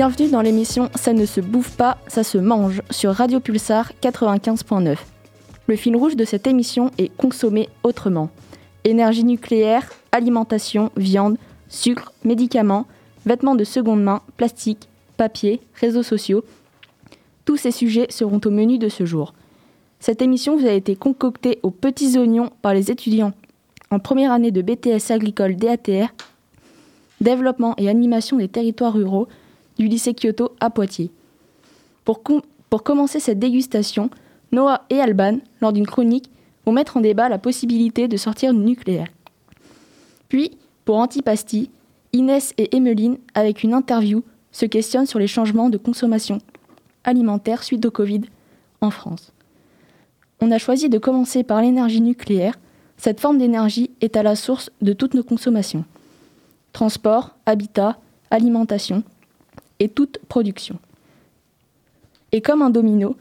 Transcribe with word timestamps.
Bienvenue 0.00 0.30
dans 0.30 0.40
l'émission 0.40 0.88
Ça 0.94 1.12
ne 1.12 1.26
se 1.26 1.42
bouffe 1.42 1.76
pas, 1.76 1.98
ça 2.08 2.24
se 2.24 2.38
mange 2.38 2.80
sur 2.88 3.12
Radio 3.12 3.38
Pulsar 3.38 3.92
95.9. 4.00 4.96
Le 5.66 5.76
fil 5.76 5.94
rouge 5.94 6.16
de 6.16 6.24
cette 6.24 6.46
émission 6.46 6.90
est 6.96 7.14
consommer 7.18 7.68
autrement. 7.82 8.30
Énergie 8.84 9.24
nucléaire, 9.24 9.92
alimentation, 10.10 10.90
viande, 10.96 11.36
sucre, 11.68 12.14
médicaments, 12.24 12.86
vêtements 13.26 13.54
de 13.54 13.64
seconde 13.64 14.02
main, 14.02 14.22
plastique, 14.38 14.88
papier, 15.18 15.60
réseaux 15.74 16.02
sociaux. 16.02 16.44
Tous 17.44 17.58
ces 17.58 17.70
sujets 17.70 18.06
seront 18.08 18.40
au 18.42 18.50
menu 18.50 18.78
de 18.78 18.88
ce 18.88 19.04
jour. 19.04 19.34
Cette 19.98 20.22
émission 20.22 20.56
vous 20.56 20.66
a 20.66 20.72
été 20.72 20.96
concoctée 20.96 21.58
aux 21.62 21.70
petits 21.70 22.16
oignons 22.16 22.48
par 22.62 22.72
les 22.72 22.90
étudiants 22.90 23.34
en 23.90 23.98
première 23.98 24.32
année 24.32 24.50
de 24.50 24.62
BTS 24.62 25.10
agricole 25.10 25.56
DATR, 25.56 26.08
développement 27.20 27.74
et 27.76 27.90
animation 27.90 28.38
des 28.38 28.48
territoires 28.48 28.94
ruraux 28.94 29.28
du 29.80 29.88
lycée 29.88 30.12
Kyoto 30.12 30.52
à 30.60 30.68
Poitiers. 30.68 31.10
Pour, 32.04 32.22
commencer 32.84 33.18
cette 33.18 33.38
dégustation, 33.38 34.10
Noah 34.52 34.82
et 34.90 35.00
Alban, 35.00 35.38
lors 35.62 35.72
d'une 35.72 35.86
chronique, 35.86 36.30
vont 36.66 36.72
mettre 36.72 36.98
en 36.98 37.00
débat 37.00 37.30
la 37.30 37.38
possibilité 37.38 38.06
de 38.06 38.18
sortir 38.18 38.52
du 38.52 38.60
nucléaire. 38.60 39.08
Puis, 40.28 40.58
pour 40.84 40.98
Antipasti, 40.98 41.70
Inès 42.12 42.52
et 42.58 42.76
Emmeline, 42.76 43.16
avec 43.32 43.62
une 43.62 43.72
interview, 43.72 44.22
se 44.52 44.66
questionnent 44.66 45.06
sur 45.06 45.18
les 45.18 45.26
changements 45.26 45.70
de 45.70 45.78
consommation 45.78 46.40
alimentaire 47.02 47.62
suite 47.62 47.86
au 47.86 47.90
Covid 47.90 48.22
en 48.82 48.90
France. 48.90 49.32
On 50.42 50.50
a 50.50 50.58
choisi 50.58 50.90
de 50.90 50.98
commencer 50.98 51.42
par 51.42 51.62
l'énergie 51.62 52.02
nucléaire. 52.02 52.58
Cette 52.98 53.20
forme 53.20 53.38
d'énergie 53.38 53.90
est 54.02 54.16
à 54.16 54.22
la 54.22 54.36
source 54.36 54.70
de 54.82 54.92
toutes 54.92 55.14
nos 55.14 55.24
consommations. 55.24 55.86
Transport, 56.74 57.34
habitat, 57.46 57.98
alimentation 58.30 59.04
et 59.80 59.88
toute 59.88 60.18
production. 60.28 60.78
Et 62.32 62.40
comme 62.40 62.62
un 62.62 62.70
domino, 62.70 63.16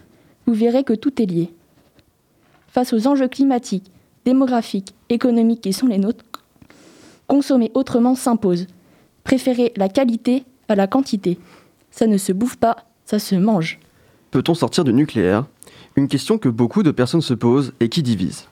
vous 0.45 0.53
verrez 0.53 0.83
que 0.83 0.93
tout 0.93 1.21
est 1.21 1.25
lié. 1.25 1.51
Face 2.67 2.93
aux 2.93 3.07
enjeux 3.07 3.27
climatiques, 3.27 3.91
démographiques, 4.25 4.93
économiques 5.09 5.61
qui 5.61 5.73
sont 5.73 5.87
les 5.87 5.97
nôtres, 5.97 6.23
consommer 7.27 7.71
autrement 7.73 8.15
s'impose. 8.15 8.67
Préférer 9.23 9.73
la 9.75 9.89
qualité 9.89 10.43
à 10.67 10.75
la 10.75 10.87
quantité. 10.87 11.39
Ça 11.91 12.07
ne 12.07 12.17
se 12.17 12.31
bouffe 12.31 12.57
pas, 12.57 12.85
ça 13.05 13.19
se 13.19 13.35
mange. 13.35 13.79
Peut-on 14.31 14.53
sortir 14.53 14.83
du 14.83 14.93
nucléaire? 14.93 15.45
Une 15.95 16.07
question 16.07 16.37
que 16.37 16.49
beaucoup 16.49 16.83
de 16.83 16.91
personnes 16.91 17.21
se 17.21 17.33
posent 17.33 17.73
et 17.79 17.89
qui 17.89 18.03
divise. 18.03 18.47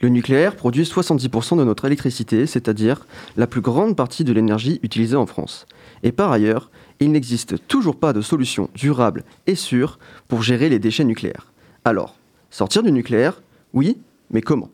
Le 0.00 0.08
nucléaire 0.08 0.56
produit 0.56 0.82
70% 0.82 1.58
de 1.58 1.64
notre 1.64 1.84
électricité, 1.84 2.46
c'est-à-dire 2.46 3.06
la 3.36 3.46
plus 3.46 3.60
grande 3.60 3.96
partie 3.96 4.24
de 4.24 4.32
l'énergie 4.32 4.80
utilisée 4.82 5.16
en 5.16 5.26
France. 5.26 5.66
Et 6.02 6.12
par 6.12 6.32
ailleurs, 6.32 6.70
il 7.00 7.12
n'existe 7.12 7.66
toujours 7.68 7.96
pas 7.96 8.12
de 8.12 8.20
solution 8.20 8.68
durable 8.74 9.24
et 9.46 9.54
sûre 9.54 9.98
pour 10.28 10.42
gérer 10.42 10.68
les 10.68 10.78
déchets 10.78 11.04
nucléaires. 11.04 11.52
Alors, 11.84 12.16
sortir 12.50 12.82
du 12.82 12.92
nucléaire 12.92 13.42
Oui, 13.72 13.98
mais 14.30 14.42
comment? 14.42 14.70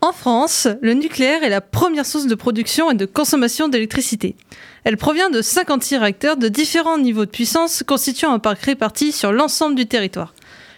En 0.00 0.12
France, 0.12 0.66
le 0.80 0.94
nucléaire 0.94 1.44
est 1.44 1.48
la 1.48 1.60
première 1.60 2.06
source 2.06 2.26
de 2.26 2.34
production 2.34 2.90
et 2.90 2.94
de 2.94 3.06
consommation 3.06 3.68
d'électricité. 3.68 4.34
Elle 4.82 4.96
provient 4.96 5.30
de 5.30 5.40
56 5.40 5.98
réacteurs 5.98 6.36
de 6.36 6.48
différents 6.48 6.98
niveaux 6.98 7.24
de 7.24 7.30
puissance 7.30 7.84
constituant 7.86 8.32
un 8.32 8.40
parc 8.40 8.62
réparti 8.62 9.12
sur 9.12 9.30
l'ensemble 9.30 9.76
du 9.76 9.86
territoire. 9.86 10.34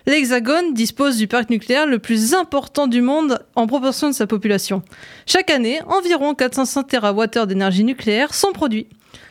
L'Hexagone 0.07 0.75
dispose 0.75 1.17
du 1.17 1.27
parc 1.27 1.49
nucléaire 1.49 1.87
le 1.87 1.99
plus 1.99 2.35
important 2.35 2.87
du 2.87 3.01
monde 3.01 3.39
en 3.55 3.67
proportion 3.67 4.09
de 4.09 4.15
sa 4.15 4.27
population. 4.27 4.83
Chaque 5.25 5.49
année, 5.49 5.81
environ 5.87 6.35
400 6.35 6.83
TWh 6.83 7.47
d'énergie 7.47 7.85
nucléaire 7.85 8.35
sont 8.35 8.53
produits. 8.53 8.87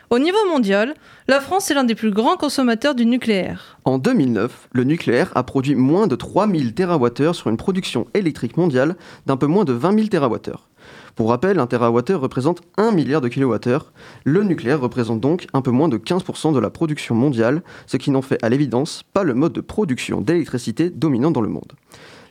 Au 0.10 0.20
niveau 0.20 0.38
mondial, 0.50 0.94
la 1.28 1.40
France 1.40 1.72
est 1.72 1.74
l'un 1.74 1.84
des 1.84 1.96
plus 1.96 2.12
grands 2.12 2.38
consommateurs 2.38 2.96
du 2.96 3.06
nucléaire. 3.06 3.80
En 3.86 3.98
2009, 3.98 4.70
le 4.72 4.84
nucléaire 4.84 5.32
a 5.36 5.44
produit 5.44 5.76
moins 5.76 6.08
de 6.08 6.16
3000 6.16 6.74
TWh 6.74 7.34
sur 7.34 7.50
une 7.50 7.58
production 7.58 8.08
électrique 8.14 8.58
mondiale 8.58 8.96
d'un 9.26 9.38
peu 9.38 9.48
moins 9.48 9.66
de 9.66 9.74
20 9.74 10.08
000 10.08 10.08
TWh. 10.08 10.54
Pour 11.16 11.30
rappel, 11.30 11.60
un 11.60 11.68
TWh 11.68 12.16
représente 12.16 12.62
1 12.78 12.92
milliard 12.92 13.22
de 13.22 13.30
kWh. 13.30 13.92
Le 14.24 14.44
nucléaire 14.44 14.82
représente 14.82 15.20
donc 15.20 15.48
un 15.54 15.62
peu 15.62 15.72
moins 15.72 15.88
de 15.88 15.98
15% 15.98 16.54
de 16.54 16.60
la 16.60 16.72
production 16.72 17.14
mondiale, 17.14 17.62
ce 17.86 17.98
qui 17.98 18.10
n'en 18.10 18.24
fait 18.24 18.44
à 18.44 18.50
l'évidence 18.50 19.04
pas 19.14 19.24
le 19.24 19.36
mode 19.36 19.54
de 19.54 19.62
production 19.62 20.22
d'électricité 20.22 20.90
dominant 20.90 21.32
dans 21.32 21.42
le 21.42 21.50
monde. 21.50 21.74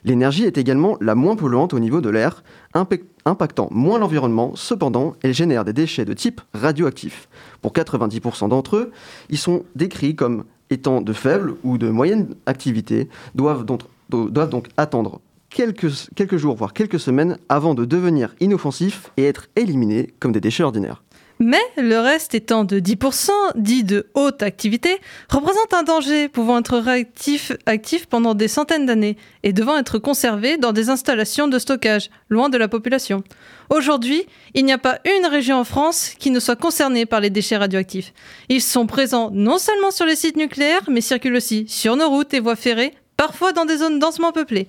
L'énergie 0.05 0.43
est 0.43 0.57
également 0.57 0.97
la 0.99 1.15
moins 1.15 1.37
polluante 1.37 1.73
au 1.73 1.79
niveau 1.79 2.01
de 2.01 2.09
l'air, 2.09 2.43
impactant 2.73 3.67
moins 3.71 3.99
l'environnement, 3.99 4.53
cependant, 4.55 5.15
elle 5.21 5.33
génère 5.33 5.65
des 5.65 5.73
déchets 5.73 6.05
de 6.05 6.13
type 6.13 6.41
radioactif. 6.53 7.27
Pour 7.61 7.73
90% 7.73 8.49
d'entre 8.49 8.77
eux, 8.77 8.91
ils 9.29 9.37
sont 9.37 9.63
décrits 9.75 10.15
comme 10.15 10.45
étant 10.69 11.01
de 11.01 11.13
faible 11.13 11.55
ou 11.63 11.77
de 11.77 11.89
moyenne 11.89 12.35
activité, 12.45 13.09
doivent 13.35 13.65
donc, 13.65 14.69
attendre 14.77 15.21
quelques 15.49 16.37
jours, 16.37 16.55
voire 16.55 16.73
quelques 16.73 16.99
semaines, 16.99 17.37
avant 17.47 17.75
de 17.75 17.85
devenir 17.85 18.33
inoffensifs 18.39 19.11
et 19.17 19.25
être 19.25 19.49
éliminés 19.55 20.13
comme 20.19 20.31
des 20.31 20.41
déchets 20.41 20.63
ordinaires. 20.63 21.03
Mais 21.39 21.61
le 21.77 21.99
reste 21.99 22.35
étant 22.35 22.63
de 22.63 22.79
10%, 22.79 23.29
dit 23.55 23.83
de 23.83 24.07
haute 24.13 24.43
activité, 24.43 24.97
représente 25.29 25.73
un 25.73 25.83
danger 25.83 26.29
pouvant 26.29 26.59
être 26.59 26.77
réactif, 26.77 27.51
actif 27.65 28.05
pendant 28.05 28.33
des 28.33 28.47
centaines 28.47 28.85
d'années 28.85 29.17
et 29.43 29.51
devant 29.51 29.77
être 29.77 29.97
conservé 29.97 30.57
dans 30.57 30.71
des 30.71 30.89
installations 30.89 31.47
de 31.47 31.59
stockage, 31.59 32.09
loin 32.29 32.49
de 32.49 32.57
la 32.57 32.67
population. 32.67 33.23
Aujourd'hui, 33.69 34.25
il 34.53 34.65
n'y 34.65 34.71
a 34.71 34.77
pas 34.77 34.99
une 35.05 35.25
région 35.25 35.57
en 35.57 35.63
France 35.63 36.13
qui 36.17 36.31
ne 36.31 36.39
soit 36.39 36.55
concernée 36.55 37.05
par 37.05 37.19
les 37.19 37.29
déchets 37.29 37.57
radioactifs. 37.57 38.13
Ils 38.49 38.61
sont 38.61 38.85
présents 38.85 39.29
non 39.33 39.57
seulement 39.57 39.91
sur 39.91 40.05
les 40.05 40.15
sites 40.15 40.37
nucléaires, 40.37 40.83
mais 40.87 41.01
circulent 41.01 41.35
aussi 41.35 41.65
sur 41.67 41.95
nos 41.95 42.09
routes 42.09 42.33
et 42.33 42.39
voies 42.39 42.55
ferrées, 42.55 42.93
parfois 43.17 43.51
dans 43.51 43.65
des 43.65 43.77
zones 43.77 43.99
densément 43.99 44.31
peuplées. 44.31 44.67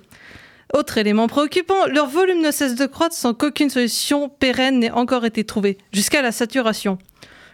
Autre 0.73 0.99
élément 0.99 1.27
préoccupant, 1.27 1.87
leur 1.93 2.07
volume 2.07 2.41
ne 2.41 2.51
cesse 2.51 2.75
de 2.75 2.87
croître 2.87 3.15
sans 3.15 3.35
qu'aucune 3.35 3.71
solution 3.71 4.29
pérenne 4.29 4.81
n'ait 4.81 4.91
encore 4.91 5.25
été 5.25 5.45
trouvée, 5.45 5.79
jusqu'à 5.93 6.23
la 6.23 6.33
saturation. 6.33 6.99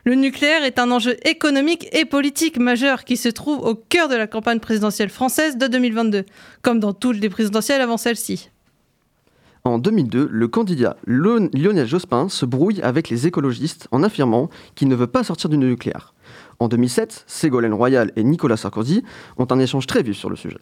Le 0.05 0.15
nucléaire 0.15 0.65
est 0.65 0.79
un 0.79 0.91
enjeu 0.91 1.17
économique 1.29 1.89
et 1.93 2.07
politique 2.07 2.59
majeur 2.59 3.05
qui 3.05 3.17
se 3.17 3.29
trouve 3.29 3.61
au 3.61 3.75
cœur 3.75 4.09
de 4.09 4.15
la 4.15 4.27
campagne 4.27 4.61
présidentielle 4.61 5.11
française 5.11 5.59
de 5.59 5.67
2022, 5.67 6.25
comme 6.63 6.81
dans 6.81 6.95
toutes 6.95 7.19
les 7.19 7.29
présidentielles 7.29 7.83
avant 7.83 7.99
celle-ci. 7.99 8.51
En 9.65 9.79
2002, 9.79 10.27
le 10.31 10.49
candidat 10.49 10.97
Lionel 11.07 11.87
Jospin 11.87 12.31
se 12.31 12.47
brouille 12.47 12.81
avec 12.81 13.11
les 13.11 13.27
écologistes 13.27 13.89
en 13.91 14.03
affirmant 14.03 14.49
qu'il 14.75 14.89
ne 14.89 14.95
veut 14.95 15.07
pas 15.07 15.23
sortir 15.23 15.51
du 15.51 15.59
nucléaire. 15.59 16.15
En 16.61 16.69
2007, 16.69 17.25
Ségolène 17.27 17.75
Royal 17.75 18.11
et 18.17 18.25
Nicolas 18.25 18.57
Sarkozy 18.57 19.03
ont 19.37 19.47
un 19.51 19.59
échange 19.59 19.87
très 19.87 20.03
vif 20.03 20.17
sur 20.17 20.31
le 20.31 20.37
sujet. 20.37 20.61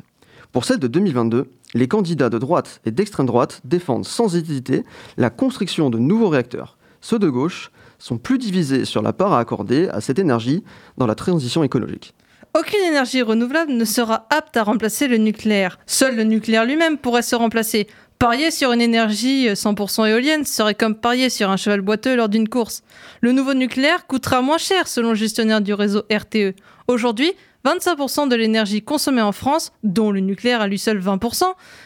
Pour 0.52 0.64
celle 0.64 0.78
de 0.78 0.86
2022, 0.86 1.50
les 1.74 1.88
candidats 1.88 2.30
de 2.30 2.38
droite 2.38 2.80
et 2.86 2.90
d'extrême 2.90 3.26
droite 3.26 3.60
défendent 3.64 4.06
sans 4.06 4.34
hésiter 4.34 4.82
la 5.18 5.28
construction 5.28 5.90
de 5.90 5.98
nouveaux 5.98 6.30
réacteurs. 6.30 6.78
Ceux 7.00 7.18
de 7.18 7.28
gauche 7.28 7.70
sont 7.98 8.16
plus 8.16 8.38
divisés 8.38 8.84
sur 8.84 9.02
la 9.02 9.12
part 9.12 9.32
à 9.34 9.40
accorder 9.40 9.88
à 9.88 10.00
cette 10.00 10.18
énergie 10.18 10.64
dans 10.96 11.06
la 11.06 11.14
transition 11.14 11.62
écologique. 11.62 12.14
Aucune 12.58 12.80
énergie 12.80 13.20
renouvelable 13.20 13.72
ne 13.72 13.84
sera 13.84 14.26
apte 14.30 14.56
à 14.56 14.62
remplacer 14.62 15.06
le 15.06 15.18
nucléaire. 15.18 15.78
Seul 15.86 16.16
le 16.16 16.24
nucléaire 16.24 16.64
lui-même 16.64 16.96
pourrait 16.96 17.22
se 17.22 17.36
remplacer. 17.36 17.86
Parier 18.18 18.50
sur 18.50 18.72
une 18.72 18.80
énergie 18.80 19.48
100% 19.48 20.08
éolienne 20.08 20.44
serait 20.44 20.74
comme 20.74 20.96
parier 20.96 21.28
sur 21.28 21.50
un 21.50 21.56
cheval 21.56 21.82
boiteux 21.82 22.16
lors 22.16 22.28
d'une 22.28 22.48
course. 22.48 22.82
Le 23.20 23.32
nouveau 23.32 23.54
nucléaire 23.54 24.06
coûtera 24.06 24.40
moins 24.40 24.58
cher 24.58 24.88
selon 24.88 25.10
le 25.10 25.14
gestionnaire 25.14 25.60
du 25.60 25.74
réseau 25.74 26.02
RTE. 26.10 26.54
Aujourd'hui, 26.88 27.32
25% 27.68 28.28
de 28.28 28.36
l'énergie 28.36 28.82
consommée 28.82 29.20
en 29.20 29.32
France, 29.32 29.72
dont 29.82 30.10
le 30.10 30.20
nucléaire 30.20 30.62
à 30.62 30.68
lui 30.68 30.78
seul 30.78 30.98
20%, 31.00 31.44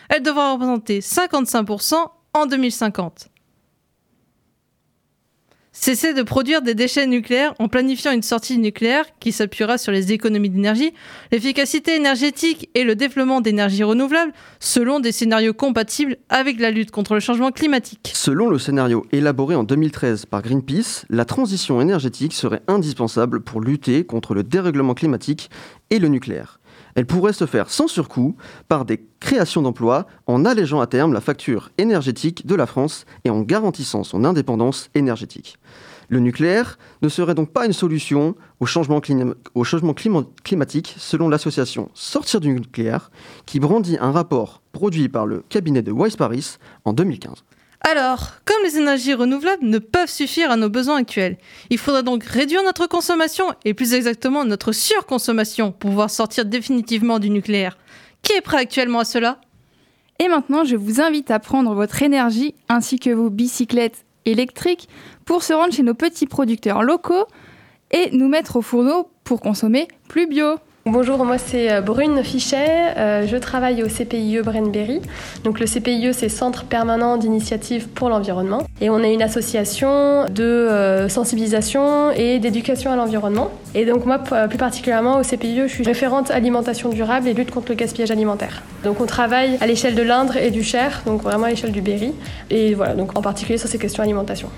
elle 0.08 0.22
devra 0.22 0.52
représenter 0.52 1.00
55% 1.00 1.96
en 2.34 2.46
2050. 2.46 3.31
Cesser 5.74 6.12
de 6.12 6.22
produire 6.22 6.60
des 6.60 6.74
déchets 6.74 7.06
nucléaires 7.06 7.54
en 7.58 7.66
planifiant 7.66 8.12
une 8.12 8.22
sortie 8.22 8.58
nucléaire 8.58 9.06
qui 9.20 9.32
s'appuiera 9.32 9.78
sur 9.78 9.90
les 9.90 10.12
économies 10.12 10.50
d'énergie, 10.50 10.92
l'efficacité 11.32 11.96
énergétique 11.96 12.68
et 12.74 12.84
le 12.84 12.94
développement 12.94 13.40
d'énergies 13.40 13.82
renouvelables 13.82 14.32
selon 14.60 15.00
des 15.00 15.12
scénarios 15.12 15.54
compatibles 15.54 16.18
avec 16.28 16.60
la 16.60 16.70
lutte 16.70 16.90
contre 16.90 17.14
le 17.14 17.20
changement 17.20 17.50
climatique. 17.50 18.12
Selon 18.14 18.50
le 18.50 18.58
scénario 18.58 19.06
élaboré 19.12 19.54
en 19.54 19.64
2013 19.64 20.26
par 20.26 20.42
Greenpeace, 20.42 21.06
la 21.08 21.24
transition 21.24 21.80
énergétique 21.80 22.34
serait 22.34 22.62
indispensable 22.68 23.40
pour 23.40 23.62
lutter 23.62 24.04
contre 24.04 24.34
le 24.34 24.42
dérèglement 24.44 24.94
climatique 24.94 25.48
et 25.88 25.98
le 25.98 26.08
nucléaire. 26.08 26.60
Elle 26.94 27.06
pourrait 27.06 27.32
se 27.32 27.46
faire 27.46 27.70
sans 27.70 27.88
surcoût 27.88 28.36
par 28.68 28.84
des 28.84 29.04
créations 29.20 29.62
d'emplois 29.62 30.06
en 30.26 30.44
allégeant 30.44 30.80
à 30.80 30.86
terme 30.86 31.12
la 31.12 31.20
facture 31.20 31.70
énergétique 31.78 32.46
de 32.46 32.54
la 32.54 32.66
France 32.66 33.06
et 33.24 33.30
en 33.30 33.40
garantissant 33.40 34.04
son 34.04 34.24
indépendance 34.24 34.90
énergétique. 34.94 35.58
Le 36.08 36.18
nucléaire 36.18 36.78
ne 37.00 37.08
serait 37.08 37.34
donc 37.34 37.52
pas 37.52 37.64
une 37.64 37.72
solution 37.72 38.34
au 38.60 38.66
changement, 38.66 39.00
climatique 39.00 40.94
selon 40.98 41.28
l'association 41.30 41.90
Sortir 41.94 42.40
du 42.40 42.50
nucléaire 42.50 43.10
qui 43.46 43.60
brandit 43.60 43.96
un 43.98 44.12
rapport 44.12 44.60
produit 44.72 45.08
par 45.08 45.26
le 45.26 45.42
cabinet 45.48 45.80
de 45.80 45.90
Wise 45.90 46.16
Paris 46.16 46.58
en 46.84 46.92
2015. 46.92 47.44
Alors, 47.84 48.30
comme 48.44 48.62
les 48.62 48.78
énergies 48.78 49.12
renouvelables 49.12 49.64
ne 49.64 49.78
peuvent 49.78 50.10
suffire 50.10 50.52
à 50.52 50.56
nos 50.56 50.68
besoins 50.68 50.98
actuels, 50.98 51.36
il 51.68 51.78
faudra 51.78 52.02
donc 52.02 52.22
réduire 52.22 52.62
notre 52.62 52.86
consommation 52.86 53.46
et 53.64 53.74
plus 53.74 53.92
exactement 53.92 54.44
notre 54.44 54.70
surconsommation 54.70 55.72
pour 55.72 55.90
pouvoir 55.90 56.10
sortir 56.10 56.44
définitivement 56.44 57.18
du 57.18 57.28
nucléaire. 57.28 57.76
Qui 58.22 58.34
est 58.34 58.40
prêt 58.40 58.58
actuellement 58.58 59.00
à 59.00 59.04
cela? 59.04 59.40
Et 60.20 60.28
maintenant, 60.28 60.62
je 60.62 60.76
vous 60.76 61.00
invite 61.00 61.32
à 61.32 61.40
prendre 61.40 61.74
votre 61.74 62.02
énergie 62.02 62.54
ainsi 62.68 63.00
que 63.00 63.10
vos 63.10 63.30
bicyclettes 63.30 64.04
électriques 64.26 64.88
pour 65.24 65.42
se 65.42 65.52
rendre 65.52 65.74
chez 65.74 65.82
nos 65.82 65.94
petits 65.94 66.26
producteurs 66.26 66.84
locaux 66.84 67.26
et 67.90 68.10
nous 68.12 68.28
mettre 68.28 68.56
au 68.56 68.62
fourneau 68.62 69.10
pour 69.24 69.40
consommer 69.40 69.88
plus 70.08 70.28
bio. 70.28 70.54
Bonjour, 70.84 71.24
moi 71.24 71.38
c'est 71.38 71.70
euh, 71.70 71.80
Brune 71.80 72.24
Fichet, 72.24 72.96
euh, 72.96 73.24
je 73.24 73.36
travaille 73.36 73.84
au 73.84 73.86
CPIE 73.86 74.40
Brenberry. 74.42 75.00
Donc 75.44 75.60
le 75.60 75.66
CPIE 75.66 76.12
c'est 76.12 76.28
Centre 76.28 76.64
permanent 76.64 77.18
d'initiative 77.18 77.86
pour 77.86 78.08
l'environnement 78.08 78.66
et 78.80 78.90
on 78.90 78.98
est 78.98 79.14
une 79.14 79.22
association 79.22 80.24
de 80.28 80.42
euh, 80.42 81.08
sensibilisation 81.08 82.10
et 82.10 82.40
d'éducation 82.40 82.90
à 82.90 82.96
l'environnement. 82.96 83.52
Et 83.76 83.84
donc 83.84 84.06
moi 84.06 84.18
plus 84.18 84.58
particulièrement 84.58 85.20
au 85.20 85.22
CPIE 85.22 85.68
je 85.68 85.72
suis 85.72 85.84
référente 85.84 86.32
alimentation 86.32 86.88
durable 86.88 87.28
et 87.28 87.34
lutte 87.34 87.52
contre 87.52 87.68
le 87.68 87.76
gaspillage 87.76 88.10
alimentaire. 88.10 88.64
Donc 88.82 89.00
on 89.00 89.06
travaille 89.06 89.58
à 89.60 89.68
l'échelle 89.68 89.94
de 89.94 90.02
l'Indre 90.02 90.36
et 90.36 90.50
du 90.50 90.64
Cher, 90.64 91.02
donc 91.06 91.22
vraiment 91.22 91.44
à 91.44 91.50
l'échelle 91.50 91.70
du 91.70 91.80
Berry 91.80 92.12
et 92.50 92.74
voilà 92.74 92.94
donc 92.94 93.16
en 93.16 93.22
particulier 93.22 93.56
sur 93.56 93.68
ces 93.68 93.78
questions 93.78 94.02
alimentation. 94.02 94.48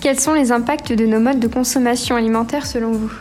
Quels 0.00 0.18
sont 0.18 0.32
les 0.32 0.50
impacts 0.50 0.94
de 0.94 1.04
nos 1.04 1.20
modes 1.20 1.40
de 1.40 1.48
consommation 1.48 2.16
alimentaire 2.16 2.64
selon 2.64 2.92
vous? 2.92 3.12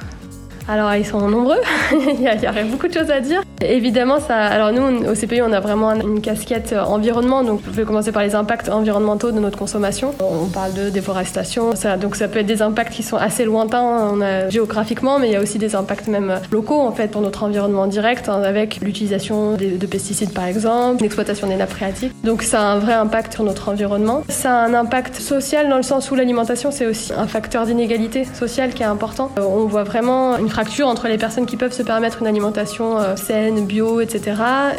Alors 0.68 0.94
ils 0.96 1.06
sont 1.06 1.28
nombreux, 1.28 1.60
il, 1.92 2.22
y 2.22 2.28
a, 2.28 2.64
beaucoup 2.64 2.88
de 2.88 2.94
choses 2.94 3.12
à 3.12 3.20
dire. 3.20 3.42
Évidemment, 3.62 4.20
ça, 4.20 4.36
alors 4.36 4.72
nous 4.72 5.06
au 5.08 5.14
CPI 5.14 5.42
on 5.42 5.54
a 5.54 5.60
vraiment 5.60 5.94
une 5.94 6.22
casquette 6.22 6.74
environnement, 6.74 7.44
donc 7.44 7.62
je 7.66 7.72
vais 7.72 7.84
commencer 7.84 8.12
par 8.12 8.24
les 8.24 8.36
impacts 8.36 8.70
environnementaux 8.70 9.32
de 9.32 9.40
notre 9.40 9.58
consommation. 9.58 10.14
On 10.20 10.48
parle 10.48 10.74
de 10.74 10.90
déforestation, 10.90 11.72
donc 12.00 12.16
ça 12.16 12.28
peut 12.28 12.40
être 12.40 12.46
des 12.46 12.62
impacts 12.62 12.94
qui 12.94 13.04
sont 13.04 13.18
assez 13.18 13.46
lointains 13.46 14.20
a, 14.22 14.50
géographiquement, 14.50 15.20
mais 15.20 15.30
il 15.30 15.34
y 15.34 15.36
a 15.36 15.42
aussi 15.42 15.58
des 15.58 15.76
impacts 15.76 16.08
même 16.08 16.40
locaux 16.52 16.80
en 16.80 16.92
fait 16.92 17.10
pour 17.10 17.22
notre 17.22 17.44
environnement 17.44 17.88
direct, 17.88 18.30
hein, 18.30 18.42
avec 18.44 18.80
l'utilisation 18.82 19.54
de 19.54 19.86
pesticides 19.86 20.34
par 20.34 20.46
exemple, 20.46 21.04
l'exploitation 21.04 21.48
des 21.48 21.56
nappes 21.56 21.72
phréatiques. 21.72 22.14
Donc 22.24 22.42
ça 22.42 22.62
a 22.62 22.74
un 22.74 22.80
vrai 22.80 22.94
impact 22.94 23.34
sur 23.34 23.44
notre 23.44 23.70
environnement. 23.70 24.24
Ça 24.30 24.52
a 24.52 24.66
un 24.66 24.74
impact 24.74 25.16
social 25.16 25.70
dans 25.70 25.78
le 25.78 25.84
sens 25.84 26.10
où 26.12 26.16
l'alimentation 26.16 26.72
c'est 26.72 26.86
aussi 26.86 27.12
un 27.16 27.28
facteur 27.28 27.66
d'inégalité 27.66 28.26
sociale 28.26 28.74
qui 28.74 28.84
est 28.84 28.88
important. 28.88 29.32
Euh, 29.38 29.44
on 29.44 29.66
voit 29.66 29.84
vraiment 29.84 30.38
une 30.38 30.50
fracture 30.54 30.88
entre 30.88 31.08
les 31.08 31.18
personnes 31.18 31.48
qui 31.48 31.58
peuvent 31.58 31.74
se 31.74 31.82
permettre 31.82 32.22
une 32.22 32.28
alimentation 32.28 33.00
euh, 33.00 33.16
saine, 33.16 33.66
bio, 33.66 34.02
etc. 34.02 34.36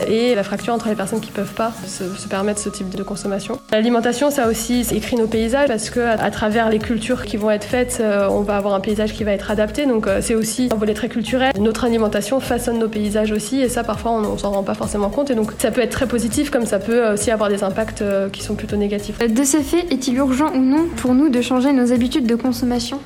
et 0.06 0.36
la 0.36 0.44
fracture 0.44 0.72
entre 0.72 0.88
les 0.88 0.94
personnes 0.94 1.18
qui 1.18 1.32
peuvent 1.32 1.52
pas 1.52 1.72
se, 1.84 2.28
permettre 2.28 2.60
ce 2.60 2.68
type 2.68 2.90
de 2.90 3.02
consommation. 3.02 3.58
L'alimentation, 3.72 4.30
ça 4.30 4.46
aussi 4.48 4.86
écrit 4.92 5.16
nos 5.16 5.26
paysages 5.26 5.66
parce 5.66 5.90
que 5.90 5.98
à, 5.98 6.30
travers 6.30 6.70
les 6.70 6.78
cultures 6.78 7.24
qui 7.24 7.36
vont 7.36 7.50
être 7.50 7.64
faites, 7.64 7.98
euh, 8.00 8.28
on 8.30 8.42
va 8.42 8.56
avoir 8.56 8.74
un 8.74 8.80
paysage 8.80 9.14
qui 9.14 9.24
va 9.24 9.32
être 9.32 9.50
adapté. 9.50 9.84
Donc 9.84 10.06
euh, 10.06 10.20
c'est 10.22 10.36
aussi 10.36 10.68
un 10.72 10.76
volet 10.76 10.94
très 10.94 11.08
culturel. 11.08 11.52
Notre 11.58 11.84
alimentation 11.84 12.38
façonne 12.38 12.78
nos 12.78 12.88
paysages 12.88 13.32
aussi 13.32 13.60
et 13.60 13.68
ça 13.68 13.82
parfois 13.82 14.12
on, 14.12 14.24
on 14.24 14.38
s'en 14.38 14.52
rend 14.52 14.62
pas 14.62 14.74
forcément 14.74 15.10
compte 15.10 15.32
et 15.32 15.34
donc 15.34 15.50
ça 15.58 15.72
peut 15.72 15.80
être 15.80 15.90
très 15.90 16.06
positif 16.06 16.50
comme 16.50 16.66
ça 16.66 16.78
peut 16.78 17.14
aussi 17.14 17.32
avoir 17.32 17.50
des 17.50 17.64
impacts 17.64 18.04
qui 18.32 18.44
sont 18.44 18.54
plutôt 18.54 18.76
négatifs. 18.76 19.18
De 19.18 19.44
ce 19.44 19.56
fait, 19.56 19.92
est-il 19.92 20.14
urgent 20.18 20.52
ou 20.54 20.60
non 20.60 20.86
pour 20.96 21.14
nous 21.14 21.30
de 21.30 21.42
changer 21.42 21.72
nos 21.72 21.92
habitudes 21.92 22.26
de 22.26 22.36
consommation? 22.36 23.00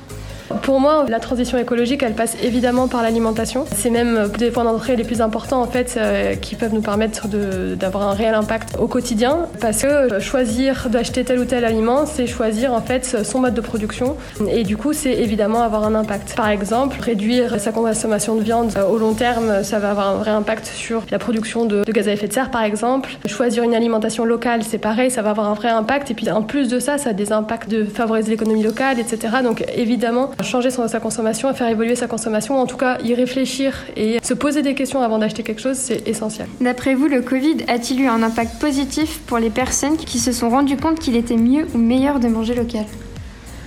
Pour 0.63 0.79
moi, 0.79 1.05
la 1.07 1.19
transition 1.19 1.57
écologique, 1.57 2.03
elle 2.03 2.13
passe 2.13 2.35
évidemment 2.43 2.87
par 2.87 3.03
l'alimentation. 3.03 3.65
C'est 3.75 3.89
même 3.89 4.29
des 4.37 4.51
points 4.51 4.63
d'entrée 4.63 4.95
les 4.95 5.03
plus 5.03 5.21
importants 5.21 5.61
en 5.61 5.67
fait 5.67 5.95
euh, 5.97 6.35
qui 6.35 6.55
peuvent 6.55 6.73
nous 6.73 6.81
permettre 6.81 7.27
d'avoir 7.27 8.09
un 8.09 8.13
réel 8.13 8.33
impact 8.33 8.77
au 8.79 8.87
quotidien. 8.87 9.47
Parce 9.61 9.81
que 9.81 10.19
choisir 10.19 10.89
d'acheter 10.89 11.23
tel 11.23 11.39
ou 11.39 11.45
tel 11.45 11.65
aliment, 11.65 12.05
c'est 12.05 12.27
choisir 12.27 12.73
en 12.73 12.81
fait 12.81 13.23
son 13.23 13.39
mode 13.39 13.53
de 13.53 13.61
production. 13.61 14.17
Et 14.51 14.63
du 14.63 14.77
coup, 14.77 14.93
c'est 14.93 15.13
évidemment 15.13 15.61
avoir 15.61 15.83
un 15.83 15.95
impact. 15.95 16.35
Par 16.35 16.49
exemple, 16.49 16.99
réduire 16.99 17.59
sa 17.59 17.71
consommation 17.71 18.35
de 18.35 18.41
viande 18.41 18.71
euh, 18.77 18.87
au 18.87 18.97
long 18.97 19.13
terme, 19.13 19.63
ça 19.63 19.79
va 19.79 19.91
avoir 19.91 20.09
un 20.09 20.15
vrai 20.15 20.31
impact 20.31 20.65
sur 20.65 21.03
la 21.11 21.19
production 21.19 21.65
de 21.65 21.83
gaz 21.89 22.07
à 22.07 22.13
effet 22.13 22.27
de 22.27 22.33
serre, 22.33 22.51
par 22.51 22.63
exemple. 22.63 23.09
Choisir 23.25 23.63
une 23.63 23.75
alimentation 23.75 24.25
locale, 24.25 24.63
c'est 24.63 24.77
pareil, 24.77 25.11
ça 25.11 25.21
va 25.21 25.31
avoir 25.31 25.47
un 25.47 25.53
vrai 25.53 25.69
impact. 25.69 26.11
Et 26.11 26.13
puis 26.13 26.29
en 26.31 26.41
plus 26.41 26.69
de 26.69 26.79
ça, 26.79 26.97
ça 26.97 27.11
a 27.11 27.13
des 27.13 27.31
impacts 27.31 27.69
de 27.69 27.83
favoriser 27.85 28.31
l'économie 28.31 28.63
locale, 28.63 28.99
etc. 28.99 29.37
Donc 29.43 29.63
évidemment, 29.75 30.31
changer 30.43 30.69
sa 30.69 30.99
consommation, 30.99 31.53
faire 31.53 31.67
évoluer 31.67 31.95
sa 31.95 32.07
consommation, 32.07 32.57
ou 32.57 32.59
en 32.59 32.65
tout 32.65 32.77
cas 32.77 32.97
y 33.03 33.13
réfléchir 33.13 33.85
et 33.95 34.19
se 34.23 34.33
poser 34.33 34.61
des 34.61 34.75
questions 34.75 35.01
avant 35.01 35.17
d'acheter 35.17 35.43
quelque 35.43 35.61
chose, 35.61 35.77
c'est 35.77 36.07
essentiel. 36.07 36.47
D'après 36.61 36.95
vous, 36.95 37.07
le 37.07 37.21
Covid 37.21 37.57
a-t-il 37.67 38.01
eu 38.01 38.07
un 38.07 38.23
impact 38.23 38.59
positif 38.59 39.19
pour 39.27 39.37
les 39.37 39.49
personnes 39.49 39.97
qui 39.97 40.19
se 40.19 40.31
sont 40.31 40.49
rendues 40.49 40.77
compte 40.77 40.99
qu'il 40.99 41.15
était 41.15 41.37
mieux 41.37 41.67
ou 41.73 41.77
meilleur 41.77 42.19
de 42.19 42.27
manger 42.27 42.55
local? 42.55 42.85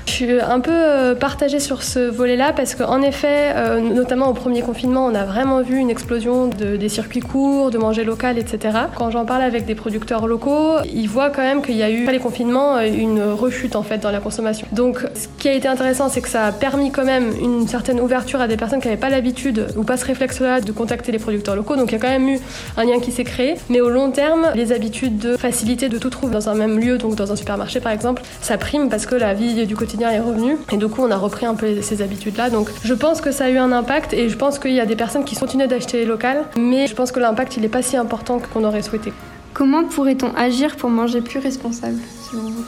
Je 0.06 0.12
suis 0.12 0.40
un 0.40 0.60
peu 0.60 0.70
euh, 0.72 1.14
partagée 1.14 1.60
sur 1.60 1.82
ce 1.82 1.98
volet-là 2.00 2.52
parce 2.52 2.74
qu'en 2.74 3.02
effet, 3.02 3.52
euh, 3.54 3.80
notamment 3.80 4.28
au 4.28 4.34
premier 4.34 4.62
confinement, 4.62 5.06
on 5.06 5.14
a 5.14 5.24
vraiment 5.24 5.62
vu 5.62 5.76
une 5.78 5.90
explosion 5.90 6.48
de, 6.48 6.76
des 6.76 6.88
circuits 6.88 7.20
courts, 7.20 7.70
de 7.70 7.78
manger 7.78 8.04
local, 8.04 8.38
etc. 8.38 8.78
Quand 8.96 9.10
j'en 9.10 9.24
parle 9.24 9.42
avec 9.42 9.64
des 9.64 9.74
producteurs 9.74 10.26
locaux, 10.26 10.74
ils 10.92 11.08
voient 11.08 11.30
quand 11.30 11.42
même 11.42 11.62
qu'il 11.62 11.76
y 11.76 11.82
a 11.82 11.90
eu, 11.90 12.02
après 12.02 12.12
les 12.12 12.18
confinements, 12.18 12.76
euh, 12.76 12.86
une 12.86 13.22
rechute 13.22 13.76
en 13.76 13.82
fait 13.82 13.98
dans 13.98 14.10
la 14.10 14.18
consommation. 14.20 14.66
Donc 14.72 15.00
ce 15.14 15.28
qui 15.38 15.48
a 15.48 15.52
été 15.52 15.68
intéressant, 15.68 16.08
c'est 16.08 16.20
que 16.20 16.28
ça 16.28 16.46
a 16.46 16.52
permis 16.52 16.90
quand 16.90 17.04
même 17.04 17.32
une 17.40 17.68
certaine 17.68 18.00
ouverture 18.00 18.40
à 18.40 18.48
des 18.48 18.56
personnes 18.56 18.80
qui 18.80 18.88
n'avaient 18.88 19.00
pas 19.00 19.10
l'habitude 19.10 19.68
ou 19.76 19.84
pas 19.84 19.96
ce 19.96 20.04
réflexe-là 20.04 20.60
de 20.60 20.72
contacter 20.72 21.12
les 21.12 21.18
producteurs 21.18 21.54
locaux. 21.54 21.76
Donc 21.76 21.90
il 21.90 21.92
y 21.92 21.96
a 21.96 22.00
quand 22.00 22.08
même 22.08 22.28
eu 22.28 22.38
un 22.76 22.84
lien 22.84 22.98
qui 23.00 23.12
s'est 23.12 23.24
créé. 23.24 23.54
Mais 23.68 23.80
au 23.80 23.88
long 23.88 24.10
terme, 24.10 24.48
les 24.54 24.72
habitudes 24.72 25.18
de 25.18 25.36
facilité 25.36 25.88
de 25.88 25.98
tout 25.98 26.10
trouver 26.10 26.32
dans 26.32 26.48
un 26.48 26.54
même 26.54 26.78
lieu, 26.78 26.98
donc 26.98 27.14
dans 27.14 27.32
un 27.32 27.36
supermarché 27.36 27.80
par 27.80 27.92
exemple, 27.92 28.22
ça 28.40 28.58
prime 28.58 28.88
parce 28.88 29.06
que 29.06 29.14
la 29.14 29.32
vie 29.32 29.66
du 29.66 29.76
quotidien 29.76 29.91
est 30.00 30.20
revenu. 30.20 30.56
Et 30.72 30.76
du 30.76 30.88
coup, 30.88 31.02
on 31.02 31.10
a 31.10 31.16
repris 31.16 31.46
un 31.46 31.54
peu 31.54 31.82
ces 31.82 32.02
habitudes-là. 32.02 32.50
Donc, 32.50 32.68
je 32.84 32.94
pense 32.94 33.20
que 33.20 33.32
ça 33.32 33.44
a 33.44 33.50
eu 33.50 33.58
un 33.58 33.72
impact 33.72 34.12
et 34.12 34.28
je 34.28 34.36
pense 34.36 34.58
qu'il 34.58 34.72
y 34.72 34.80
a 34.80 34.86
des 34.86 34.96
personnes 34.96 35.24
qui 35.24 35.36
continuent 35.36 35.68
d'acheter 35.68 36.04
local, 36.04 36.44
mais 36.58 36.86
je 36.86 36.94
pense 36.94 37.12
que 37.12 37.20
l'impact, 37.20 37.56
il 37.56 37.62
n'est 37.62 37.68
pas 37.68 37.82
si 37.82 37.96
important 37.96 38.40
qu'on 38.52 38.64
aurait 38.64 38.82
souhaité. 38.82 39.12
Comment 39.54 39.84
pourrait-on 39.84 40.34
agir 40.34 40.76
pour 40.76 40.90
manger 40.90 41.20
plus 41.20 41.38
responsable, 41.38 41.98
selon 42.30 42.44
vous? 42.44 42.64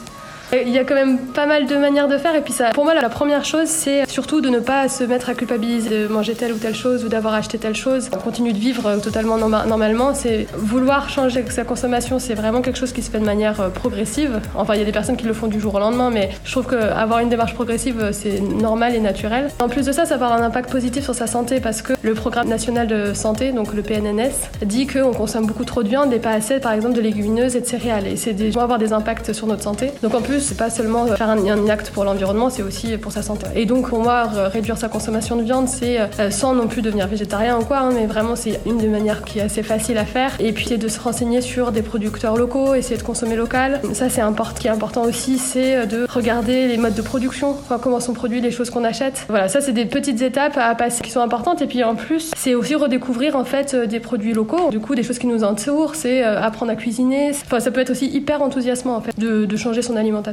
Il 0.62 0.70
y 0.70 0.78
a 0.78 0.84
quand 0.84 0.94
même 0.94 1.18
pas 1.18 1.46
mal 1.46 1.66
de 1.66 1.76
manières 1.76 2.08
de 2.08 2.18
faire 2.18 2.34
et 2.34 2.40
puis 2.40 2.52
ça, 2.52 2.70
pour 2.70 2.84
moi 2.84 2.94
la 2.94 3.08
première 3.08 3.44
chose 3.44 3.68
c'est 3.68 4.08
surtout 4.08 4.40
de 4.40 4.48
ne 4.48 4.60
pas 4.60 4.88
se 4.88 5.04
mettre 5.04 5.30
à 5.30 5.34
culpabiliser 5.34 5.90
de 5.90 6.08
manger 6.08 6.34
telle 6.34 6.52
ou 6.52 6.58
telle 6.58 6.74
chose 6.74 7.04
ou 7.04 7.08
d'avoir 7.08 7.34
acheté 7.34 7.58
telle 7.58 7.74
chose. 7.74 8.08
On 8.12 8.18
continue 8.18 8.52
de 8.52 8.58
vivre 8.58 8.98
totalement 9.02 9.36
normalement, 9.38 10.14
c'est 10.14 10.46
vouloir 10.56 11.08
changer 11.08 11.44
sa 11.48 11.64
consommation, 11.64 12.18
c'est 12.18 12.34
vraiment 12.34 12.62
quelque 12.62 12.78
chose 12.78 12.92
qui 12.92 13.02
se 13.02 13.10
fait 13.10 13.20
de 13.20 13.24
manière 13.24 13.60
euh, 13.60 13.68
progressive. 13.68 14.40
Enfin 14.54 14.74
il 14.74 14.80
y 14.80 14.82
a 14.82 14.86
des 14.86 14.92
personnes 14.92 15.16
qui 15.16 15.26
le 15.26 15.34
font 15.34 15.46
du 15.46 15.60
jour 15.60 15.74
au 15.74 15.78
lendemain 15.78 16.10
mais 16.10 16.30
je 16.44 16.52
trouve 16.52 16.66
qu'avoir 16.66 17.20
une 17.20 17.28
démarche 17.28 17.54
progressive 17.54 18.00
euh, 18.00 18.10
c'est 18.12 18.40
normal 18.40 18.94
et 18.94 19.00
naturel. 19.00 19.48
En 19.60 19.68
plus 19.68 19.86
de 19.86 19.92
ça, 19.92 20.04
ça 20.04 20.16
va 20.16 20.26
avoir 20.26 20.40
un 20.40 20.44
impact 20.44 20.70
positif 20.70 21.04
sur 21.04 21.14
sa 21.14 21.26
santé 21.26 21.60
parce 21.60 21.82
que 21.82 21.92
le 22.02 22.14
programme 22.14 22.48
national 22.48 22.86
de 22.86 23.14
santé, 23.14 23.52
donc 23.52 23.74
le 23.74 23.82
PNNS, 23.82 24.32
dit 24.62 24.86
qu'on 24.86 25.12
consomme 25.12 25.46
beaucoup 25.46 25.64
trop 25.64 25.82
de 25.82 25.88
viande 25.88 26.12
et 26.12 26.18
pas 26.18 26.30
assez 26.30 26.60
par 26.60 26.72
exemple 26.72 26.94
de 26.94 27.00
légumineuses 27.00 27.56
et 27.56 27.60
de 27.60 27.66
céréales 27.66 28.06
et 28.06 28.16
c'est 28.16 28.32
des, 28.32 28.56
avoir 28.58 28.78
des 28.78 28.92
impacts 28.92 29.32
sur 29.32 29.46
notre 29.46 29.62
santé. 29.62 29.92
Donc 30.02 30.14
en 30.14 30.22
plus 30.22 30.43
c'est 30.44 30.56
pas 30.56 30.70
seulement 30.70 31.06
faire 31.06 31.30
un, 31.30 31.68
acte 31.68 31.90
pour 31.90 32.04
l'environnement, 32.04 32.50
c'est 32.50 32.62
aussi 32.62 32.96
pour 32.98 33.12
sa 33.12 33.22
santé. 33.22 33.46
Et 33.54 33.64
donc, 33.64 33.88
pour 33.88 34.00
moi, 34.00 34.24
réduire 34.24 34.76
sa 34.76 34.88
consommation 34.88 35.36
de 35.36 35.42
viande, 35.42 35.68
c'est 35.68 35.98
euh, 36.00 36.30
sans 36.30 36.54
non 36.54 36.68
plus 36.68 36.82
devenir 36.82 37.06
végétarien 37.06 37.58
ou 37.58 37.64
quoi, 37.64 37.78
hein, 37.78 37.90
mais 37.92 38.06
vraiment, 38.06 38.36
c'est 38.36 38.60
une 38.66 38.78
des 38.78 38.88
manières 38.88 39.22
qui 39.22 39.38
est 39.38 39.42
assez 39.42 39.62
facile 39.62 39.98
à 39.98 40.04
faire. 40.04 40.32
Et 40.40 40.52
puis, 40.52 40.66
c'est 40.68 40.78
de 40.78 40.88
se 40.88 41.00
renseigner 41.00 41.40
sur 41.40 41.72
des 41.72 41.82
producteurs 41.82 42.36
locaux, 42.36 42.74
essayer 42.74 42.96
de 42.96 43.02
consommer 43.02 43.36
local. 43.36 43.80
Ça, 43.92 44.08
c'est 44.08 44.20
important. 44.20 44.54
Qui 44.58 44.68
est 44.68 44.70
important 44.70 45.02
aussi, 45.02 45.38
c'est 45.38 45.76
euh, 45.76 45.86
de 45.86 46.06
regarder 46.08 46.68
les 46.68 46.76
modes 46.76 46.94
de 46.94 47.02
production, 47.02 47.56
comment 47.82 48.00
sont 48.00 48.12
produits 48.12 48.40
les 48.40 48.50
choses 48.50 48.70
qu'on 48.70 48.84
achète. 48.84 49.24
Voilà, 49.28 49.48
ça, 49.48 49.60
c'est 49.60 49.72
des 49.72 49.86
petites 49.86 50.20
étapes 50.22 50.56
à 50.56 50.74
passer 50.74 51.02
qui 51.02 51.10
sont 51.10 51.20
importantes. 51.20 51.62
Et 51.62 51.66
puis, 51.66 51.82
en 51.82 51.94
plus, 51.94 52.30
c'est 52.36 52.54
aussi 52.54 52.74
redécouvrir 52.74 53.36
en 53.36 53.44
fait 53.44 53.74
euh, 53.74 53.86
des 53.86 54.00
produits 54.00 54.34
locaux. 54.34 54.70
Du 54.70 54.80
coup, 54.80 54.94
des 54.94 55.02
choses 55.02 55.18
qui 55.18 55.26
nous 55.26 55.44
entourent, 55.44 55.94
c'est 55.94 56.22
apprendre 56.22 56.72
à 56.72 56.76
cuisiner. 56.76 57.30
Enfin, 57.30 57.60
ça 57.60 57.70
peut 57.70 57.80
être 57.80 57.90
aussi 57.90 58.06
hyper 58.06 58.42
enthousiasmant 58.42 58.96
en 58.96 59.00
fait 59.00 59.18
de 59.18 59.56
changer 59.56 59.82
son 59.82 59.96
alimentation. 59.96 60.23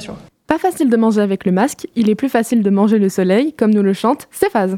Pas 0.47 0.57
facile 0.57 0.89
de 0.89 0.97
manger 0.97 1.21
avec 1.21 1.45
le 1.45 1.51
masque, 1.51 1.87
il 1.95 2.09
est 2.09 2.15
plus 2.15 2.29
facile 2.29 2.61
de 2.63 2.69
manger 2.69 2.99
le 2.99 3.09
soleil, 3.09 3.53
comme 3.53 3.73
nous 3.73 3.83
le 3.83 3.93
chante 3.93 4.27
Céphase. 4.31 4.77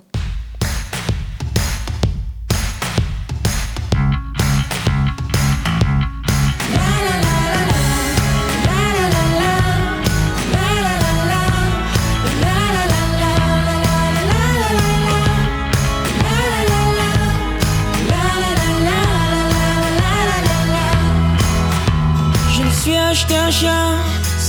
Je 22.55 22.61
me 22.61 22.69
suis 22.69 22.95
acheté 22.95 23.35
un 23.35 23.49
chien 23.49 23.97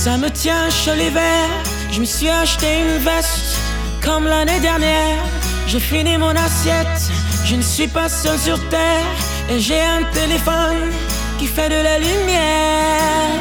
ça 0.05 0.17
me 0.17 0.29
tient 0.29 0.69
chaud 0.69 0.93
l'hiver. 0.93 1.47
Je 1.91 1.99
me 1.99 2.05
suis 2.05 2.29
acheté 2.29 2.67
une 2.83 2.97
veste 3.09 3.57
comme 4.03 4.25
l'année 4.27 4.59
dernière. 4.59 5.23
J'ai 5.65 5.79
fini 5.79 6.15
mon 6.19 6.35
assiette. 6.45 7.01
Je 7.43 7.55
ne 7.55 7.63
suis 7.63 7.87
pas 7.87 8.07
seul 8.07 8.37
sur 8.37 8.59
terre. 8.69 9.07
Et 9.49 9.59
j'ai 9.59 9.81
un 9.81 10.03
téléphone 10.13 10.91
qui 11.39 11.47
fait 11.47 11.69
de 11.69 11.81
la 11.89 11.97
lumière. 11.97 13.31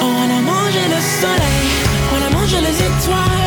On 0.00 0.26
a 0.38 0.40
mangé 0.50 0.82
le 0.94 1.00
soleil. 1.20 1.68
étoiles, 2.88 3.37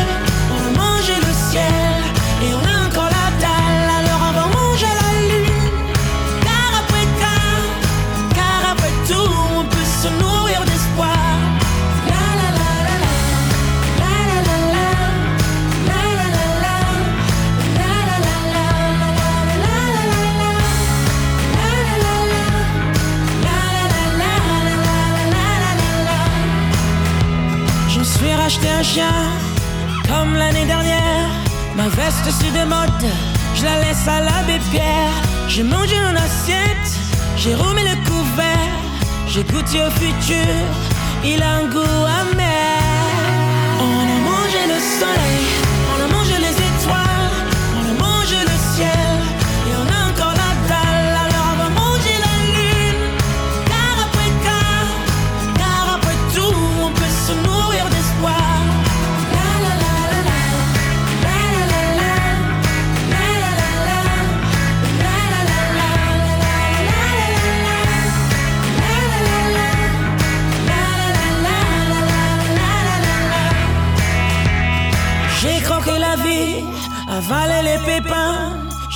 comme 30.08 30.34
l'année 30.34 30.66
dernière. 30.66 31.28
Ma 31.76 31.88
veste 31.88 32.28
c'est 32.30 32.50
de 32.50 32.64
mode, 32.64 33.10
je 33.54 33.64
la 33.64 33.78
laisse 33.78 34.08
à 34.08 34.20
l'abbé 34.20 34.58
Pierre. 34.72 35.14
J'ai 35.46 35.62
mangé 35.62 35.94
une 35.96 36.16
assiette, 36.16 36.98
j'ai 37.36 37.54
remis 37.54 37.82
le 37.82 37.94
couvert. 38.04 38.72
J'ai 39.28 39.44
goûté 39.44 39.80
au 39.82 39.90
futur, 39.90 40.54
il 41.24 41.42
a 41.42 41.58
un 41.58 41.68
goût 41.68 42.04
amer. 42.20 42.71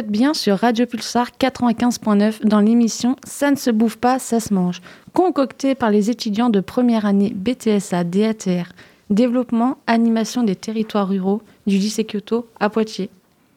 Êtes 0.00 0.10
bien 0.10 0.32
sur 0.32 0.56
Radio 0.56 0.86
Pulsar 0.86 1.28
95.9 1.38 2.46
dans 2.46 2.60
l'émission 2.60 3.16
Ça 3.22 3.50
ne 3.50 3.56
se 3.56 3.70
bouffe 3.70 3.98
pas, 3.98 4.18
ça 4.18 4.40
se 4.40 4.54
mange, 4.54 4.80
concoctée 5.12 5.74
par 5.74 5.90
les 5.90 6.08
étudiants 6.08 6.48
de 6.48 6.60
première 6.60 7.04
année 7.04 7.34
BTSA 7.36 8.04
DATR, 8.04 8.72
développement, 9.10 9.76
animation 9.86 10.42
des 10.42 10.56
territoires 10.56 11.06
ruraux 11.06 11.42
du 11.66 11.76
lycée 11.76 12.04
Kyoto 12.04 12.46
à 12.58 12.70
Poitiers. 12.70 13.10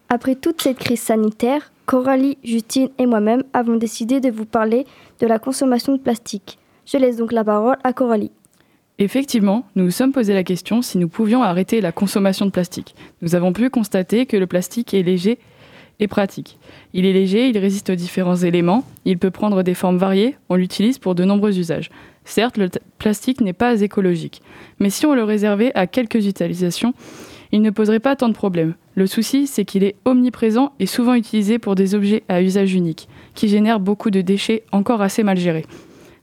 Après 0.09 0.35
toute 0.35 0.61
cette 0.61 0.79
crise 0.79 0.99
sanitaire, 0.99 1.71
Coralie, 1.85 2.37
Justine 2.43 2.89
et 2.97 3.05
moi-même 3.05 3.43
avons 3.53 3.77
décidé 3.77 4.19
de 4.19 4.29
vous 4.29 4.45
parler 4.45 4.85
de 5.21 5.27
la 5.27 5.39
consommation 5.39 5.93
de 5.93 6.01
plastique. 6.01 6.59
Je 6.85 6.97
laisse 6.97 7.15
donc 7.15 7.31
la 7.31 7.45
parole 7.45 7.77
à 7.85 7.93
Coralie. 7.93 8.31
Effectivement, 8.99 9.65
nous 9.77 9.85
nous 9.85 9.91
sommes 9.91 10.11
posé 10.11 10.33
la 10.33 10.43
question 10.43 10.81
si 10.81 10.97
nous 10.97 11.07
pouvions 11.07 11.41
arrêter 11.41 11.79
la 11.79 11.93
consommation 11.93 12.45
de 12.45 12.51
plastique. 12.51 12.95
Nous 13.21 13.33
avons 13.33 13.53
pu 13.53 13.69
constater 13.69 14.25
que 14.25 14.35
le 14.35 14.45
plastique 14.45 14.93
est 14.93 15.03
léger 15.03 15.39
et 15.99 16.07
pratique. 16.07 16.57
Il 16.93 17.05
est 17.05 17.13
léger, 17.13 17.49
il 17.49 17.57
résiste 17.57 17.89
aux 17.89 17.95
différents 17.95 18.35
éléments, 18.35 18.83
il 19.05 19.17
peut 19.17 19.31
prendre 19.31 19.63
des 19.63 19.73
formes 19.73 19.97
variées, 19.97 20.35
on 20.49 20.55
l'utilise 20.55 20.97
pour 20.97 21.15
de 21.15 21.23
nombreux 21.23 21.57
usages. 21.57 21.89
Certes, 22.25 22.57
le 22.57 22.69
plastique 22.99 23.41
n'est 23.41 23.53
pas 23.53 23.81
écologique, 23.81 24.41
mais 24.79 24.89
si 24.89 25.05
on 25.05 25.13
le 25.13 25.23
réservait 25.23 25.71
à 25.75 25.87
quelques 25.87 26.25
utilisations, 26.25 26.93
il 27.51 27.61
ne 27.61 27.69
poserait 27.69 27.99
pas 27.99 28.15
tant 28.15 28.29
de 28.29 28.33
problèmes. 28.33 28.75
Le 28.95 29.07
souci, 29.07 29.47
c'est 29.47 29.65
qu'il 29.65 29.83
est 29.83 29.95
omniprésent 30.05 30.73
et 30.79 30.85
souvent 30.85 31.13
utilisé 31.13 31.59
pour 31.59 31.75
des 31.75 31.95
objets 31.95 32.23
à 32.27 32.41
usage 32.41 32.73
unique, 32.73 33.07
qui 33.35 33.47
génèrent 33.47 33.79
beaucoup 33.79 34.09
de 34.09 34.21
déchets 34.21 34.63
encore 34.71 35.01
assez 35.01 35.23
mal 35.23 35.37
gérés. 35.37 35.65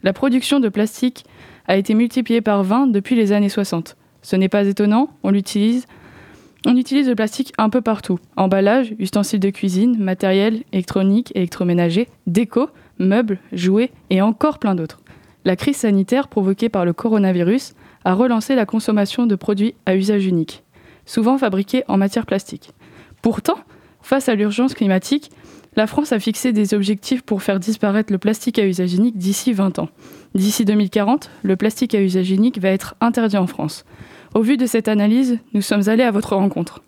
La 0.03 0.13
production 0.13 0.61
de 0.61 0.69
plastique 0.69 1.25
a 1.69 1.77
été 1.77 1.95
multipliée 1.95 2.41
par 2.41 2.65
20 2.65 2.89
depuis 2.89 3.15
les 3.15 3.33
années 3.33 3.49
60. 3.49 3.97
Ce 4.23 4.37
n'est 4.37 4.49
pas 4.49 4.67
étonnant, 4.67 5.11
on 5.23 5.31
l'utilise. 5.31 5.87
On 6.67 6.77
utilise 6.77 7.09
le 7.09 7.15
plastique 7.15 7.53
un 7.57 7.71
peu 7.71 7.81
partout. 7.81 8.19
Emballage, 8.37 8.95
ustensiles 8.99 9.41
de 9.41 9.51
cuisine, 9.51 9.97
matériel, 9.99 10.63
électronique, 10.73 11.33
électroménager, 11.35 12.09
déco, 12.27 12.69
meubles, 12.99 13.39
jouets 13.53 13.91
et 14.11 14.21
encore 14.21 14.59
plein 14.59 14.75
d'autres. 14.75 15.01
La 15.47 15.57
crise 15.57 15.79
sanitaire 15.79 16.29
provoquée 16.29 16.69
par 16.69 16.85
le 16.85 16.93
coronavirus 16.93 17.75
a 18.05 18.13
relancé 18.13 18.55
la 18.55 18.67
consommation 18.67 19.27
de 19.27 19.35
produits 19.37 19.75
à 19.87 19.97
usage 19.97 20.27
unique, 20.27 20.63
souvent 21.07 21.39
fabriqués 21.39 21.83
en 21.89 21.97
matière 21.97 22.27
plastique. 22.27 22.73
Pourtant, 23.23 23.59
face 24.03 24.29
à 24.29 24.35
l'urgence 24.35 24.75
climatique, 24.75 25.31
la 25.77 25.87
France 25.87 26.13
a 26.13 26.19
fixé 26.19 26.53
des 26.53 26.75
objectifs 26.75 27.23
pour 27.23 27.43
faire 27.43 27.61
disparaître 27.61 28.13
le 28.13 28.19
plastique 28.19 28.59
à 28.59 28.67
usage 28.67 28.95
unique 28.95 29.17
d'ici 29.17 29.53
20 29.53 29.79
ans. 29.79 29.89
D'ici 30.35 30.65
2040, 30.65 31.31
le 31.43 31.57
plastique 31.57 31.95
à 31.95 32.03
usage 32.03 32.31
unique 32.31 32.59
va 32.59 32.69
être 32.69 32.97
interdit 33.01 33.37
en 33.37 33.47
France. 33.47 33.85
Au 34.35 34.43
vu 34.43 34.57
de 34.57 34.67
cette 34.67 34.87
analyse, 34.87 35.39
nous 35.55 35.63
sommes 35.63 35.89
allés 35.89 36.05
à 36.05 36.13
votre 36.13 36.37
rencontre. 36.37 36.83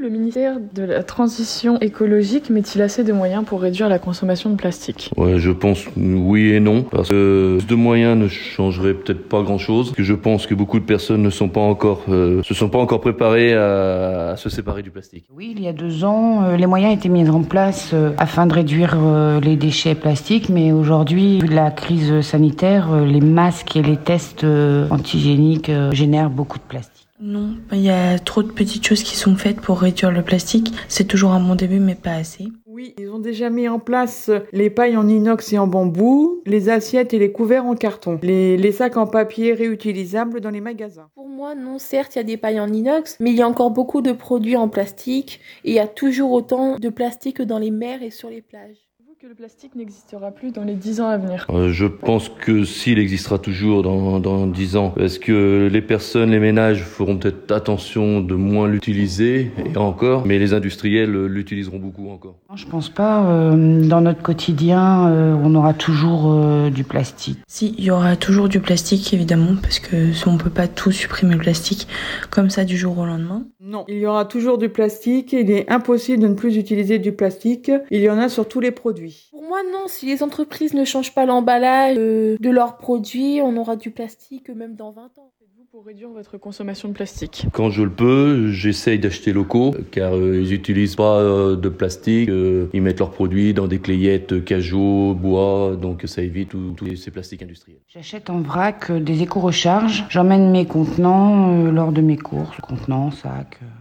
Le 0.00 0.10
ministère 0.10 0.58
de 0.74 0.84
la 0.84 1.02
Transition 1.02 1.80
écologique 1.80 2.50
met-il 2.50 2.82
assez 2.82 3.02
de 3.02 3.12
moyens 3.12 3.44
pour 3.44 3.60
réduire 3.60 3.88
la 3.88 3.98
consommation 3.98 4.48
de 4.48 4.54
plastique? 4.54 5.10
Ouais, 5.16 5.38
je 5.38 5.50
pense 5.50 5.86
oui 5.96 6.52
et 6.52 6.60
non, 6.60 6.82
parce 6.82 7.08
que 7.08 7.56
plus 7.58 7.66
de 7.66 7.74
moyens 7.74 8.16
ne 8.16 8.28
changeraient 8.28 8.94
peut-être 8.94 9.28
pas 9.28 9.42
grand-chose. 9.42 9.92
Que 9.92 10.04
je 10.04 10.14
pense 10.14 10.46
que 10.46 10.54
beaucoup 10.54 10.78
de 10.78 10.84
personnes 10.84 11.22
ne 11.22 11.30
sont 11.30 11.48
pas 11.48 11.60
encore, 11.60 12.04
euh, 12.08 12.42
se 12.44 12.54
sont 12.54 12.68
pas 12.68 12.78
encore 12.78 13.00
préparées 13.00 13.54
à, 13.54 14.30
à 14.30 14.36
se 14.36 14.48
séparer 14.48 14.82
du 14.82 14.90
plastique. 14.90 15.24
Oui, 15.34 15.52
il 15.56 15.62
y 15.62 15.66
a 15.66 15.72
deux 15.72 16.04
ans, 16.04 16.44
euh, 16.44 16.56
les 16.56 16.66
moyens 16.66 16.94
étaient 16.94 17.08
mis 17.08 17.28
en 17.28 17.42
place 17.42 17.90
euh, 17.92 18.12
afin 18.18 18.46
de 18.46 18.54
réduire 18.54 18.96
les 19.42 19.56
déchets 19.56 19.96
plastiques, 19.96 20.48
mais 20.48 20.70
aujourd'hui, 20.70 21.40
vu 21.40 21.48
la 21.48 21.72
crise 21.72 22.20
sanitaire, 22.20 23.04
les 23.04 23.20
masques 23.20 23.74
et 23.74 23.82
les 23.82 23.96
tests 23.96 24.46
antigéniques 24.90 25.70
génèrent 25.92 26.30
beaucoup 26.30 26.58
de 26.58 26.64
plastique. 26.68 26.97
Non, 27.20 27.56
il 27.72 27.80
y 27.80 27.90
a 27.90 28.18
trop 28.18 28.42
de 28.42 28.52
petites 28.52 28.86
choses 28.86 29.02
qui 29.02 29.16
sont 29.16 29.34
faites 29.34 29.60
pour 29.60 29.80
réduire 29.80 30.12
le 30.12 30.22
plastique. 30.22 30.72
C'est 30.86 31.06
toujours 31.06 31.32
un 31.32 31.40
bon 31.40 31.56
début, 31.56 31.80
mais 31.80 31.96
pas 31.96 32.14
assez. 32.14 32.48
Oui, 32.66 32.94
ils 32.96 33.10
ont 33.10 33.18
déjà 33.18 33.50
mis 33.50 33.66
en 33.66 33.80
place 33.80 34.30
les 34.52 34.70
pailles 34.70 34.96
en 34.96 35.08
inox 35.08 35.52
et 35.52 35.58
en 35.58 35.66
bambou, 35.66 36.42
les 36.46 36.68
assiettes 36.68 37.12
et 37.12 37.18
les 37.18 37.32
couverts 37.32 37.66
en 37.66 37.74
carton, 37.74 38.20
les, 38.22 38.56
les 38.56 38.70
sacs 38.70 38.96
en 38.96 39.08
papier 39.08 39.52
réutilisables 39.52 40.40
dans 40.40 40.50
les 40.50 40.60
magasins. 40.60 41.08
Pour 41.16 41.28
moi, 41.28 41.56
non, 41.56 41.80
certes, 41.80 42.14
il 42.14 42.18
y 42.18 42.20
a 42.20 42.24
des 42.24 42.36
pailles 42.36 42.60
en 42.60 42.72
inox, 42.72 43.16
mais 43.18 43.30
il 43.30 43.36
y 43.36 43.42
a 43.42 43.48
encore 43.48 43.72
beaucoup 43.72 44.00
de 44.00 44.12
produits 44.12 44.56
en 44.56 44.68
plastique 44.68 45.40
et 45.64 45.70
il 45.70 45.74
y 45.74 45.80
a 45.80 45.88
toujours 45.88 46.30
autant 46.30 46.78
de 46.78 46.88
plastique 46.88 47.42
dans 47.42 47.58
les 47.58 47.72
mers 47.72 48.02
et 48.04 48.10
sur 48.10 48.30
les 48.30 48.42
plages. 48.42 48.87
Que 49.20 49.26
le 49.26 49.34
plastique 49.34 49.74
n'existera 49.74 50.30
plus 50.30 50.52
dans 50.52 50.62
les 50.62 50.76
10 50.76 51.00
ans 51.00 51.08
à 51.08 51.16
venir 51.18 51.44
Euh, 51.50 51.70
Je 51.72 51.86
pense 51.86 52.28
que 52.28 52.62
s'il 52.62 53.00
existera 53.00 53.36
toujours 53.38 53.82
dans, 53.82 54.20
dans 54.20 54.46
10 54.46 54.76
ans, 54.76 54.90
parce 54.96 55.18
que 55.18 55.68
les 55.72 55.82
personnes, 55.82 56.30
les 56.30 56.38
ménages 56.38 56.84
feront 56.84 57.16
peut-être 57.16 57.50
attention 57.50 58.20
de 58.20 58.36
moins 58.36 58.68
l'utiliser, 58.68 59.50
et 59.74 59.76
encore, 59.76 60.24
mais 60.24 60.38
les 60.38 60.54
industriels 60.54 61.10
l'utiliseront 61.26 61.80
beaucoup 61.80 62.10
encore? 62.10 62.36
Je 62.54 62.64
pense 62.66 62.90
pas. 62.90 63.24
euh, 63.28 63.88
dans 63.88 64.00
notre 64.02 64.22
quotidien, 64.22 65.08
euh, 65.08 65.34
on 65.42 65.52
aura 65.56 65.74
toujours 65.74 66.30
euh, 66.30 66.70
du 66.70 66.84
plastique. 66.84 67.38
Si, 67.48 67.74
il 67.76 67.84
y 67.84 67.90
aura 67.90 68.14
toujours 68.14 68.48
du 68.48 68.60
plastique 68.60 69.12
évidemment, 69.12 69.56
parce 69.60 69.80
que 69.80 70.12
si 70.12 70.28
on 70.28 70.38
peut 70.38 70.48
pas 70.48 70.68
tout 70.68 70.92
supprimer 70.92 71.32
le 71.34 71.40
plastique 71.40 71.88
comme 72.30 72.50
ça 72.50 72.64
du 72.64 72.76
jour 72.76 72.96
au 72.96 73.04
lendemain. 73.04 73.42
Non, 73.60 73.84
il 73.88 73.98
y 73.98 74.06
aura 74.06 74.24
toujours 74.24 74.58
du 74.58 74.68
plastique. 74.68 75.32
Il 75.32 75.50
est 75.50 75.68
impossible 75.70 76.22
de 76.22 76.28
ne 76.28 76.34
plus 76.34 76.56
utiliser 76.56 76.98
du 77.00 77.12
plastique. 77.12 77.70
Il 77.90 78.00
y 78.00 78.08
en 78.08 78.16
a 78.18 78.28
sur 78.30 78.46
tous 78.48 78.60
les 78.60 78.70
produits. 78.70 79.07
Pour 79.30 79.42
moi, 79.42 79.58
non. 79.72 79.86
Si 79.88 80.06
les 80.06 80.22
entreprises 80.22 80.74
ne 80.74 80.84
changent 80.84 81.14
pas 81.14 81.26
l'emballage 81.26 81.96
euh, 81.98 82.36
de 82.40 82.50
leurs 82.50 82.76
produits, 82.76 83.40
on 83.42 83.56
aura 83.56 83.76
du 83.76 83.90
plastique 83.90 84.48
même 84.50 84.74
dans 84.74 84.90
20 84.90 85.02
ans. 85.18 85.30
pour 85.70 85.84
réduire 85.84 86.08
votre 86.08 86.38
consommation 86.38 86.88
de 86.88 86.94
plastique? 86.94 87.46
Quand 87.52 87.68
je 87.70 87.82
le 87.82 87.90
peux, 87.90 88.50
j'essaye 88.50 88.98
d'acheter 88.98 89.32
locaux, 89.34 89.74
car 89.90 90.14
euh, 90.16 90.40
ils 90.40 90.52
utilisent 90.54 90.96
pas 90.96 91.20
euh, 91.20 91.56
de 91.56 91.68
plastique. 91.68 92.28
euh, 92.30 92.68
ils 92.72 92.80
mettent 92.82 93.00
leurs 93.00 93.10
produits 93.10 93.52
dans 93.52 93.68
des 93.68 93.78
clayettes 93.78 94.32
euh, 94.32 94.40
cajot, 94.40 95.12
bois, 95.14 95.76
donc 95.80 96.02
ça 96.06 96.22
évite 96.22 96.50
tous 96.76 96.96
ces 96.96 97.10
plastiques 97.10 97.42
industriels. 97.42 97.80
J'achète 97.86 98.30
en 98.30 98.40
vrac 98.40 98.90
euh, 98.90 98.98
des 98.98 99.22
éco-recharges. 99.22 100.04
J'emmène 100.08 100.50
mes 100.50 100.64
contenants 100.66 101.52
euh, 101.66 101.70
lors 101.70 101.92
de 101.92 102.00
mes 102.00 102.16
courses. 102.16 102.56
Contenants, 102.62 103.10
sacs, 103.10 103.58
euh. 103.62 103.66
Euh, 103.66 103.77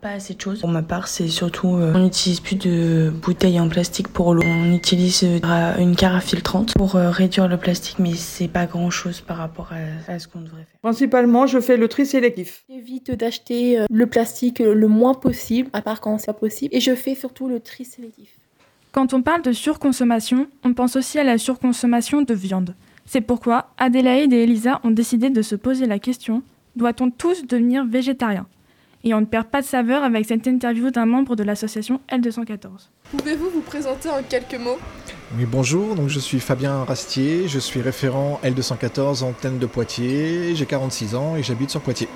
Pas 0.00 0.10
assez 0.10 0.34
de 0.34 0.40
choses. 0.40 0.60
Pour 0.60 0.68
ma 0.68 0.82
part, 0.82 1.08
c'est 1.08 1.28
surtout 1.28 1.76
euh, 1.76 1.92
on 1.94 2.00
n'utilise 2.00 2.40
plus 2.40 2.56
de 2.56 3.12
bouteilles 3.22 3.58
en 3.58 3.68
plastique 3.68 4.08
pour 4.08 4.34
l'eau. 4.34 4.42
On 4.44 4.72
utilise 4.72 5.22
euh, 5.24 5.76
une 5.78 5.96
carafe 5.96 6.26
filtrante 6.26 6.74
pour 6.74 6.96
euh, 6.96 7.10
réduire 7.10 7.48
le 7.48 7.56
plastique, 7.56 7.98
mais 7.98 8.14
c'est 8.14 8.48
pas 8.48 8.66
grand 8.66 8.90
chose 8.90 9.20
par 9.20 9.38
rapport 9.38 9.72
à, 9.72 10.12
à 10.12 10.18
ce 10.18 10.28
qu'on 10.28 10.40
devrait 10.40 10.64
faire. 10.64 10.80
Principalement, 10.82 11.46
je 11.46 11.60
fais 11.60 11.76
le 11.76 11.88
tri 11.88 12.06
sélectif. 12.06 12.64
J'évite 12.68 13.10
d'acheter 13.10 13.78
euh, 13.78 13.86
le 13.90 14.06
plastique 14.06 14.58
le 14.58 14.88
moins 14.88 15.14
possible, 15.14 15.70
à 15.72 15.82
part 15.82 16.00
quand 16.00 16.18
c'est 16.18 16.26
pas 16.26 16.32
possible. 16.34 16.74
Et 16.74 16.80
je 16.80 16.94
fais 16.94 17.14
surtout 17.14 17.48
le 17.48 17.60
tri 17.60 17.84
sélectif. 17.84 18.28
Quand 18.92 19.14
on 19.14 19.22
parle 19.22 19.42
de 19.42 19.52
surconsommation, 19.52 20.46
on 20.64 20.72
pense 20.72 20.96
aussi 20.96 21.18
à 21.18 21.24
la 21.24 21.38
surconsommation 21.38 22.22
de 22.22 22.34
viande. 22.34 22.74
C'est 23.04 23.20
pourquoi 23.20 23.70
Adélaïde 23.78 24.32
et 24.32 24.42
Elisa 24.42 24.80
ont 24.84 24.90
décidé 24.90 25.30
de 25.30 25.42
se 25.42 25.54
poser 25.54 25.86
la 25.86 25.98
question 25.98 26.42
doit-on 26.76 27.10
tous 27.10 27.46
devenir 27.46 27.84
végétariens? 27.86 28.46
Et 29.08 29.14
on 29.14 29.20
ne 29.20 29.24
perd 29.26 29.46
pas 29.46 29.60
de 29.60 29.66
saveur 29.66 30.02
avec 30.02 30.26
cette 30.26 30.48
interview 30.48 30.90
d'un 30.90 31.06
membre 31.06 31.36
de 31.36 31.44
l'association 31.44 32.00
L214. 32.10 32.88
Pouvez-vous 33.16 33.50
vous 33.50 33.60
présenter 33.60 34.08
en 34.08 34.20
quelques 34.28 34.58
mots? 34.58 34.78
Oui, 35.38 35.44
bonjour, 35.46 35.94
donc 35.94 36.08
je 36.08 36.18
suis 36.18 36.40
Fabien 36.40 36.82
Rastier, 36.82 37.46
je 37.46 37.60
suis 37.60 37.80
référent 37.80 38.40
L214 38.42 39.22
antenne 39.22 39.60
de 39.60 39.66
Poitiers, 39.66 40.56
j'ai 40.56 40.66
46 40.66 41.14
ans 41.14 41.36
et 41.36 41.44
j'habite 41.44 41.70
sur 41.70 41.80
Poitiers. 41.82 42.08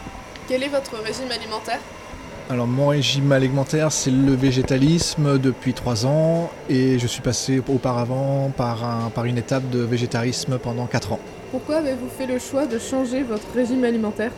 Quel 0.48 0.64
est 0.64 0.68
votre 0.68 0.96
régime 1.00 1.30
alimentaire? 1.30 1.78
Alors 2.48 2.66
mon 2.66 2.88
régime 2.88 3.30
alimentaire 3.30 3.92
c'est 3.92 4.10
le 4.10 4.32
végétalisme 4.34 5.38
depuis 5.38 5.72
3 5.74 6.06
ans 6.06 6.50
et 6.68 6.98
je 6.98 7.06
suis 7.06 7.22
passé 7.22 7.62
auparavant 7.68 8.50
par, 8.56 8.82
un- 8.82 9.10
par 9.10 9.26
une 9.26 9.38
étape 9.38 9.70
de 9.70 9.78
végétarisme 9.78 10.58
pendant 10.58 10.86
4 10.86 11.12
ans. 11.12 11.20
Pourquoi 11.52 11.76
avez-vous 11.76 12.08
fait 12.08 12.26
le 12.26 12.40
choix 12.40 12.66
de 12.66 12.80
changer 12.80 13.22
votre 13.22 13.46
régime 13.54 13.84
alimentaire? 13.84 14.32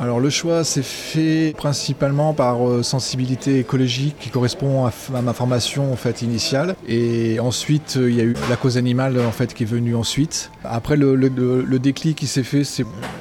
Alors 0.00 0.18
le 0.18 0.28
choix 0.28 0.64
s'est 0.64 0.82
fait 0.82 1.54
principalement 1.56 2.34
par 2.34 2.68
euh, 2.68 2.82
sensibilité 2.82 3.60
écologique 3.60 4.16
qui 4.18 4.28
correspond 4.28 4.86
à, 4.86 5.22
ma 5.22 5.32
formation 5.32 5.92
en 5.92 5.96
fait 5.96 6.20
initiale 6.22 6.74
et 6.88 7.38
ensuite 7.38 7.96
euh, 7.96 8.10
il 8.10 8.16
y 8.16 8.20
a 8.20 8.24
eu 8.24 8.34
la 8.50 8.56
cause 8.56 8.76
animale 8.76 9.18
en 9.20 9.30
fait 9.30 9.54
qui 9.54 9.62
est 9.62 9.66
venue 9.66 9.94
ensuite. 9.94 10.50
Après 10.64 10.96
le, 10.96 11.14
le- 11.14 11.78
déclic 11.78 12.16
qui 12.18 12.26
s'est 12.26 12.42
fait, 12.42 12.62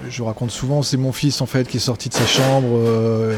je 0.09 0.23
raconte 0.23 0.49
souvent, 0.51 0.81
c'est 0.81 0.97
mon 0.97 1.11
fils 1.11 1.41
en 1.41 1.45
fait 1.45 1.67
qui 1.67 1.77
est 1.77 1.81
sorti 1.81 2.09
de 2.09 2.13
sa 2.15 2.25
chambre 2.25 2.69
euh, 2.71 3.35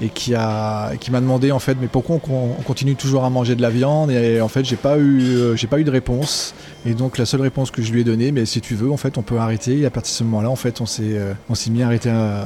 et 0.00 0.08
qui 0.10 0.32
m'a 0.32 0.90
demandé 1.20 1.50
en 1.50 1.58
fait 1.58 1.76
mais 1.80 1.88
pourquoi 1.88 2.16
on, 2.16 2.18
con- 2.20 2.54
on 2.58 2.62
continue 2.62 2.94
toujours 2.94 3.24
à 3.24 3.30
manger 3.30 3.56
de 3.56 3.62
la 3.62 3.70
viande 3.70 4.10
et 4.10 4.40
en 4.40 4.48
fait 4.48 4.64
j'ai 4.64 4.76
pas 4.76 4.96
eu 4.96 5.20
euh, 5.36 5.56
j'ai 5.56 5.66
pas 5.66 5.78
eu 5.80 5.84
de 5.84 5.90
réponse. 5.90 6.54
Et 6.86 6.94
donc 6.94 7.18
la 7.18 7.26
seule 7.26 7.40
réponse 7.42 7.70
que 7.72 7.82
je 7.82 7.92
lui 7.92 8.02
ai 8.02 8.04
donnée 8.04 8.30
mais 8.30 8.46
si 8.46 8.60
tu 8.60 8.74
veux 8.76 8.90
en 8.92 8.96
fait 8.96 9.18
on 9.18 9.22
peut 9.22 9.38
arrêter. 9.38 9.78
Et 9.80 9.86
à 9.86 9.90
partir 9.90 10.12
de 10.12 10.16
ce 10.18 10.24
moment-là 10.24 10.50
en 10.50 10.56
fait 10.56 10.80
on 10.80 10.86
s'est 10.86 11.18
euh, 11.18 11.32
on 11.50 11.54
s'est 11.54 11.70
mis 11.70 11.82
à 11.82 11.86
arrêter 11.86 12.10
à, 12.10 12.44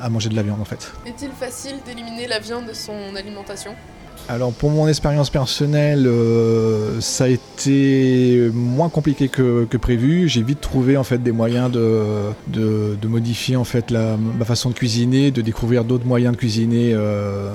à 0.00 0.08
manger 0.08 0.28
de 0.28 0.36
la 0.36 0.42
viande 0.42 0.60
en 0.60 0.64
fait. 0.64 0.92
Est-il 1.06 1.30
facile 1.30 1.76
d'éliminer 1.86 2.28
la 2.28 2.38
viande 2.38 2.66
de 2.66 2.72
son 2.72 3.16
alimentation? 3.16 3.72
Alors 4.26 4.52
pour 4.52 4.70
mon 4.70 4.88
expérience 4.88 5.28
personnelle, 5.28 6.06
euh, 6.06 6.98
ça 7.00 7.24
a 7.24 7.28
été 7.28 8.50
moins 8.54 8.88
compliqué 8.88 9.28
que, 9.28 9.66
prévu. 9.76 10.28
J'ai 10.28 10.42
vite 10.42 10.62
trouvé 10.62 10.96
en 10.96 11.04
fait 11.04 11.22
des 11.22 11.32
moyens 11.32 11.70
de, 11.70 12.32
de, 12.48 13.06
modifier 13.06 13.56
en 13.56 13.64
fait 13.64 13.90
la, 13.90 14.16
ma 14.16 14.46
façon 14.46 14.70
de 14.70 14.74
cuisiner, 14.74 15.30
de 15.30 15.42
découvrir 15.42 15.84
d'autres 15.84 16.06
moyens 16.06 16.32
de 16.32 16.38
cuisiner, 16.38 16.92
euh, 16.94 17.50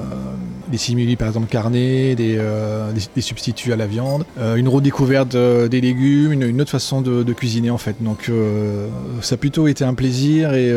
des 0.67 0.77
simili 0.77 1.15
par 1.15 1.27
exemple 1.27 1.47
carnés, 1.47 2.13
des, 2.13 2.35
euh, 2.37 2.91
des, 3.15 3.21
substituts 3.21 3.73
à 3.73 3.75
la 3.75 3.87
viande, 3.87 4.23
une 4.37 4.67
redécouverte 4.67 5.35
des 5.35 5.81
légumes, 5.81 6.33
une, 6.33 6.61
autre 6.61 6.69
façon 6.69 7.01
de, 7.01 7.33
cuisiner 7.33 7.71
en 7.71 7.79
fait. 7.79 7.95
Donc 7.99 8.31
ça 9.21 9.35
a 9.35 9.37
plutôt 9.37 9.67
été 9.67 9.83
un 9.83 9.95
plaisir 9.95 10.53
et 10.53 10.71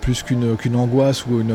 plus 0.00 0.24
qu'une 0.24 0.56
qu'une 0.56 0.74
angoisse 0.74 1.24
ou 1.26 1.40
une, 1.40 1.54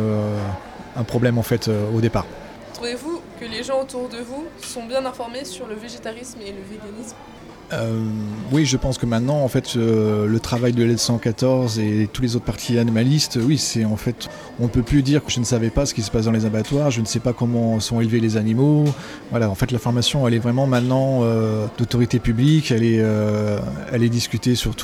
un 0.95 1.03
problème 1.03 1.37
en 1.37 1.43
fait 1.43 1.69
au 1.93 1.99
départ. 1.99 2.25
Trouvez-vous 2.73 3.14
que 3.39 3.45
les 3.45 3.63
gens 3.63 3.81
autour 3.81 4.09
de 4.09 4.17
vous 4.17 4.45
sont 4.61 4.85
bien 4.85 5.05
informés 5.05 5.45
sur 5.45 5.67
le 5.67 5.75
végétarisme 5.75 6.39
et 6.41 6.51
le 6.51 6.61
véganisme 6.61 7.15
Euh, 7.73 7.99
oui, 8.51 8.65
je 8.65 8.77
pense 8.77 8.97
que 8.97 9.05
maintenant, 9.05 9.43
en 9.43 9.47
fait, 9.47 9.75
euh, 9.75 10.27
le 10.27 10.39
travail 10.39 10.71
de 10.73 10.83
l'aide 10.83 10.99
114 10.99 11.79
et 11.79 12.07
tous 12.11 12.21
les 12.21 12.35
autres 12.35 12.45
partis 12.45 12.77
animalistes, 12.77 13.39
oui, 13.41 13.57
c'est 13.57 13.85
en 13.85 13.95
fait, 13.95 14.29
on 14.59 14.63
ne 14.63 14.67
peut 14.69 14.83
plus 14.83 15.01
dire 15.01 15.23
que 15.23 15.31
je 15.31 15.39
ne 15.39 15.45
savais 15.45 15.71
pas 15.71 15.85
ce 15.85 15.93
qui 15.93 16.03
se 16.03 16.11
passe 16.11 16.25
dans 16.25 16.31
les 16.31 16.45
abattoirs, 16.45 16.91
je 16.91 17.01
ne 17.01 17.05
sais 17.05 17.19
pas 17.19 17.33
comment 17.33 17.79
sont 17.79 18.01
élevés 18.01 18.19
les 18.19 18.37
animaux. 18.37 18.85
Voilà, 19.31 19.49
en 19.49 19.55
fait, 19.55 19.71
la 19.71 19.79
formation, 19.79 20.27
elle 20.27 20.35
est 20.35 20.39
vraiment 20.39 20.67
maintenant 20.67 21.21
euh, 21.23 21.65
d'autorité 21.77 22.19
publique, 22.19 22.71
elle 22.71 22.83
est, 22.83 23.03
elle 23.91 24.03
est 24.03 24.09
discutée 24.09 24.55
sur 24.55 24.75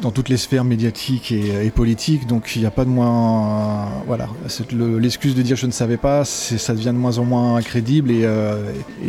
dans 0.00 0.10
toutes 0.10 0.28
les 0.28 0.36
sphères 0.36 0.64
médiatiques 0.64 1.32
et, 1.32 1.70
politiques, 1.70 2.26
donc 2.26 2.54
il 2.54 2.60
n'y 2.60 2.66
a 2.66 2.70
pas 2.70 2.84
de 2.84 2.90
moins, 2.90 3.88
voilà, 4.06 4.28
l'excuse 4.72 5.34
de 5.34 5.42
dire 5.42 5.56
je 5.56 5.66
ne 5.66 5.72
savais 5.72 5.96
pas, 5.96 6.24
ça 6.24 6.74
devient 6.74 6.86
de 6.86 6.92
moins 6.92 7.18
en 7.18 7.24
moins 7.24 7.60
crédible 7.62 8.10
et 8.10 8.26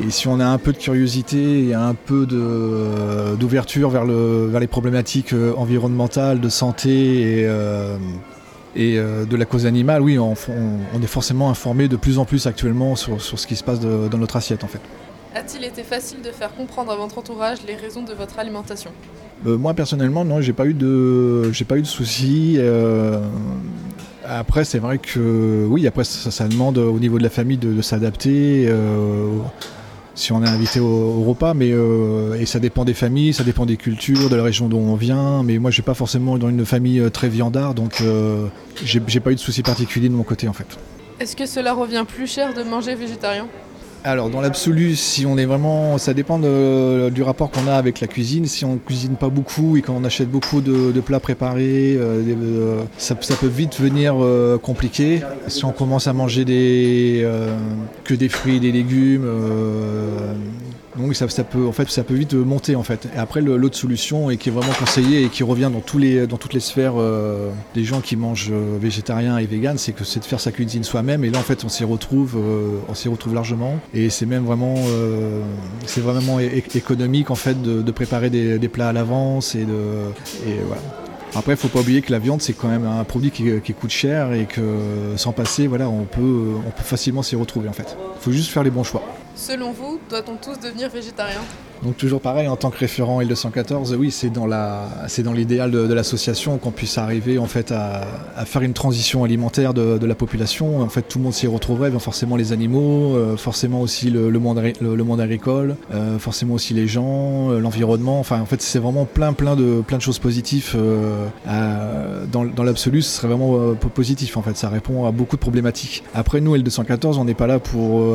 si 0.10 0.28
on 0.28 0.40
a 0.40 0.46
un 0.46 0.58
peu 0.58 0.72
de 0.72 0.78
curiosité 0.78 1.68
et 1.68 1.74
un 1.74 1.94
peu 1.94 2.26
de 2.26 2.55
d'ouverture 3.36 3.90
vers 3.90 4.06
le 4.06 4.48
vers 4.48 4.60
les 4.60 4.68
problématiques 4.68 5.34
euh, 5.34 5.54
environnementales, 5.58 6.40
de 6.40 6.50
santé 6.50 6.90
et 7.42 7.46
euh, 7.48 7.98
et 8.78 8.98
euh, 8.98 9.24
de 9.26 9.38
la 9.38 9.46
cause 9.46 9.66
animale, 9.66 10.02
oui, 10.02 10.20
on, 10.20 10.34
on- 10.34 10.80
on 10.94 11.02
est 11.02 11.08
forcément 11.08 11.50
informé 11.50 11.88
de 11.88 11.96
plus 11.96 12.18
en 12.20 12.26
plus 12.26 12.46
actuellement 12.46 12.96
sur, 12.98 13.22
sur 13.22 13.40
ce 13.40 13.48
qui 13.48 13.56
se 13.56 13.64
passe 13.64 13.80
de- 13.80 14.10
dans 14.10 14.18
notre 14.18 14.36
assiette 14.36 14.64
en 14.66 14.68
fait. 14.68 14.82
A-t-il 15.34 15.64
été 15.64 15.84
facile 15.84 16.22
de 16.22 16.32
faire 16.32 16.54
comprendre 16.56 16.92
à 16.92 16.96
votre 16.98 17.18
entourage 17.18 17.60
les 17.68 17.76
raisons 17.76 18.04
de 18.04 18.14
votre 18.14 18.38
alimentation? 18.40 18.92
Euh, 19.48 19.58
moi 19.58 19.74
personnellement, 19.74 20.24
non, 20.26 20.42
j'ai 20.42 20.54
pas 20.54 20.66
eu 20.66 20.74
de, 20.74 21.52
j'ai 21.54 21.66
pas 21.66 21.78
eu 21.78 21.82
de 21.82 21.88
soucis. 21.88 22.56
euh, 22.58 23.20
après, 24.28 24.66
c'est 24.66 24.80
vrai 24.80 24.98
que 24.98 25.66
oui, 25.70 25.86
après 25.88 26.04
ça, 26.04 26.32
ça 26.32 26.48
demande 26.48 26.78
au 26.78 26.98
niveau 27.00 27.18
de 27.18 27.24
la 27.24 27.30
famille 27.30 27.58
de, 27.58 27.72
de 27.74 27.82
s'adapter. 27.82 28.66
euh, 28.68 29.28
si 30.16 30.32
on 30.32 30.44
est 30.44 30.48
invité 30.48 30.80
au, 30.80 31.24
repas, 31.24 31.54
mais 31.54 31.72
euh, 31.72 32.40
et 32.40 32.46
ça 32.46 32.60
dépend 32.60 32.86
des 32.86 32.94
familles, 32.94 33.34
ça 33.34 33.44
dépend 33.44 33.66
des 33.66 33.78
cultures, 33.78 34.30
de 34.30 34.36
la 34.36 34.44
région 34.44 34.70
dont 34.70 34.80
on 34.80 34.96
vient. 34.96 35.44
Mais 35.44 35.60
moi, 35.60 35.72
j'ai 35.72 35.82
pas 35.82 35.94
forcément 35.94 36.38
dans 36.38 36.50
une 36.50 36.66
famille 36.66 37.00
euh, 37.00 37.10
très 37.10 37.28
viandard, 37.28 37.74
donc 37.74 38.02
euh, 38.02 38.48
j'ai 38.84 39.20
pas 39.20 39.32
eu 39.32 39.36
de 39.36 39.40
soucis 39.40 39.62
particuliers 39.62 40.10
de 40.10 40.14
mon 40.14 40.24
côté 40.24 40.48
en 40.48 40.54
fait. 40.54 40.68
Est-ce 41.20 41.36
que 41.36 41.46
cela 41.46 41.74
revient 41.74 42.06
plus 42.08 42.28
cher 42.28 42.54
de 42.54 42.64
manger 42.64 42.96
végétarien? 42.96 43.48
Alors 44.08 44.30
dans 44.30 44.40
l'absolu, 44.40 44.96
si 44.96 45.26
on 45.26 45.36
est 45.36 45.46
vraiment, 45.46 45.98
ça 45.98 46.14
dépend 46.14 46.38
du 46.38 47.24
rapport 47.24 47.50
qu'on 47.50 47.66
a 47.68 47.74
avec 47.74 48.02
la 48.02 48.06
cuisine. 48.06 48.46
Si 48.46 48.64
on 48.64 48.78
cuisine 48.78 49.16
pas 49.16 49.30
beaucoup 49.30 49.78
et 49.78 49.82
qu'on 49.82 50.04
achète 50.04 50.30
beaucoup 50.30 50.62
de, 50.62 51.02
plats 51.02 51.20
préparés, 51.20 51.96
euh, 51.98 52.22
euh, 52.28 52.84
ça, 53.00 53.16
peut 53.16 53.48
vite 53.48 53.82
venir 53.82 54.24
euh, 54.24 54.60
compliqué. 54.60 55.22
Si 55.48 55.66
on 55.66 55.72
commence 55.72 56.06
à 56.06 56.14
manger 56.14 56.46
que 58.04 58.14
des 58.14 58.30
fruits, 58.30 58.60
des 58.60 58.72
légumes, 58.72 59.28
donc 60.98 61.16
ça, 61.16 61.28
peut 61.44 61.68
en 61.68 61.72
fait 61.72 61.90
ça 61.90 62.04
peut 62.04 62.14
vite 62.14 62.34
monter 62.34 62.76
en 62.76 62.84
fait. 62.84 63.08
Et 63.14 63.18
après 63.18 63.42
l'autre 63.42 63.78
solution 63.78 64.30
et 64.30 64.38
qui 64.38 64.50
est 64.50 64.52
vraiment 64.52 64.74
conseillée 64.74 65.24
et 65.24 65.30
qui 65.30 65.44
revient 65.44 65.70
dans 65.72 65.82
tous 65.82 65.98
les 65.98 66.28
dans 66.28 66.38
toutes 66.38 66.54
les 66.54 66.60
sphères 66.60 66.94
euh, 66.98 67.52
des 67.74 67.84
gens 67.84 68.02
qui 68.02 68.16
mangent 68.16 68.52
euh, 68.52 68.78
végétarien 68.80 69.38
et 69.38 69.46
vegan, 69.46 69.78
c'est 69.78 69.92
que 69.92 70.04
c'est 70.04 70.20
de 70.20 70.26
faire 70.26 70.40
sa 70.40 70.52
cuisine 70.52 70.84
soi-même. 70.84 71.24
Et 71.24 71.30
là 71.30 71.40
en 71.40 71.44
fait 71.44 71.64
on 71.66 71.70
s'y 71.70 71.84
retrouve, 71.84 72.38
euh, 72.38 72.78
on 72.88 72.94
s'y 72.94 73.10
retrouve 73.10 73.34
largement. 73.34 73.80
Et 73.94 74.10
c'est 74.10 74.26
même 74.26 74.46
vraiment 74.46 74.76
euh, 74.88 75.42
c'est 75.86 76.02
vraiment 76.02 76.40
économique 76.40 77.30
en 77.30 77.36
fait 77.36 77.62
de, 77.62 77.92
préparer 77.92 78.30
des, 78.30 78.68
plats 78.68 78.90
à 78.90 78.94
l'avance 78.94 79.56
et 79.56 79.64
de 79.66 79.74
voilà. 80.66 80.82
Après, 81.38 81.52
il 81.52 81.58
faut 81.58 81.68
pas 81.68 81.82
oublier 81.82 82.02
que 82.02 82.14
la 82.14 82.20
viande, 82.20 82.42
c'est 82.42 82.54
quand 82.54 82.70
même 82.70 82.86
un 82.86 83.04
produit 83.04 83.30
qui, 83.30 83.60
qui 83.62 83.74
coûte 83.74 83.90
cher 83.90 84.32
et 84.32 84.46
que 84.46 84.62
sans 85.18 85.34
passer, 85.34 85.68
voilà, 85.68 85.90
on 85.90 86.06
peut, 86.06 86.54
on 86.66 86.70
peut 86.70 86.84
facilement 86.84 87.24
s'y 87.24 87.36
retrouver 87.36 87.68
en 87.68 87.74
fait. 87.74 87.98
Il 88.16 88.24
faut 88.24 88.32
juste 88.32 88.52
faire 88.52 88.64
les 88.64 88.70
bons 88.70 88.86
choix. 88.86 89.04
Selon 89.36 89.72
vous, 89.72 90.00
doit-on 90.10 90.38
tous 90.38 90.60
devenir 90.60 90.90
végétariens 90.90 91.44
donc 91.84 91.98
toujours 91.98 92.22
pareil, 92.22 92.48
en 92.48 92.56
tant 92.56 92.72
que 92.72 92.80
référent 92.80 93.22
L214, 93.22 93.96
oui, 93.96 94.10
c'est 94.10 94.32
dans 94.32 95.34
l'idéal 95.34 95.72
de, 95.72 95.94
l'association 95.94 96.58
qu'on 96.58 96.72
puisse 96.72 96.98
arriver 96.98 97.38
en 97.38 97.46
fait 97.46 97.72
à, 97.72 98.02
faire 98.46 98.62
une 98.62 98.74
transition 98.74 99.24
alimentaire 99.24 99.74
de, 99.74 100.06
la 100.06 100.16
population. 100.16 100.82
En 100.82 100.90
fait, 100.90 101.04
tout 101.04 101.20
le 101.20 101.26
monde 101.26 101.34
s'y 101.34 101.48
retrouverait, 101.48 101.92
forcément 102.00 102.38
les 102.38 102.54
animaux, 102.54 103.16
euh, 103.16 103.38
forcément 103.38 103.82
aussi 103.82 104.10
le, 104.10 104.32
monde, 104.40 104.62
le, 104.82 105.04
monde 105.04 105.20
agricole, 105.20 105.76
euh, 105.94 106.18
forcément 106.18 106.56
aussi 106.56 106.74
les 106.74 106.88
gens, 106.88 107.52
euh, 107.52 107.60
l'environnement. 107.60 108.20
Enfin, 108.20 108.40
en 108.40 108.46
fait, 108.46 108.62
c'est 108.62 108.80
vraiment 108.80 109.06
plein, 109.06 109.34
plein 109.34 109.56
de, 109.56 109.82
plein 109.86 109.98
de 109.98 110.02
choses 110.02 110.20
positives. 110.20 110.76
dans, 111.46 112.64
l'absolu, 112.64 113.02
ce 113.02 113.18
serait 113.18 113.28
vraiment 113.28 113.76
positif. 113.94 114.38
En 114.38 114.42
fait, 114.42 114.58
ça 114.58 114.70
répond 114.70 115.06
à 115.06 115.12
beaucoup 115.12 115.36
de 115.36 115.42
problématiques. 115.42 116.04
Après, 116.14 116.42
nous, 116.42 116.58
L214, 116.58 117.18
on 117.18 117.26
n'est 117.26 117.34
pas 117.34 117.48
là 117.48 117.60
pour 117.60 118.06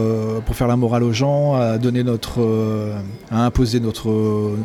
pour 0.44 0.56
faire 0.56 0.68
la 0.68 0.76
morale 0.76 1.04
aux 1.04 1.09
gens, 1.12 1.54
à 1.54 1.78
donner 1.78 2.02
notre, 2.02 2.40
à 3.30 3.44
imposer 3.44 3.80
notre, 3.80 4.10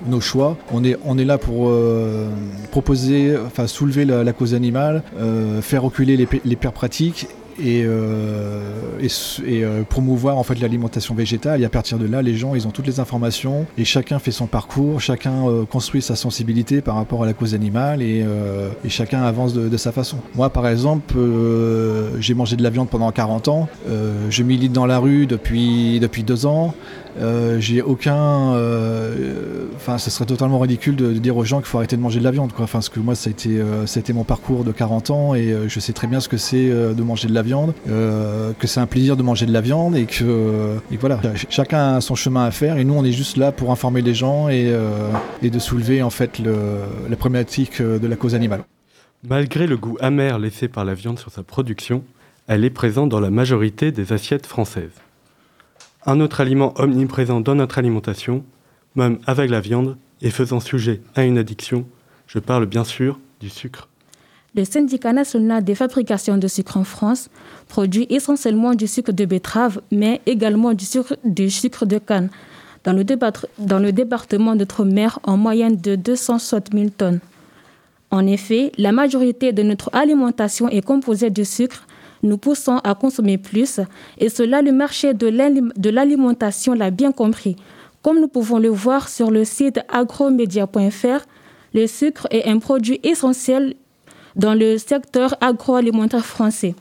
nos 0.07 0.21
choix. 0.21 0.57
On 0.71 0.83
est, 0.83 1.25
là 1.25 1.37
pour 1.37 1.69
euh, 1.69 2.27
proposer, 2.71 3.35
enfin 3.45 3.67
soulever 3.67 4.05
la, 4.05 4.33
cause 4.33 4.53
animale, 4.53 5.03
euh, 5.19 5.61
faire 5.61 5.83
reculer 5.83 6.17
les, 6.17 6.27
les 6.43 6.55
pires 6.55 6.73
pratiques 6.73 7.27
et, 7.59 7.83
euh, 7.85 8.61
euh, 9.47 9.83
promouvoir 9.83 10.37
en 10.37 10.43
fait 10.43 10.59
l'alimentation 10.59 11.15
végétale. 11.15 11.61
Et 11.61 11.65
à 11.65 11.69
partir 11.69 11.97
de 11.97 12.05
là, 12.05 12.21
les 12.21 12.35
gens, 12.35 12.55
ils 12.55 12.67
ont 12.67 12.71
toutes 12.71 12.87
les 12.87 12.99
informations 12.99 13.65
et 13.77 13.85
chacun 13.85 14.19
fait 14.19 14.31
son 14.31 14.47
parcours, 14.47 15.01
chacun 15.01 15.47
euh, 15.47 15.65
construit 15.65 16.01
sa 16.01 16.15
sensibilité 16.15 16.81
par 16.81 16.95
rapport 16.95 17.23
à 17.23 17.25
la 17.25 17.33
cause 17.33 17.53
animale 17.53 18.01
et, 18.01 18.25
et 18.83 18.89
chacun 18.89 19.23
avance 19.23 19.53
de, 19.53 19.69
de, 19.69 19.77
sa 19.77 19.91
façon. 19.91 20.17
Moi, 20.35 20.49
par 20.49 20.67
exemple, 20.67 21.15
j'ai 22.19 22.33
mangé 22.33 22.55
de 22.55 22.63
la 22.63 22.69
viande 22.69 22.89
pendant 22.89 23.11
40 23.11 23.47
ans. 23.47 23.69
je 24.29 24.43
milite 24.43 24.71
dans 24.71 24.85
la 24.85 24.99
rue 24.99 25.27
depuis 25.27 25.99
depuis 25.99 26.23
deux 26.23 26.45
ans. 26.45 26.73
J'ai 27.59 27.81
aucun, 27.81 28.51
enfin, 29.75 29.97
ce 29.97 30.09
serait 30.09 30.25
totalement 30.25 30.59
ridicule 30.59 30.95
de, 30.95 31.13
dire 31.13 31.37
aux 31.37 31.45
gens 31.45 31.57
qu'il 31.57 31.67
faut 31.67 31.77
arrêter 31.77 31.95
de 31.95 32.01
manger 32.01 32.19
de 32.19 32.23
la 32.23 32.31
viande. 32.31 32.51
Enfin, 32.57 32.79
parce 32.79 32.89
que 32.89 32.99
moi, 32.99 33.15
ça 33.15 33.29
a 33.29 33.31
été, 33.31 33.61
ça 33.85 33.99
a 33.99 34.01
été 34.01 34.13
mon 34.13 34.23
parcours 34.23 34.63
de 34.63 34.71
40 34.71 35.09
ans 35.09 35.35
et 35.35 35.55
je 35.67 35.79
sais 35.79 35.93
très 35.93 36.07
bien 36.07 36.19
ce 36.19 36.29
que 36.29 36.37
c'est 36.37 36.69
de 36.69 37.03
manger 37.03 37.27
de 37.27 37.33
la 37.33 37.41
viande, 37.41 37.73
euh, 37.89 38.53
que 38.57 38.67
c'est 38.67 38.79
un 38.79 38.87
plaisir 38.87 39.15
de 39.15 39.23
manger 39.23 39.45
de 39.45 39.53
la 39.53 39.61
viande 39.61 39.95
et 39.95 40.05
que 40.05 40.77
voilà, 40.99 41.19
chacun 41.49 41.95
a 41.95 42.01
son 42.01 42.15
chemin 42.15 42.45
à 42.45 42.51
faire 42.51 42.77
et 42.77 42.83
nous 42.83 42.93
on 42.93 43.03
est 43.03 43.11
juste 43.11 43.37
là 43.37 43.51
pour 43.51 43.71
informer 43.71 44.01
les 44.01 44.13
gens 44.13 44.49
et, 44.49 44.65
euh, 44.67 45.09
de 45.41 45.59
soulever 45.59 46.01
en 46.01 46.09
fait 46.09 46.39
la 46.39 47.15
problématique 47.15 47.81
de 47.81 48.07
la 48.07 48.15
cause 48.15 48.35
animale. 48.35 48.63
Malgré 49.27 49.67
le 49.67 49.77
goût 49.77 49.97
amer 50.01 50.39
laissé 50.39 50.67
par 50.67 50.85
la 50.85 50.93
viande 50.93 51.19
sur 51.19 51.31
sa 51.31 51.43
production, 51.43 52.03
elle 52.47 52.65
est 52.65 52.69
présente 52.69 53.09
dans 53.09 53.19
la 53.19 53.29
majorité 53.29 53.91
des 53.91 54.11
assiettes 54.11 54.47
françaises. 54.47 55.04
Un 56.05 56.19
autre 56.19 56.41
aliment 56.41 56.73
omniprésent 56.77 57.41
dans 57.41 57.55
notre 57.55 57.79
alimentation, 57.79 58.43
même 58.95 59.19
avec 59.25 59.49
la 59.49 59.59
viande, 59.59 59.97
et 60.21 60.29
faisant 60.29 60.59
sujet 60.59 61.01
à 61.15 61.23
une 61.23 61.37
addiction, 61.37 61.85
je 62.27 62.39
parle 62.39 62.65
bien 62.65 62.83
sûr 62.83 63.19
du 63.39 63.49
sucre. 63.49 63.89
Le 64.55 64.63
syndicat 64.63 65.11
national 65.11 65.63
des 65.63 65.75
fabrications 65.75 66.37
de 66.37 66.47
sucre 66.47 66.77
en 66.77 66.85
France 66.85 67.29
produit 67.67 68.07
essentiellement 68.09 68.73
du 68.73 68.87
sucre 68.87 69.11
de 69.11 69.25
betterave, 69.25 69.81
mais 69.91 70.21
également 70.25 70.73
du 70.73 70.85
sucre, 70.85 71.17
de 71.23 71.97
canne, 71.97 72.29
dans 72.85 72.93
le, 72.93 73.91
département 73.91 74.55
d'outre-mer 74.55 75.19
en 75.23 75.35
moyenne 75.35 75.75
de 75.75 75.95
260 75.95 76.69
000 76.71 76.89
tonnes. 76.95 77.19
En 78.11 78.25
effet, 78.27 78.71
la 78.77 78.93
majorité 78.93 79.51
de 79.51 79.63
notre 79.63 79.89
alimentation 79.93 80.69
est 80.69 80.85
composée 80.85 81.31
de 81.31 81.43
sucre, 81.43 81.85
nous 82.25 82.37
poussons 82.37 82.77
à 82.83 82.95
consommer 82.95 83.37
plus, 83.37 83.79
et 84.17 84.29
cela 84.29 84.61
le 84.61 84.71
marché 84.71 85.13
de 85.13 85.89
l'alimentation 85.89 86.73
l'a 86.73 86.91
bien 86.91 87.11
compris. 87.11 87.55
Comme 88.01 88.19
nous 88.19 88.27
pouvons 88.27 88.59
le 88.59 88.69
voir 88.69 89.09
sur 89.09 89.31
le 89.31 89.45
site 89.45 89.79
agromedia.fr, 89.89 91.25
le 91.73 91.87
sucre 91.87 92.27
est 92.31 92.47
un 92.47 92.59
produit 92.59 92.99
essentiel 93.03 93.75
dans 94.35 94.53
le 94.53 94.77
secteur 94.77 95.35
agroalimentaire 95.41 96.25
français. 96.25 96.75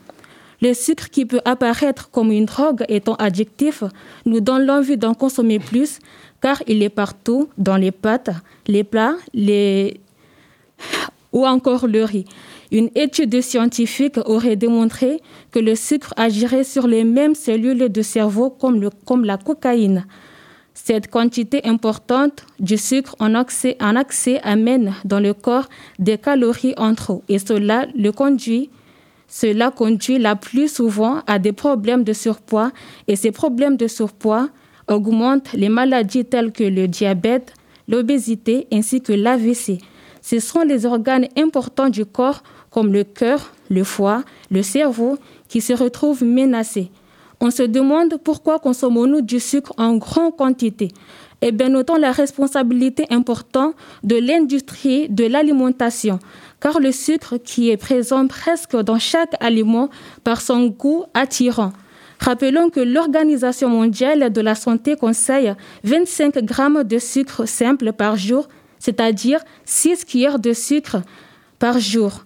Le 0.61 0.73
sucre 0.73 1.11
qui 1.11 1.27
peut 1.27 1.41
apparaître 1.45 2.11
comme 2.11 2.31
une 2.33 2.47
drogue 2.47 2.85
étant 2.89 3.15
adjectif 3.17 3.85
nous 4.25 4.41
donne 4.41 4.65
l'envie 4.67 4.97
d'en 4.97 5.15
consommer 5.15 5.59
plus 5.59 5.99
car 6.41 6.63
il 6.67 6.83
est 6.83 6.91
partout 6.91 7.49
dans 7.59 7.77
les 7.77 7.91
pâtes, 7.91 8.31
les 8.67 8.85
plats, 8.85 9.17
les... 9.33 10.01
ou 11.33 11.47
encore 11.47 11.87
le 11.87 12.05
riz. 12.05 12.27
Une 12.75 12.91
étude 12.97 13.41
scientifique 13.41 14.19
aurait 14.27 14.57
démontré 14.57 15.21
que 15.53 15.61
le 15.61 15.77
sucre 15.77 16.13
agirait 16.17 16.65
sur 16.65 16.89
les 16.89 17.05
mêmes 17.05 17.37
cellules 17.37 17.89
de 17.89 18.03
cerveau 18.03 18.51
comme, 18.51 19.25
la 19.25 19.37
cocaïne. 19.37 20.07
Cette 20.75 21.09
quantité 21.09 21.65
importante 21.69 22.45
du 22.59 22.77
sucre 22.77 23.15
en 23.21 23.37
accès, 23.37 23.77
en 23.81 23.95
accès 23.95 24.41
amène 24.43 24.93
dans 25.05 25.21
le 25.21 25.35
corps 25.35 25.69
des 26.01 26.19
calories 26.19 26.75
en 26.77 26.97
trop 26.97 27.23
et 27.29 27.39
cela 27.39 27.87
le 27.97 28.11
conduit 28.11 28.71
cela 29.29 29.71
conduit 29.71 30.19
la 30.19 30.35
plus 30.35 30.67
souvent 30.67 31.23
à 31.29 31.39
des 31.39 31.53
problèmes 31.53 32.03
de 32.03 32.13
surpoids 32.13 32.73
et 33.07 33.15
ces 33.15 33.31
problèmes 33.31 33.77
de 33.77 33.87
surpoids 33.87 34.49
augmentent 34.89 35.53
les 35.53 35.69
maladies 35.69 36.25
telles 36.25 36.53
que 36.53 36.65
le 36.65 36.89
diabète, 36.89 37.55
l'obésité 37.89 38.67
ainsi 38.73 39.01
que 39.01 39.13
l'AVC. 39.13 39.79
Ce 40.25 40.41
sont 40.41 40.63
les 40.63 40.87
organes 40.87 41.29
importants 41.37 41.91
du 41.91 42.07
corps 42.07 42.43
comme 42.75 42.93
le 42.93 43.05
cœur, 43.05 43.53
le 43.71 43.85
foie, 43.85 44.25
le 44.51 44.65
cerveau 44.65 45.17
qui 45.49 45.61
se 45.61 45.73
retrouvent 45.73 46.25
menacés. 46.25 46.91
On 47.41 47.53
se 47.53 47.63
demande 47.63 48.19
pourquoi 48.25 48.59
consommons-nous 48.59 49.21
du 49.21 49.39
sucre 49.39 49.73
en 49.79 49.97
grande 49.97 50.37
quantité. 50.37 50.89
Eh 51.41 51.53
bien, 51.53 51.69
notons 51.69 51.95
la 51.95 52.11
responsabilité 52.11 53.07
importante 53.11 53.77
de 54.03 54.17
l'industrie 54.17 55.09
de 55.09 55.25
l'alimentation, 55.25 56.19
car 56.61 56.81
le 56.81 56.91
sucre 56.91 57.37
qui 57.37 57.71
est 57.71 57.77
présent 57.77 58.27
presque 58.27 58.77
dans 58.77 58.99
chaque 58.99 59.37
aliment 59.39 59.89
par 60.25 60.41
son 60.41 60.67
goût 60.67 61.05
attirant. 61.15 61.73
Rappelons 62.19 62.71
que 62.71 62.81
l'Organisation 62.81 63.69
mondiale 63.69 64.33
de 64.33 64.41
la 64.41 64.57
santé 64.57 64.97
conseille 64.97 65.55
25 65.85 66.39
grammes 66.39 66.83
de 66.83 66.99
sucre 66.99 67.47
simple 67.47 67.93
par 67.93 68.17
jour, 68.17 68.49
c'est-à-dire 68.81 69.41
6 69.65 70.05
cuillères 70.07 70.41
de 70.41 70.53
sucre 70.53 71.03
par 71.61 71.79
jour. 71.79 72.25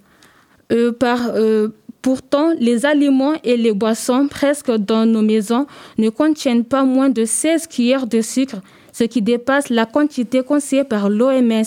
Euh, 0.73 0.93
euh, 1.03 1.69
Pourtant, 2.01 2.53
les 2.59 2.87
aliments 2.87 3.35
et 3.43 3.57
les 3.57 3.73
boissons 3.73 4.29
presque 4.29 4.71
dans 4.71 5.05
nos 5.05 5.21
maisons 5.21 5.67
ne 5.99 6.11
contiennent 6.11 6.65
pas 6.65 6.85
moins 6.85 7.09
de 7.09 7.25
16 7.25 7.67
cuillères 7.67 8.07
de 8.07 8.21
sucre, 8.21 8.63
ce 8.93 9.05
qui 9.05 9.21
dépasse 9.21 9.69
la 9.69 9.85
quantité 9.85 10.43
conseillée 10.43 10.85
par 10.85 11.11
l'OMS. 11.11 11.65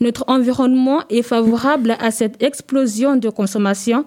Notre 0.00 0.24
environnement 0.28 1.00
est 1.08 1.22
favorable 1.22 1.96
à 2.00 2.10
cette 2.10 2.42
explosion 2.42 3.16
de 3.16 3.30
consommation. 3.30 4.04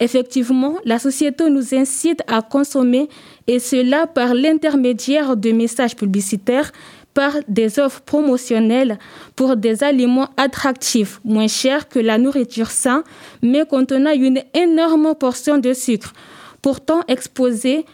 Effectivement, 0.00 0.74
la 0.84 0.98
société 0.98 1.48
nous 1.48 1.74
incite 1.74 2.22
à 2.26 2.42
consommer 2.42 3.08
et 3.46 3.58
cela 3.58 4.06
par 4.06 4.34
l'intermédiaire 4.34 5.36
de 5.36 5.50
messages 5.52 5.96
publicitaires 5.96 6.72
par 7.16 7.32
des 7.48 7.78
offres 7.78 8.02
promotionnelles 8.02 8.98
pour 9.36 9.56
des 9.56 9.82
aliments 9.82 10.28
attractifs, 10.36 11.18
moins 11.24 11.48
chers 11.48 11.88
que 11.88 11.98
la 11.98 12.18
nourriture 12.18 12.70
saine, 12.70 13.02
mais 13.40 13.64
contenant 13.64 14.12
une 14.12 14.42
énorme 14.52 15.14
portion 15.14 15.56
de 15.56 15.72
sucre. 15.72 16.12
Pourtant 16.60 17.00
exposés 17.08 17.86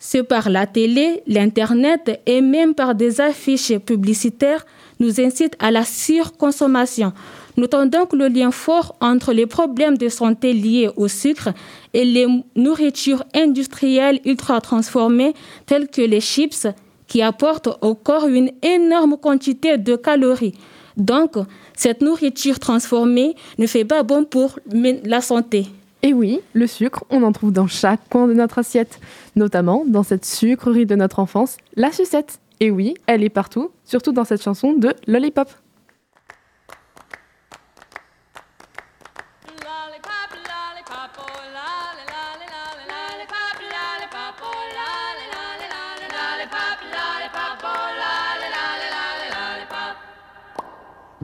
ce 0.00 0.18
par 0.18 0.50
la 0.50 0.66
télé, 0.66 1.22
l'Internet 1.28 2.20
et 2.26 2.40
même 2.40 2.74
par 2.74 2.96
des 2.96 3.20
affiches 3.20 3.78
publicitaires 3.78 4.66
nous 4.98 5.20
incitent 5.20 5.56
à 5.60 5.70
la 5.70 5.84
surconsommation. 5.84 7.12
Notons 7.56 7.86
donc 7.86 8.12
le 8.12 8.26
lien 8.26 8.50
fort 8.50 8.96
entre 9.00 9.32
les 9.32 9.46
problèmes 9.46 9.96
de 9.96 10.08
santé 10.08 10.52
liés 10.52 10.90
au 10.96 11.06
sucre 11.06 11.50
et 11.92 12.04
les 12.04 12.26
nourritures 12.56 13.22
industrielles 13.34 14.20
ultra 14.24 14.60
transformées 14.60 15.32
telles 15.64 15.86
que 15.86 16.02
les 16.02 16.20
chips, 16.20 16.66
qui 17.14 17.22
apporte 17.22 17.68
au 17.80 17.94
corps 17.94 18.26
une 18.26 18.50
énorme 18.60 19.16
quantité 19.16 19.78
de 19.78 19.94
calories. 19.94 20.58
Donc, 20.96 21.36
cette 21.76 22.00
nourriture 22.00 22.58
transformée 22.58 23.36
ne 23.56 23.68
fait 23.68 23.84
pas 23.84 24.02
bon 24.02 24.24
pour 24.24 24.58
la 24.66 25.20
santé. 25.20 25.68
Et 26.02 26.12
oui, 26.12 26.40
le 26.54 26.66
sucre, 26.66 27.04
on 27.10 27.22
en 27.22 27.30
trouve 27.30 27.52
dans 27.52 27.68
chaque 27.68 28.00
coin 28.10 28.26
de 28.26 28.32
notre 28.32 28.58
assiette, 28.58 28.98
notamment 29.36 29.84
dans 29.86 30.02
cette 30.02 30.24
sucrerie 30.24 30.86
de 30.86 30.96
notre 30.96 31.20
enfance, 31.20 31.56
la 31.76 31.92
sucette. 31.92 32.40
Et 32.58 32.72
oui, 32.72 32.94
elle 33.06 33.22
est 33.22 33.28
partout, 33.28 33.70
surtout 33.84 34.10
dans 34.10 34.24
cette 34.24 34.42
chanson 34.42 34.72
de 34.72 34.92
Lollipop. 35.06 35.48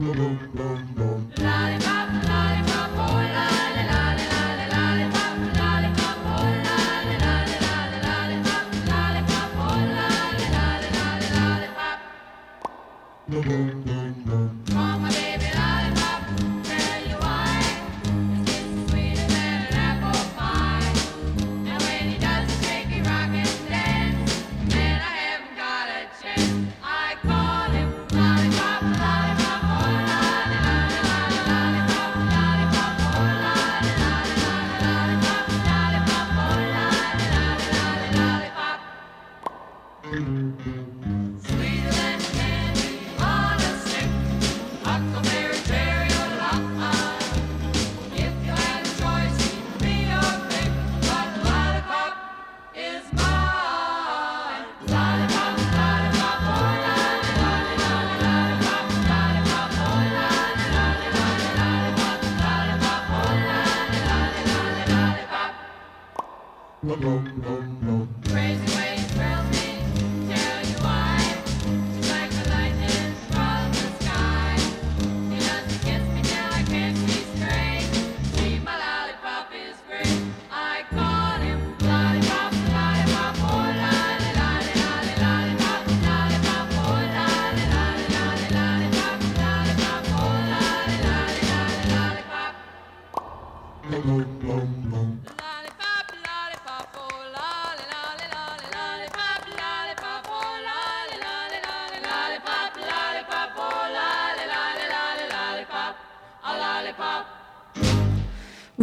Boom. 0.01 1.00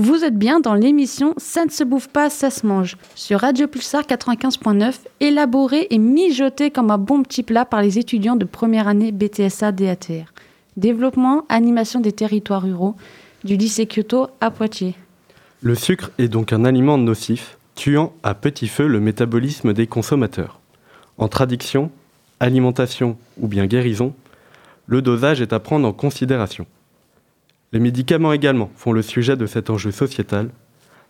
Vous 0.08 0.24
êtes 0.24 0.38
bien 0.38 0.58
dans 0.58 0.72
l'émission 0.72 1.34
Ça 1.36 1.66
ne 1.66 1.70
se 1.70 1.84
bouffe 1.84 2.08
pas, 2.08 2.30
ça 2.30 2.48
se 2.48 2.66
mange 2.66 2.96
sur 3.14 3.40
Radio 3.40 3.68
Pulsar 3.68 4.04
95.9, 4.04 4.94
élaborée 5.20 5.86
et 5.90 5.98
mijotée 5.98 6.70
comme 6.70 6.90
un 6.90 6.96
bon 6.96 7.22
petit 7.22 7.42
plat 7.42 7.66
par 7.66 7.82
les 7.82 7.98
étudiants 7.98 8.34
de 8.34 8.46
première 8.46 8.88
année 8.88 9.12
BTSA 9.12 9.70
DATR. 9.70 10.32
Développement, 10.78 11.44
animation 11.50 12.00
des 12.00 12.12
territoires 12.12 12.62
ruraux 12.62 12.94
du 13.44 13.58
lycée 13.58 13.86
Kyoto 13.86 14.28
à 14.40 14.50
Poitiers. 14.50 14.94
Le 15.60 15.74
sucre 15.74 16.10
est 16.16 16.28
donc 16.28 16.54
un 16.54 16.64
aliment 16.64 16.96
nocif, 16.96 17.58
tuant 17.74 18.14
à 18.22 18.34
petit 18.34 18.68
feu 18.68 18.86
le 18.86 19.00
métabolisme 19.00 19.74
des 19.74 19.86
consommateurs. 19.86 20.58
En 21.18 21.28
traduction, 21.28 21.90
alimentation 22.40 23.18
ou 23.38 23.46
bien 23.46 23.66
guérison, 23.66 24.14
le 24.86 25.02
dosage 25.02 25.42
est 25.42 25.52
à 25.52 25.60
prendre 25.60 25.86
en 25.86 25.92
considération. 25.92 26.64
Les 27.72 27.80
médicaments 27.80 28.32
également 28.32 28.70
font 28.76 28.92
le 28.92 29.02
sujet 29.02 29.36
de 29.36 29.44
cet 29.44 29.68
enjeu 29.68 29.90
sociétal, 29.90 30.48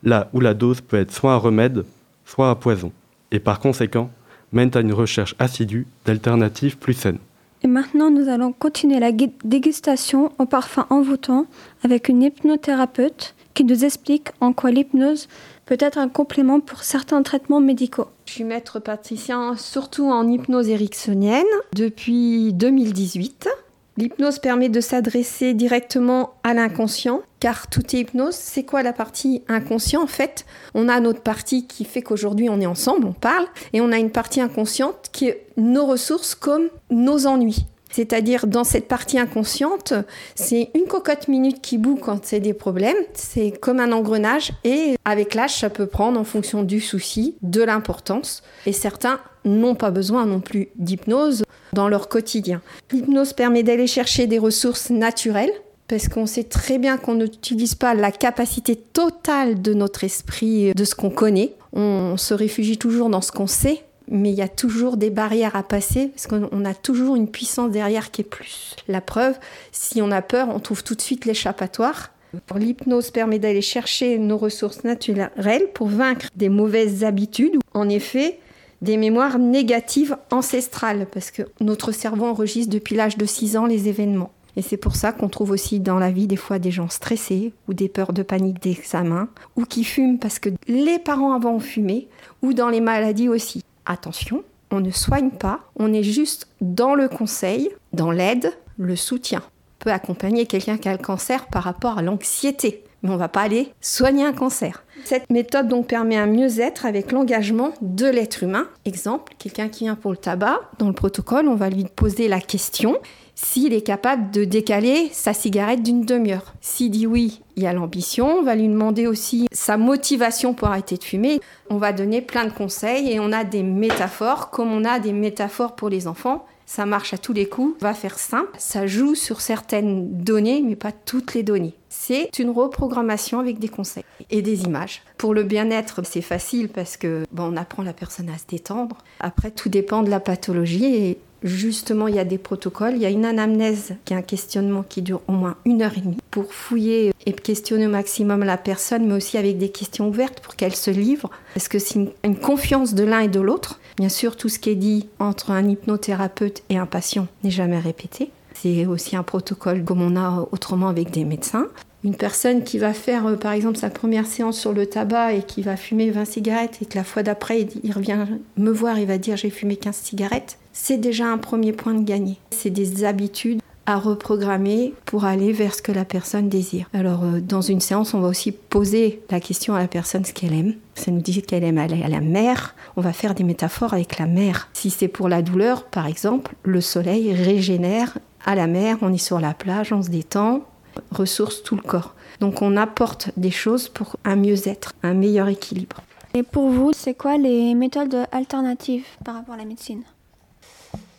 là 0.02 0.28
où 0.32 0.40
la 0.40 0.54
dose 0.54 0.80
peut 0.80 0.98
être 0.98 1.12
soit 1.12 1.32
un 1.32 1.36
remède, 1.36 1.84
soit 2.24 2.50
un 2.50 2.56
poison, 2.56 2.90
et 3.30 3.38
par 3.38 3.60
conséquent 3.60 4.10
mène 4.52 4.70
à 4.74 4.80
une 4.80 4.92
recherche 4.92 5.36
assidue 5.38 5.86
d'alternatives 6.04 6.76
plus 6.76 6.94
saines. 6.94 7.18
Et 7.62 7.68
maintenant, 7.68 8.10
nous 8.10 8.28
allons 8.28 8.52
continuer 8.52 8.98
la 8.98 9.12
dégustation 9.12 10.32
au 10.38 10.46
parfum 10.46 10.86
envoûtant 10.90 11.46
avec 11.84 12.08
une 12.08 12.22
hypnothérapeute 12.22 13.34
qui 13.54 13.64
nous 13.64 13.84
explique 13.84 14.28
en 14.40 14.52
quoi 14.52 14.70
l'hypnose 14.70 15.28
peut 15.66 15.76
être 15.80 15.98
un 15.98 16.08
complément 16.08 16.60
pour 16.60 16.82
certains 16.82 17.22
traitements 17.22 17.60
médicaux. 17.60 18.08
Je 18.26 18.32
suis 18.32 18.44
maître 18.44 18.78
praticien 18.78 19.56
surtout 19.56 20.08
en 20.08 20.28
hypnose 20.28 20.68
ericksonienne 20.68 21.44
depuis 21.74 22.52
2018. 22.52 23.48
L'hypnose 23.98 24.38
permet 24.38 24.68
de 24.68 24.80
s'adresser 24.80 25.54
directement 25.54 26.34
à 26.44 26.54
l'inconscient, 26.54 27.22
car 27.40 27.66
tout 27.66 27.82
est 27.96 27.98
hypnose. 27.98 28.36
C'est 28.36 28.62
quoi 28.62 28.84
la 28.84 28.92
partie 28.92 29.42
inconscient 29.48 30.00
En 30.00 30.06
fait, 30.06 30.46
on 30.74 30.88
a 30.88 31.00
notre 31.00 31.20
partie 31.20 31.66
qui 31.66 31.84
fait 31.84 32.00
qu'aujourd'hui 32.00 32.48
on 32.48 32.60
est 32.60 32.66
ensemble, 32.66 33.08
on 33.08 33.12
parle, 33.12 33.46
et 33.72 33.80
on 33.80 33.90
a 33.90 33.98
une 33.98 34.12
partie 34.12 34.40
inconsciente 34.40 35.08
qui 35.10 35.26
est 35.26 35.46
nos 35.56 35.84
ressources 35.84 36.36
comme 36.36 36.68
nos 36.90 37.26
ennuis. 37.26 37.66
C'est-à-dire 37.90 38.46
dans 38.46 38.62
cette 38.62 38.86
partie 38.86 39.18
inconsciente, 39.18 39.94
c'est 40.36 40.70
une 40.76 40.84
cocotte 40.84 41.26
minute 41.26 41.60
qui 41.60 41.76
boue 41.76 41.96
quand 41.96 42.24
c'est 42.24 42.38
des 42.38 42.54
problèmes, 42.54 42.94
c'est 43.14 43.50
comme 43.50 43.80
un 43.80 43.90
engrenage 43.90 44.52
et 44.62 44.94
avec 45.04 45.34
l'âge 45.34 45.56
ça 45.56 45.70
peut 45.70 45.86
prendre 45.86 46.20
en 46.20 46.24
fonction 46.24 46.62
du 46.62 46.80
souci, 46.80 47.34
de 47.42 47.62
l'importance 47.62 48.44
et 48.64 48.72
certains 48.72 49.18
n'ont 49.44 49.74
pas 49.74 49.90
besoin 49.90 50.26
non 50.26 50.40
plus 50.40 50.68
d'hypnose 50.76 51.44
dans 51.72 51.88
leur 51.88 52.08
quotidien. 52.08 52.60
L'hypnose 52.92 53.32
permet 53.32 53.62
d'aller 53.62 53.86
chercher 53.86 54.26
des 54.26 54.38
ressources 54.38 54.90
naturelles 54.90 55.52
parce 55.88 56.08
qu'on 56.08 56.26
sait 56.26 56.44
très 56.44 56.78
bien 56.78 56.98
qu'on 56.98 57.14
n'utilise 57.14 57.74
pas 57.74 57.94
la 57.94 58.12
capacité 58.12 58.76
totale 58.76 59.62
de 59.62 59.72
notre 59.72 60.04
esprit, 60.04 60.72
de 60.74 60.84
ce 60.84 60.94
qu'on 60.94 61.10
connaît. 61.10 61.54
On 61.72 62.16
se 62.16 62.34
réfugie 62.34 62.76
toujours 62.76 63.08
dans 63.08 63.22
ce 63.22 63.32
qu'on 63.32 63.46
sait, 63.46 63.82
mais 64.06 64.30
il 64.30 64.36
y 64.36 64.42
a 64.42 64.48
toujours 64.48 64.98
des 64.98 65.10
barrières 65.10 65.56
à 65.56 65.62
passer 65.62 66.08
parce 66.08 66.26
qu'on 66.26 66.64
a 66.64 66.74
toujours 66.74 67.16
une 67.16 67.28
puissance 67.28 67.70
derrière 67.70 68.10
qui 68.10 68.20
est 68.20 68.24
plus. 68.24 68.76
La 68.86 69.00
preuve, 69.00 69.38
si 69.72 70.02
on 70.02 70.10
a 70.10 70.20
peur, 70.22 70.48
on 70.50 70.60
trouve 70.60 70.84
tout 70.84 70.94
de 70.94 71.00
suite 71.00 71.24
l'échappatoire. 71.24 72.10
L'hypnose 72.54 73.10
permet 73.10 73.38
d'aller 73.38 73.62
chercher 73.62 74.18
nos 74.18 74.36
ressources 74.36 74.84
naturelles 74.84 75.68
pour 75.72 75.88
vaincre 75.88 76.26
des 76.36 76.50
mauvaises 76.50 77.02
habitudes. 77.02 77.56
En 77.72 77.88
effet, 77.88 78.38
des 78.82 78.96
mémoires 78.96 79.38
négatives 79.38 80.16
ancestrales, 80.30 81.06
parce 81.12 81.30
que 81.30 81.42
notre 81.60 81.92
cerveau 81.92 82.26
enregistre 82.26 82.72
depuis 82.72 82.94
l'âge 82.94 83.16
de 83.16 83.26
6 83.26 83.56
ans 83.56 83.66
les 83.66 83.88
événements. 83.88 84.30
Et 84.56 84.62
c'est 84.62 84.76
pour 84.76 84.96
ça 84.96 85.12
qu'on 85.12 85.28
trouve 85.28 85.52
aussi 85.52 85.78
dans 85.78 85.98
la 85.98 86.10
vie 86.10 86.26
des 86.26 86.36
fois 86.36 86.58
des 86.58 86.72
gens 86.72 86.88
stressés 86.88 87.52
ou 87.68 87.74
des 87.74 87.88
peurs 87.88 88.12
de 88.12 88.22
panique 88.22 88.60
d'examen 88.60 89.28
ou 89.56 89.64
qui 89.64 89.84
fument 89.84 90.18
parce 90.18 90.40
que 90.40 90.48
les 90.66 90.98
parents 90.98 91.32
avant 91.32 91.54
ont 91.54 91.60
fumé 91.60 92.08
ou 92.42 92.52
dans 92.52 92.68
les 92.68 92.80
maladies 92.80 93.28
aussi. 93.28 93.62
Attention, 93.86 94.42
on 94.72 94.80
ne 94.80 94.90
soigne 94.90 95.30
pas, 95.30 95.60
on 95.76 95.92
est 95.92 96.02
juste 96.02 96.48
dans 96.60 96.96
le 96.96 97.08
conseil, 97.08 97.70
dans 97.92 98.10
l'aide, 98.10 98.52
le 98.78 98.96
soutien. 98.96 99.42
On 99.46 99.84
peut 99.84 99.92
accompagner 99.92 100.46
quelqu'un 100.46 100.76
qui 100.76 100.88
a 100.88 100.92
le 100.92 100.98
cancer 100.98 101.46
par 101.46 101.62
rapport 101.62 101.98
à 101.98 102.02
l'anxiété 102.02 102.82
mais 103.02 103.10
on 103.10 103.16
va 103.16 103.28
pas 103.28 103.42
aller 103.42 103.72
soigner 103.80 104.24
un 104.24 104.32
cancer. 104.32 104.84
Cette 105.08 105.30
méthode 105.30 105.68
donc 105.68 105.86
permet 105.86 106.18
un 106.18 106.26
mieux-être 106.26 106.84
avec 106.84 107.12
l'engagement 107.12 107.70
de 107.80 108.04
l'être 108.04 108.42
humain. 108.42 108.68
Exemple, 108.84 109.32
quelqu'un 109.38 109.70
qui 109.70 109.84
vient 109.84 109.94
pour 109.94 110.10
le 110.10 110.18
tabac, 110.18 110.60
dans 110.78 110.88
le 110.88 110.92
protocole, 110.92 111.48
on 111.48 111.54
va 111.54 111.70
lui 111.70 111.86
poser 111.96 112.28
la 112.28 112.42
question 112.42 112.98
s'il 113.34 113.72
est 113.72 113.80
capable 113.80 114.30
de 114.30 114.44
décaler 114.44 115.08
sa 115.12 115.32
cigarette 115.32 115.82
d'une 115.82 116.04
demi-heure. 116.04 116.52
S'il 116.60 116.90
dit 116.90 117.06
oui, 117.06 117.40
il 117.56 117.62
y 117.62 117.66
a 117.66 117.72
l'ambition, 117.72 118.40
on 118.40 118.42
va 118.42 118.54
lui 118.54 118.68
demander 118.68 119.06
aussi 119.06 119.46
sa 119.50 119.78
motivation 119.78 120.52
pour 120.52 120.68
arrêter 120.68 120.98
de 120.98 121.04
fumer. 121.04 121.40
On 121.70 121.78
va 121.78 121.94
donner 121.94 122.20
plein 122.20 122.44
de 122.44 122.52
conseils 122.52 123.10
et 123.10 123.18
on 123.18 123.32
a 123.32 123.44
des 123.44 123.62
métaphores 123.62 124.50
comme 124.50 124.70
on 124.70 124.84
a 124.84 124.98
des 124.98 125.14
métaphores 125.14 125.74
pour 125.74 125.88
les 125.88 126.06
enfants 126.06 126.44
ça 126.68 126.84
marche 126.84 127.14
à 127.14 127.18
tous 127.18 127.32
les 127.32 127.48
coups. 127.48 127.80
Va 127.80 127.94
faire 127.94 128.18
simple, 128.18 128.50
ça 128.58 128.86
joue 128.86 129.14
sur 129.14 129.40
certaines 129.40 130.22
données, 130.22 130.60
mais 130.60 130.76
pas 130.76 130.92
toutes 130.92 131.32
les 131.32 131.42
données. 131.42 131.77
C'est 131.88 132.38
une 132.38 132.50
reprogrammation 132.50 133.38
avec 133.38 133.58
des 133.58 133.68
conseils 133.68 134.04
et 134.30 134.42
des 134.42 134.64
images. 134.64 135.02
Pour 135.16 135.34
le 135.34 135.42
bien-être, 135.42 136.04
c'est 136.04 136.22
facile 136.22 136.68
parce 136.68 136.96
que 136.96 137.24
bon, 137.32 137.52
on 137.52 137.56
apprend 137.56 137.82
la 137.82 137.92
personne 137.92 138.28
à 138.28 138.38
se 138.38 138.46
détendre. 138.46 138.98
Après, 139.20 139.50
tout 139.50 139.68
dépend 139.68 140.02
de 140.02 140.10
la 140.10 140.20
pathologie 140.20 140.84
et 140.84 141.18
Justement, 141.42 142.08
il 142.08 142.16
y 142.16 142.18
a 142.18 142.24
des 142.24 142.38
protocoles. 142.38 142.94
Il 142.96 143.02
y 143.02 143.06
a 143.06 143.10
une 143.10 143.24
anamnèse 143.24 143.94
qui 144.04 144.12
est 144.12 144.16
un 144.16 144.22
questionnement 144.22 144.82
qui 144.82 145.02
dure 145.02 145.20
au 145.28 145.32
moins 145.32 145.56
une 145.64 145.82
heure 145.82 145.96
et 145.96 146.00
demie 146.00 146.18
pour 146.30 146.52
fouiller 146.52 147.12
et 147.26 147.32
questionner 147.32 147.86
au 147.86 147.90
maximum 147.90 148.42
la 148.42 148.56
personne, 148.56 149.06
mais 149.06 149.14
aussi 149.14 149.38
avec 149.38 149.58
des 149.58 149.68
questions 149.68 150.08
ouvertes 150.08 150.40
pour 150.40 150.56
qu'elle 150.56 150.74
se 150.74 150.90
livre. 150.90 151.30
Parce 151.54 151.68
que 151.68 151.78
c'est 151.78 152.00
une, 152.24 152.36
confiance 152.36 152.94
de 152.94 153.04
l'un 153.04 153.20
et 153.20 153.28
de 153.28 153.40
l'autre. 153.40 153.80
Bien 153.96 154.08
sûr, 154.08 154.36
tout 154.36 154.48
ce 154.48 154.58
qui 154.58 154.70
est 154.70 154.74
dit 154.74 155.08
entre 155.18 155.50
un 155.50 155.68
hypnothérapeute 155.68 156.62
et 156.70 156.78
un 156.78 156.86
patient 156.86 157.28
n'est 157.44 157.50
jamais 157.50 157.78
répété. 157.78 158.30
C'est 158.60 158.86
aussi 158.86 159.14
un 159.14 159.22
protocole 159.22 159.84
comme 159.84 160.02
on 160.02 160.16
a 160.16 160.48
autrement 160.50 160.88
avec 160.88 161.10
des 161.10 161.24
médecins. 161.24 161.68
Une 162.04 162.16
personne 162.16 162.62
qui 162.64 162.78
va 162.78 162.92
faire 162.92 163.26
euh, 163.26 163.36
par 163.36 163.52
exemple 163.52 163.76
sa 163.76 163.90
première 163.90 164.26
séance 164.26 164.58
sur 164.58 164.72
le 164.72 164.86
tabac 164.86 165.34
et 165.34 165.42
qui 165.42 165.62
va 165.62 165.76
fumer 165.76 166.10
20 166.10 166.24
cigarettes 166.24 166.78
et 166.80 166.86
que 166.86 166.96
la 166.96 167.04
fois 167.04 167.22
d'après 167.22 167.68
il 167.82 167.92
revient 167.92 168.18
me 168.56 168.70
voir, 168.70 168.98
il 168.98 169.06
va 169.06 169.18
dire 169.18 169.36
j'ai 169.36 169.50
fumé 169.50 169.76
15 169.76 169.96
cigarettes, 169.96 170.58
c'est 170.72 170.96
déjà 170.96 171.26
un 171.26 171.38
premier 171.38 171.72
point 171.72 171.94
de 171.94 172.04
gagner. 172.04 172.38
C'est 172.50 172.70
des 172.70 173.04
habitudes 173.04 173.60
à 173.88 173.96
reprogrammer 173.96 174.92
pour 175.06 175.24
aller 175.24 175.50
vers 175.52 175.74
ce 175.74 175.80
que 175.80 175.92
la 175.92 176.04
personne 176.04 176.50
désire. 176.50 176.90
Alors, 176.92 177.24
euh, 177.24 177.40
dans 177.40 177.62
une 177.62 177.80
séance, 177.80 178.12
on 178.12 178.20
va 178.20 178.28
aussi 178.28 178.52
poser 178.52 179.22
la 179.30 179.40
question 179.40 179.74
à 179.74 179.78
la 179.78 179.88
personne 179.88 180.26
ce 180.26 180.34
qu'elle 180.34 180.52
aime. 180.52 180.74
Ça 180.94 181.10
nous 181.10 181.22
dit 181.22 181.40
qu'elle 181.40 181.64
aime 181.64 181.78
aller 181.78 182.02
à 182.02 182.08
la 182.08 182.20
mer. 182.20 182.74
On 182.96 183.00
va 183.00 183.14
faire 183.14 183.34
des 183.34 183.44
métaphores 183.44 183.94
avec 183.94 184.18
la 184.18 184.26
mer. 184.26 184.68
Si 184.74 184.90
c'est 184.90 185.08
pour 185.08 185.30
la 185.30 185.40
douleur, 185.40 185.84
par 185.84 186.06
exemple, 186.06 186.54
le 186.64 186.82
soleil 186.82 187.32
régénère 187.32 188.18
à 188.44 188.54
la 188.54 188.66
mer, 188.66 188.98
on 189.02 189.12
est 189.12 189.18
sur 189.18 189.40
la 189.40 189.54
plage, 189.54 189.92
on 189.92 190.02
se 190.02 190.10
détend, 190.10 190.62
ressource 191.10 191.62
tout 191.62 191.76
le 191.76 191.82
corps. 191.82 192.14
Donc 192.40 192.62
on 192.62 192.76
apporte 192.76 193.30
des 193.36 193.50
choses 193.50 193.88
pour 193.88 194.16
un 194.24 194.36
mieux-être, 194.36 194.94
un 195.02 195.14
meilleur 195.14 195.48
équilibre. 195.48 196.02
Et 196.34 196.42
pour 196.42 196.68
vous, 196.68 196.92
c'est 196.92 197.14
quoi 197.14 197.36
les 197.36 197.74
méthodes 197.74 198.26
alternatives 198.32 199.06
par 199.24 199.34
rapport 199.34 199.54
à 199.54 199.58
la 199.58 199.64
médecine? 199.64 200.02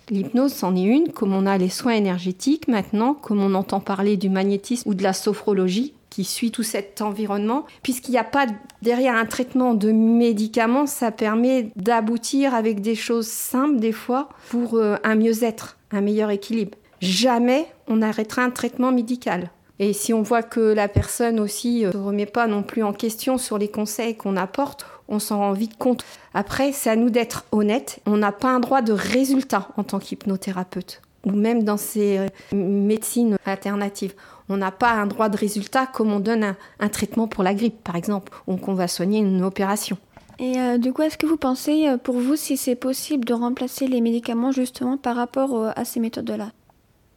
L'hypnose, 0.09 0.53
c'en 0.53 0.75
est 0.75 0.83
une, 0.83 1.11
comme 1.11 1.33
on 1.33 1.45
a 1.45 1.57
les 1.57 1.69
soins 1.69 1.93
énergétiques 1.93 2.67
maintenant, 2.67 3.13
comme 3.13 3.41
on 3.41 3.53
entend 3.53 3.79
parler 3.79 4.17
du 4.17 4.29
magnétisme 4.29 4.89
ou 4.89 4.95
de 4.95 5.03
la 5.03 5.13
sophrologie 5.13 5.93
qui 6.09 6.23
suit 6.23 6.49
tout 6.49 6.63
cet 6.63 7.01
environnement. 7.01 7.65
Puisqu'il 7.83 8.11
n'y 8.11 8.17
a 8.17 8.23
pas 8.23 8.47
derrière 8.81 9.15
un 9.15 9.25
traitement 9.25 9.75
de 9.75 9.91
médicaments, 9.91 10.87
ça 10.87 11.11
permet 11.11 11.71
d'aboutir 11.75 12.55
avec 12.55 12.81
des 12.81 12.95
choses 12.95 13.27
simples 13.27 13.79
des 13.79 13.91
fois 13.91 14.29
pour 14.49 14.75
euh, 14.75 14.95
un 15.03 15.15
mieux-être, 15.15 15.77
un 15.91 16.01
meilleur 16.01 16.31
équilibre. 16.31 16.77
Jamais 17.01 17.67
on 17.87 18.01
arrêtera 18.01 18.43
un 18.43 18.51
traitement 18.51 18.91
médical. 18.91 19.49
Et 19.79 19.93
si 19.93 20.13
on 20.13 20.21
voit 20.21 20.43
que 20.43 20.59
la 20.59 20.89
personne 20.89 21.39
aussi 21.39 21.83
ne 21.83 21.87
euh, 21.87 21.91
se 21.93 21.97
remet 21.97 22.25
pas 22.25 22.47
non 22.47 22.63
plus 22.63 22.83
en 22.83 22.91
question 22.91 23.37
sur 23.37 23.57
les 23.57 23.69
conseils 23.69 24.15
qu'on 24.15 24.35
apporte, 24.35 24.85
on 25.07 25.19
s'en 25.19 25.39
rend 25.39 25.53
vite 25.53 25.77
compte. 25.77 26.03
Après, 26.33 26.73
c'est 26.73 26.89
à 26.89 26.97
nous 26.97 27.09
d'être 27.09 27.45
honnêtes. 27.53 27.99
On 28.05 28.17
n'a 28.17 28.33
pas 28.33 28.49
un 28.49 28.59
droit 28.59 28.81
de 28.81 28.91
résultat 28.91 29.69
en 29.77 29.83
tant 29.83 29.99
qu'hypnothérapeute 29.99 31.01
ou 31.25 31.31
même 31.31 31.63
dans 31.63 31.77
ces 31.77 32.17
euh, 32.17 32.27
médecines 32.53 33.37
alternatives. 33.45 34.13
On 34.47 34.57
n'a 34.57 34.71
pas 34.71 34.91
un 34.91 35.05
droit 35.05 35.27
de 35.27 35.37
résultat 35.37 35.85
comme 35.85 36.11
on 36.13 36.19
donne 36.19 36.55
un, 36.79 36.89
traitement 36.89 37.27
pour 37.27 37.43
la 37.43 37.53
grippe, 37.53 37.83
par 37.83 37.97
exemple, 37.97 38.31
ou 38.47 38.55
qu'on 38.55 38.73
va 38.73 38.87
soigner 38.87 39.19
une 39.19 39.43
opération. 39.43 39.97
Et 40.39 40.57
euh, 40.57 40.77
du 40.77 40.93
coup, 40.93 41.01
est-ce 41.01 41.17
que 41.17 41.25
vous 41.25 41.37
pensez, 41.37 41.87
pour 42.03 42.17
vous, 42.19 42.37
si 42.37 42.55
c'est 42.55 42.75
possible 42.75 43.25
de 43.25 43.33
remplacer 43.33 43.87
les 43.87 43.99
médicaments 43.99 44.53
justement 44.53 44.95
par 44.95 45.17
rapport 45.17 45.73
à 45.75 45.83
ces 45.83 45.99
méthodes-là? 45.99 46.51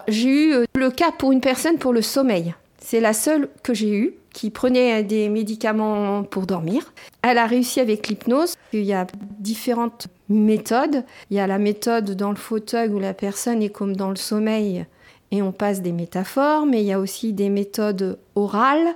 J'ai 0.08 0.28
eu 0.28 0.52
euh, 0.52 0.64
le 0.74 0.90
cas 0.90 1.12
pour 1.12 1.32
une 1.32 1.40
personne 1.40 1.78
pour 1.78 1.92
le 1.92 2.02
sommeil. 2.02 2.54
C'est 2.78 3.00
la 3.00 3.12
seule 3.12 3.48
que 3.62 3.74
j'ai 3.74 3.92
eue 3.94 4.14
qui 4.32 4.50
prenait 4.50 5.02
des 5.04 5.28
médicaments 5.28 6.24
pour 6.24 6.46
dormir. 6.46 6.92
Elle 7.22 7.38
a 7.38 7.46
réussi 7.46 7.80
avec 7.80 8.08
l'hypnose. 8.08 8.56
Il 8.72 8.82
y 8.82 8.92
a 8.92 9.06
différentes 9.38 10.08
méthodes. 10.28 11.04
Il 11.30 11.36
y 11.36 11.40
a 11.40 11.46
la 11.46 11.58
méthode 11.58 12.12
dans 12.12 12.30
le 12.30 12.36
fauteuil 12.36 12.88
où 12.88 12.98
la 12.98 13.14
personne 13.14 13.62
est 13.62 13.68
comme 13.68 13.94
dans 13.94 14.10
le 14.10 14.16
sommeil 14.16 14.86
et 15.32 15.40
on 15.42 15.50
passe 15.50 15.80
des 15.80 15.92
métaphores, 15.92 16.66
mais 16.66 16.82
il 16.82 16.86
y 16.86 16.92
a 16.92 17.00
aussi 17.00 17.32
des 17.32 17.48
méthodes 17.48 18.18
orales 18.36 18.94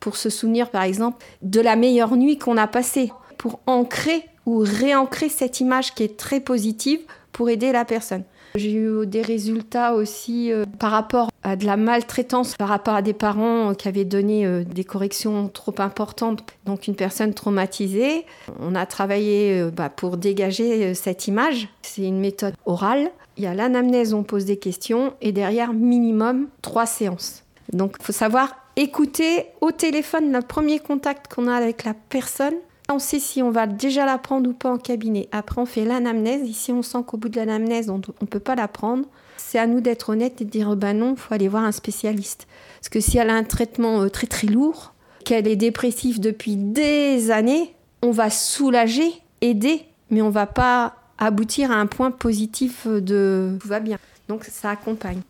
pour 0.00 0.16
se 0.16 0.30
souvenir 0.30 0.70
par 0.70 0.82
exemple 0.82 1.24
de 1.42 1.60
la 1.60 1.76
meilleure 1.76 2.16
nuit 2.16 2.38
qu'on 2.38 2.56
a 2.56 2.66
passée, 2.66 3.12
pour 3.36 3.60
ancrer 3.66 4.24
ou 4.46 4.58
réancrer 4.58 5.28
cette 5.28 5.60
image 5.60 5.94
qui 5.94 6.02
est 6.02 6.16
très 6.16 6.40
positive 6.40 7.00
pour 7.32 7.50
aider 7.50 7.70
la 7.70 7.84
personne. 7.84 8.24
J'ai 8.56 8.74
eu 8.74 9.04
des 9.04 9.20
résultats 9.20 9.94
aussi 9.94 10.52
euh, 10.52 10.64
par 10.78 10.92
rapport 10.92 11.28
à 11.42 11.56
de 11.56 11.66
la 11.66 11.76
maltraitance, 11.76 12.54
par 12.54 12.68
rapport 12.68 12.94
à 12.94 13.02
des 13.02 13.12
parents 13.12 13.74
qui 13.74 13.88
avaient 13.88 14.04
donné 14.04 14.46
euh, 14.46 14.62
des 14.62 14.84
corrections 14.84 15.48
trop 15.48 15.74
importantes, 15.78 16.44
donc 16.64 16.86
une 16.86 16.94
personne 16.94 17.34
traumatisée. 17.34 18.24
On 18.60 18.76
a 18.76 18.86
travaillé 18.86 19.60
euh, 19.60 19.70
bah, 19.72 19.88
pour 19.88 20.16
dégager 20.18 20.94
cette 20.94 21.26
image. 21.26 21.68
C'est 21.82 22.04
une 22.04 22.20
méthode 22.20 22.54
orale. 22.64 23.10
Il 23.36 23.42
y 23.42 23.48
a 23.48 23.54
l'anamnèse, 23.54 24.14
on 24.14 24.22
pose 24.22 24.44
des 24.44 24.56
questions, 24.56 25.14
et 25.20 25.32
derrière, 25.32 25.72
minimum 25.72 26.46
trois 26.62 26.86
séances. 26.86 27.42
Donc 27.72 27.96
il 27.98 28.04
faut 28.04 28.12
savoir 28.12 28.54
écouter 28.76 29.46
au 29.62 29.72
téléphone 29.72 30.30
le 30.30 30.42
premier 30.42 30.78
contact 30.78 31.32
qu'on 31.32 31.48
a 31.48 31.54
avec 31.54 31.82
la 31.82 31.94
personne 31.94 32.54
on 32.90 32.98
sait 32.98 33.18
si 33.18 33.42
on 33.42 33.50
va 33.50 33.66
déjà 33.66 34.04
la 34.04 34.18
prendre 34.18 34.48
ou 34.50 34.52
pas 34.52 34.70
en 34.70 34.78
cabinet. 34.78 35.28
Après, 35.32 35.60
on 35.60 35.66
fait 35.66 35.84
l'anamnèse. 35.84 36.48
Ici, 36.48 36.72
on 36.72 36.82
sent 36.82 36.98
qu'au 37.06 37.16
bout 37.16 37.28
de 37.28 37.36
l'anamnèse, 37.36 37.88
on 37.88 37.96
ne 37.98 38.26
peut 38.26 38.40
pas 38.40 38.54
la 38.54 38.68
prendre. 38.68 39.06
C'est 39.36 39.58
à 39.58 39.66
nous 39.66 39.80
d'être 39.80 40.10
honnête 40.10 40.40
et 40.40 40.44
de 40.44 40.50
dire 40.50 40.74
ben 40.76 40.98
non, 40.98 41.12
il 41.12 41.16
faut 41.16 41.34
aller 41.34 41.48
voir 41.48 41.64
un 41.64 41.72
spécialiste. 41.72 42.46
Parce 42.80 42.88
que 42.88 43.00
si 43.00 43.18
elle 43.18 43.30
a 43.30 43.34
un 43.34 43.44
traitement 43.44 44.02
euh, 44.02 44.08
très 44.08 44.26
très 44.26 44.46
lourd, 44.46 44.92
qu'elle 45.24 45.48
est 45.48 45.56
dépressive 45.56 46.20
depuis 46.20 46.56
des 46.56 47.30
années, 47.30 47.74
on 48.02 48.10
va 48.10 48.30
soulager, 48.30 49.12
aider, 49.40 49.82
mais 50.10 50.22
on 50.22 50.30
va 50.30 50.46
pas 50.46 50.96
aboutir 51.18 51.70
à 51.70 51.76
un 51.76 51.86
point 51.86 52.10
positif 52.10 52.86
de 52.86 53.56
tout 53.60 53.68
va 53.68 53.80
bien. 53.80 53.98
Donc 54.28 54.44
ça 54.44 54.70
accompagne. 54.70 55.20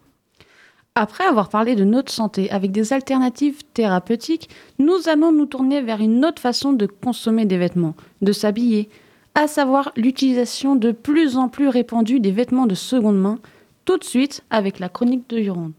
Après 0.96 1.24
avoir 1.24 1.48
parlé 1.48 1.74
de 1.74 1.82
notre 1.82 2.12
santé 2.12 2.48
avec 2.52 2.70
des 2.70 2.92
alternatives 2.92 3.64
thérapeutiques, 3.74 4.48
nous 4.78 5.08
allons 5.08 5.32
nous 5.32 5.46
tourner 5.46 5.82
vers 5.82 6.00
une 6.00 6.24
autre 6.24 6.40
façon 6.40 6.72
de 6.72 6.86
consommer 6.86 7.46
des 7.46 7.58
vêtements, 7.58 7.96
de 8.22 8.30
s'habiller, 8.30 8.88
à 9.34 9.48
savoir 9.48 9.90
l'utilisation 9.96 10.76
de 10.76 10.92
plus 10.92 11.36
en 11.36 11.48
plus 11.48 11.66
répandue 11.66 12.20
des 12.20 12.30
vêtements 12.30 12.68
de 12.68 12.76
seconde 12.76 13.18
main, 13.18 13.40
tout 13.84 13.98
de 13.98 14.04
suite 14.04 14.44
avec 14.50 14.78
la 14.78 14.88
chronique 14.88 15.28
de 15.28 15.40
Yurande. 15.40 15.72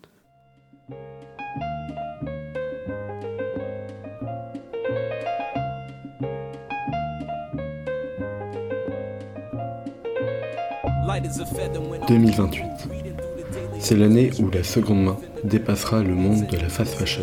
«2028. 12.10 12.95
C'est 13.88 13.96
l'année 13.96 14.32
où 14.40 14.50
la 14.50 14.64
seconde 14.64 15.04
main 15.04 15.18
dépassera 15.44 16.02
le 16.02 16.16
monde 16.16 16.48
de 16.48 16.58
la 16.58 16.70
fast 16.70 16.96
fashion. 16.96 17.22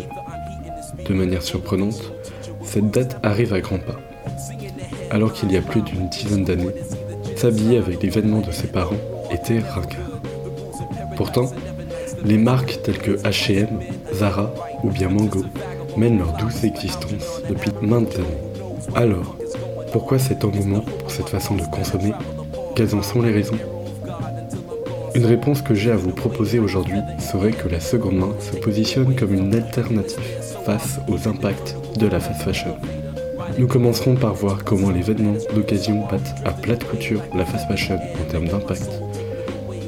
De 1.05 1.13
manière 1.13 1.43
surprenante, 1.43 2.13
cette 2.63 2.89
date 2.93 3.19
arrive 3.25 3.53
à 3.53 3.61
grands 3.61 3.81
pas. 3.81 3.99
Alors 5.11 5.33
qu'il 5.33 5.51
y 5.51 5.57
a 5.57 5.61
plus 5.61 5.83
d'une 5.83 6.09
dizaine 6.09 6.45
d'années, 6.45 6.71
s'habiller 7.35 7.79
avec 7.79 8.01
les 8.01 8.11
vêtements 8.11 8.43
de 8.43 8.53
ses 8.53 8.69
parents 8.69 9.01
était 9.33 9.59
ringard. 9.59 10.21
Pourtant, 11.17 11.51
les 12.25 12.39
marques 12.39 12.79
telles 12.85 12.99
que 12.99 13.21
H&M, 13.25 13.81
Zara 14.15 14.55
ou 14.85 14.91
bien 14.91 15.09
Mango 15.09 15.43
mènent 15.97 16.19
leur 16.19 16.37
douce 16.37 16.63
existence 16.63 17.43
depuis 17.49 17.73
maintes 17.81 18.15
années. 18.15 18.95
Alors, 18.95 19.37
pourquoi 19.91 20.21
cet 20.21 20.45
engouement 20.45 20.85
pour 21.01 21.11
cette 21.11 21.29
façon 21.29 21.57
de 21.57 21.65
consommer? 21.65 22.13
Quelles 22.77 22.95
en 22.95 23.03
sont 23.03 23.21
les 23.21 23.33
raisons? 23.33 23.59
Une 25.15 25.27
réponse 25.27 25.61
que 25.61 25.75
j'ai 25.75 25.91
à 25.91 25.97
vous 25.97 26.13
proposer 26.13 26.59
aujourd'hui 26.59 26.99
serait 27.19 27.53
que 27.53 27.69
la 27.69 27.81
seconde 27.81 28.17
main 28.17 28.35
se 28.41 28.57
positionne 28.57 29.15
comme 29.15 29.35
une 29.35 29.55
alternative 29.55 30.19
face 30.65 31.01
aux 31.09 31.29
impacts 31.29 31.77
de 31.99 32.07
la 32.07 32.19
fast 32.19 32.43
fashion. 32.43 32.77
Nous 33.59 33.67
commencerons 33.67 34.15
par 34.15 34.35
voir 34.35 34.65
comment 34.65 34.91
les 34.91 35.03
vêtements 35.03 35.37
d'occasion 35.55 36.07
battent 36.11 36.35
à 36.47 36.53
plate 36.53 36.85
couture 36.85 37.23
la 37.35 37.45
fast 37.45 37.69
fashion 37.69 37.97
en 37.97 38.31
termes 38.31 38.49
d'impact. 38.49 38.89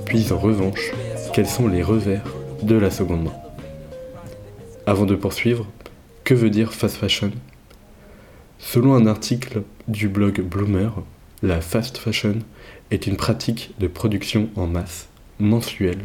Puis 0.05 0.31
en 0.31 0.39
revanche, 0.39 0.93
quels 1.33 1.47
sont 1.47 1.69
les 1.69 1.83
revers 1.83 2.25
de 2.63 2.77
la 2.77 2.91
seconde 2.91 3.25
main? 3.25 3.35
Avant 4.87 5.07
de 5.07 5.15
poursuivre, 5.15 5.67
que 6.25 6.35
veut 6.35 6.51
dire 6.51 6.75
fast 6.75 6.97
fashion? 6.97 7.31
Selon 8.59 8.95
un 8.95 9.07
article 9.07 9.63
du 9.89 10.09
blog 10.09 10.43
Bloomer, 10.43 10.93
la 11.43 11.63
fast 11.63 11.97
fashion 11.97 12.37
est 12.91 13.07
une 13.07 13.17
pratique 13.17 13.75
de 13.79 13.87
production 13.87 14.51
en 14.57 14.67
masse 14.67 15.09
mensuel 15.41 15.99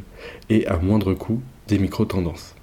et 0.49 0.67
à 0.67 0.77
moindre 0.77 1.13
coût 1.13 1.41
des 1.67 1.79
micro-tendances. 1.79 2.55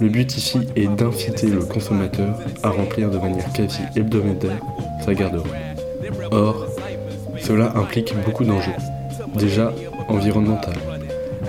Le 0.00 0.08
but 0.08 0.36
ici 0.36 0.58
est 0.76 0.88
d'inciter 0.88 1.46
le 1.46 1.60
consommateur 1.60 2.38
à 2.62 2.70
remplir 2.70 3.10
de 3.10 3.18
manière 3.18 3.52
quasi 3.52 3.80
hebdomadaire 3.96 4.60
sa 5.04 5.14
garde-robe. 5.14 5.46
Or, 6.30 6.66
cela 7.40 7.76
implique 7.76 8.14
beaucoup 8.24 8.44
d'enjeux. 8.44 8.72
Déjà, 9.36 9.72
environnemental. 10.08 10.74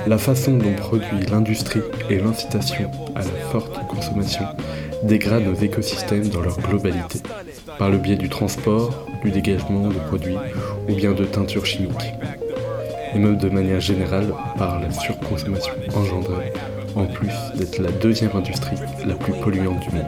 La 0.07 0.17
façon 0.17 0.57
dont 0.57 0.73
produit 0.73 1.25
l'industrie 1.31 1.81
et 2.09 2.19
l'incitation 2.19 2.91
à 3.15 3.19
la 3.19 3.49
forte 3.51 3.87
consommation 3.87 4.45
dégradent 5.03 5.45
nos 5.45 5.55
écosystèmes 5.55 6.29
dans 6.29 6.41
leur 6.41 6.59
globalité, 6.59 7.19
par 7.79 7.89
le 7.89 7.97
biais 7.97 8.15
du 8.15 8.29
transport, 8.29 9.07
du 9.23 9.31
dégagement 9.31 9.87
de 9.87 9.99
produits 10.07 10.37
ou 10.87 10.93
bien 10.93 11.13
de 11.13 11.25
teintures 11.25 11.65
chimiques 11.65 12.13
et 13.15 13.19
même 13.19 13.37
de 13.37 13.49
manière 13.49 13.79
générale 13.79 14.33
par 14.57 14.79
la 14.79 14.91
surconsommation 14.91 15.73
engendrée, 15.95 16.51
en 16.95 17.05
plus 17.05 17.31
d'être 17.55 17.79
la 17.79 17.91
deuxième 17.91 18.31
industrie 18.35 18.75
la 19.05 19.15
plus 19.15 19.33
polluante 19.33 19.79
du 19.79 19.95
monde. 19.95 20.05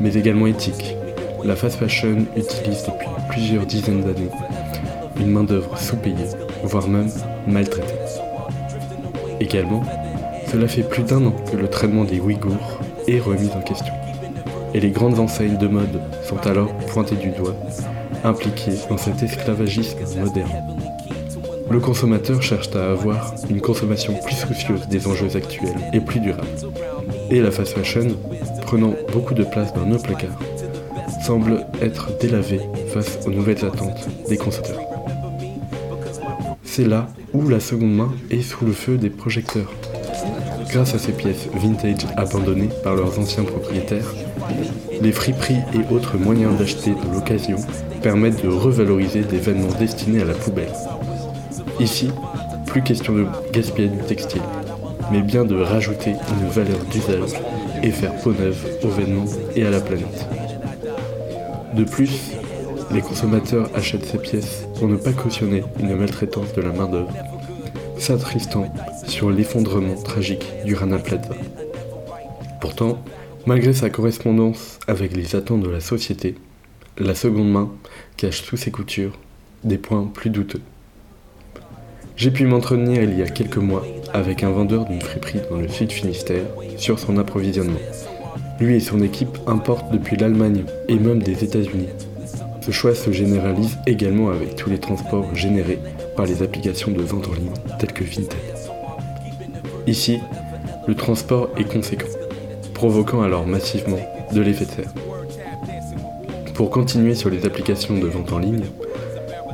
Mais 0.00 0.14
également 0.14 0.46
éthique. 0.46 0.96
La 1.44 1.56
fast 1.56 1.78
fashion 1.78 2.24
utilise 2.36 2.84
depuis 2.84 3.08
plusieurs 3.28 3.66
dizaines 3.66 4.02
d'années 4.02 4.30
une 5.18 5.30
main-d'œuvre 5.30 5.76
sous-payée, 5.78 6.28
voire 6.62 6.88
même 6.88 7.10
maltraitée. 7.46 7.94
Également, 9.40 9.82
cela 10.50 10.68
fait 10.68 10.82
plus 10.82 11.02
d'un 11.02 11.24
an 11.26 11.34
que 11.50 11.56
le 11.56 11.68
traitement 11.68 12.04
des 12.04 12.20
Ouïghours 12.20 12.80
est 13.08 13.20
remis 13.20 13.50
en 13.54 13.60
question. 13.60 13.94
Et 14.74 14.80
les 14.80 14.90
grandes 14.90 15.18
enseignes 15.18 15.58
de 15.58 15.68
mode 15.68 16.00
sont 16.22 16.46
alors 16.46 16.72
pointées 16.88 17.16
du 17.16 17.30
doigt, 17.30 17.56
impliquées 18.24 18.76
dans 18.88 18.98
cet 18.98 19.22
esclavagisme 19.22 19.98
moderne. 20.20 20.75
Le 21.70 21.80
consommateur 21.80 22.42
cherche 22.42 22.74
à 22.76 22.90
avoir 22.92 23.34
une 23.50 23.60
consommation 23.60 24.14
plus 24.24 24.36
soucieuse 24.36 24.86
des 24.88 25.06
enjeux 25.06 25.34
actuels 25.34 25.76
et 25.92 26.00
plus 26.00 26.20
durable. 26.20 26.46
Et 27.30 27.40
la 27.40 27.50
fast 27.50 27.72
fashion, 27.72 28.16
prenant 28.62 28.94
beaucoup 29.12 29.34
de 29.34 29.44
place 29.44 29.74
dans 29.74 29.84
nos 29.84 29.98
placards, 29.98 30.38
semble 31.24 31.66
être 31.82 32.16
délavée 32.18 32.60
face 32.92 33.18
aux 33.26 33.30
nouvelles 33.30 33.64
attentes 33.64 34.08
des 34.28 34.36
consommateurs. 34.36 34.80
C'est 36.62 36.86
là 36.86 37.08
où 37.32 37.48
la 37.48 37.58
seconde 37.58 37.94
main 37.94 38.12
est 38.30 38.42
sous 38.42 38.64
le 38.64 38.72
feu 38.72 38.96
des 38.96 39.10
projecteurs. 39.10 39.72
Grâce 40.70 40.94
à 40.94 40.98
ces 40.98 41.12
pièces 41.12 41.48
vintage 41.54 42.06
abandonnées 42.16 42.70
par 42.84 42.94
leurs 42.94 43.18
anciens 43.18 43.44
propriétaires, 43.44 44.14
les 45.00 45.12
friperies 45.12 45.62
et 45.74 45.94
autres 45.94 46.16
moyens 46.16 46.56
d'acheter 46.58 46.90
de 46.90 47.14
l'occasion 47.14 47.58
permettent 48.02 48.42
de 48.42 48.48
revaloriser 48.48 49.22
des 49.22 49.38
vêtements 49.38 49.76
destinés 49.78 50.22
à 50.22 50.24
la 50.24 50.34
poubelle. 50.34 50.72
Ici, 51.78 52.08
plus 52.66 52.82
question 52.82 53.12
de 53.12 53.26
gaspiller 53.52 53.88
du 53.88 53.98
textile, 53.98 54.42
mais 55.12 55.20
bien 55.20 55.44
de 55.44 55.56
rajouter 55.56 56.12
une 56.12 56.48
valeur 56.48 56.78
d'usage 56.90 57.34
et 57.82 57.90
faire 57.90 58.14
peau 58.16 58.32
neuve 58.32 58.64
aux 58.82 58.88
vêtements 58.88 59.26
et 59.54 59.66
à 59.66 59.70
la 59.70 59.80
planète. 59.80 60.26
De 61.74 61.84
plus, 61.84 62.32
les 62.90 63.02
consommateurs 63.02 63.70
achètent 63.74 64.06
ces 64.06 64.18
pièces 64.18 64.66
pour 64.78 64.88
ne 64.88 64.96
pas 64.96 65.12
cautionner 65.12 65.64
une 65.78 65.94
maltraitance 65.94 66.54
de 66.54 66.62
la 66.62 66.72
main-d'œuvre, 66.72 67.12
s'attristant 67.98 68.72
sur 69.06 69.30
l'effondrement 69.30 70.00
tragique 70.02 70.46
du 70.64 70.74
Rana 70.74 70.98
Plaza. 70.98 71.34
Pourtant, 72.60 72.98
malgré 73.44 73.74
sa 73.74 73.90
correspondance 73.90 74.78
avec 74.88 75.14
les 75.14 75.36
attentes 75.36 75.62
de 75.62 75.70
la 75.70 75.80
société, 75.80 76.36
la 76.98 77.14
seconde 77.14 77.50
main 77.50 77.70
cache 78.16 78.42
sous 78.42 78.56
ses 78.56 78.70
coutures 78.70 79.18
des 79.62 79.78
points 79.78 80.06
plus 80.06 80.30
douteux. 80.30 80.62
J'ai 82.16 82.30
pu 82.30 82.46
m'entretenir 82.46 83.02
il 83.02 83.18
y 83.18 83.22
a 83.22 83.28
quelques 83.28 83.58
mois 83.58 83.84
avec 84.14 84.42
un 84.42 84.50
vendeur 84.50 84.86
d'une 84.86 85.02
friperie 85.02 85.40
dans 85.50 85.58
le 85.58 85.68
sud 85.68 85.92
Finistère 85.92 86.46
sur 86.78 86.98
son 86.98 87.18
approvisionnement. 87.18 87.78
Lui 88.58 88.76
et 88.76 88.80
son 88.80 89.02
équipe 89.02 89.38
importent 89.46 89.92
depuis 89.92 90.16
l'Allemagne 90.16 90.64
et 90.88 90.94
même 90.94 91.22
des 91.22 91.44
États-Unis. 91.44 91.90
Ce 92.62 92.70
choix 92.70 92.94
se 92.94 93.12
généralise 93.12 93.76
également 93.86 94.30
avec 94.30 94.56
tous 94.56 94.70
les 94.70 94.78
transports 94.78 95.34
générés 95.34 95.78
par 96.16 96.24
les 96.24 96.42
applications 96.42 96.90
de 96.90 97.02
vente 97.02 97.28
en 97.28 97.34
ligne 97.34 97.52
telles 97.78 97.92
que 97.92 98.04
Vinted. 98.04 98.34
Ici, 99.86 100.18
le 100.88 100.94
transport 100.94 101.50
est 101.58 101.70
conséquent, 101.70 102.08
provoquant 102.72 103.20
alors 103.20 103.46
massivement 103.46 104.00
de 104.32 104.40
l'effet 104.40 104.64
de 104.64 104.70
serre. 104.70 104.94
Pour 106.54 106.70
continuer 106.70 107.14
sur 107.14 107.28
les 107.28 107.44
applications 107.44 107.98
de 107.98 108.06
vente 108.06 108.32
en 108.32 108.38
ligne, 108.38 108.64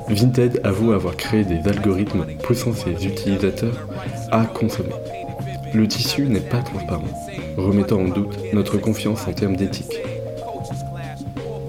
Vinted 0.09 0.61
avoue 0.65 0.93
avoir 0.93 1.17
créé 1.17 1.45
des 1.45 1.67
algorithmes 1.69 2.27
poussant 2.43 2.73
ses 2.73 3.07
utilisateurs 3.07 3.87
à 4.31 4.45
consommer. 4.45 4.95
Le 5.75 5.89
tissu 5.89 6.23
n'est 6.23 6.41
pas 6.41 6.61
transparent, 6.61 7.09
remettant 7.57 8.01
en 8.01 8.09
doute 8.09 8.39
notre 8.53 8.77
confiance 8.79 9.27
en 9.27 9.33
termes 9.33 9.57
d'éthique. 9.57 10.01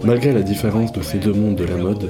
Malgré 0.03 0.33
la 0.33 0.41
différence 0.41 0.91
de 0.91 1.01
ces 1.01 1.17
deux 1.17 1.33
mondes 1.33 1.55
de 1.55 1.65
la 1.65 1.77
mode, 1.77 2.09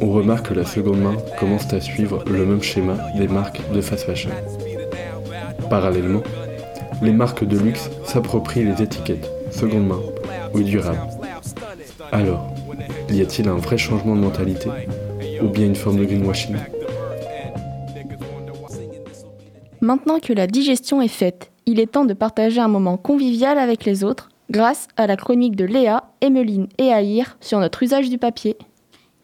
on 0.00 0.10
remarque 0.10 0.48
que 0.48 0.54
la 0.54 0.64
seconde 0.64 1.00
main 1.00 1.16
commence 1.38 1.72
à 1.72 1.80
suivre 1.80 2.24
le 2.26 2.44
même 2.44 2.62
schéma 2.62 2.96
des 3.16 3.28
marques 3.28 3.60
de 3.72 3.80
fast 3.80 4.04
fashion. 4.04 4.30
Parallèlement, 5.68 6.22
les 7.02 7.12
marques 7.12 7.44
de 7.44 7.58
luxe 7.58 7.90
s'approprient 8.04 8.64
les 8.64 8.82
étiquettes 8.82 9.30
seconde 9.50 9.86
main 9.86 10.00
ou 10.54 10.62
durable. 10.62 11.00
Alors, 12.12 12.52
y 13.10 13.20
a-t-il 13.20 13.48
un 13.48 13.56
vrai 13.56 13.78
changement 13.78 14.16
de 14.16 14.20
mentalité? 14.20 14.70
Ou 15.42 15.48
bien 15.48 15.66
une 15.66 15.76
forme 15.76 15.98
de 15.98 16.04
greenwashing 16.04 16.56
Maintenant 19.80 20.18
que 20.20 20.32
la 20.32 20.46
digestion 20.46 21.00
est 21.00 21.08
faite, 21.08 21.50
il 21.66 21.80
est 21.80 21.92
temps 21.92 22.04
de 22.04 22.12
partager 22.12 22.60
un 22.60 22.68
moment 22.68 22.96
convivial 22.96 23.58
avec 23.58 23.84
les 23.84 24.04
autres 24.04 24.28
grâce 24.50 24.88
à 24.96 25.06
la 25.06 25.16
chronique 25.16 25.56
de 25.56 25.64
Léa, 25.64 26.10
Emmeline 26.22 26.66
et 26.78 26.92
Aïr 26.92 27.38
sur 27.40 27.60
notre 27.60 27.82
usage 27.82 28.10
du 28.10 28.18
papier. 28.18 28.56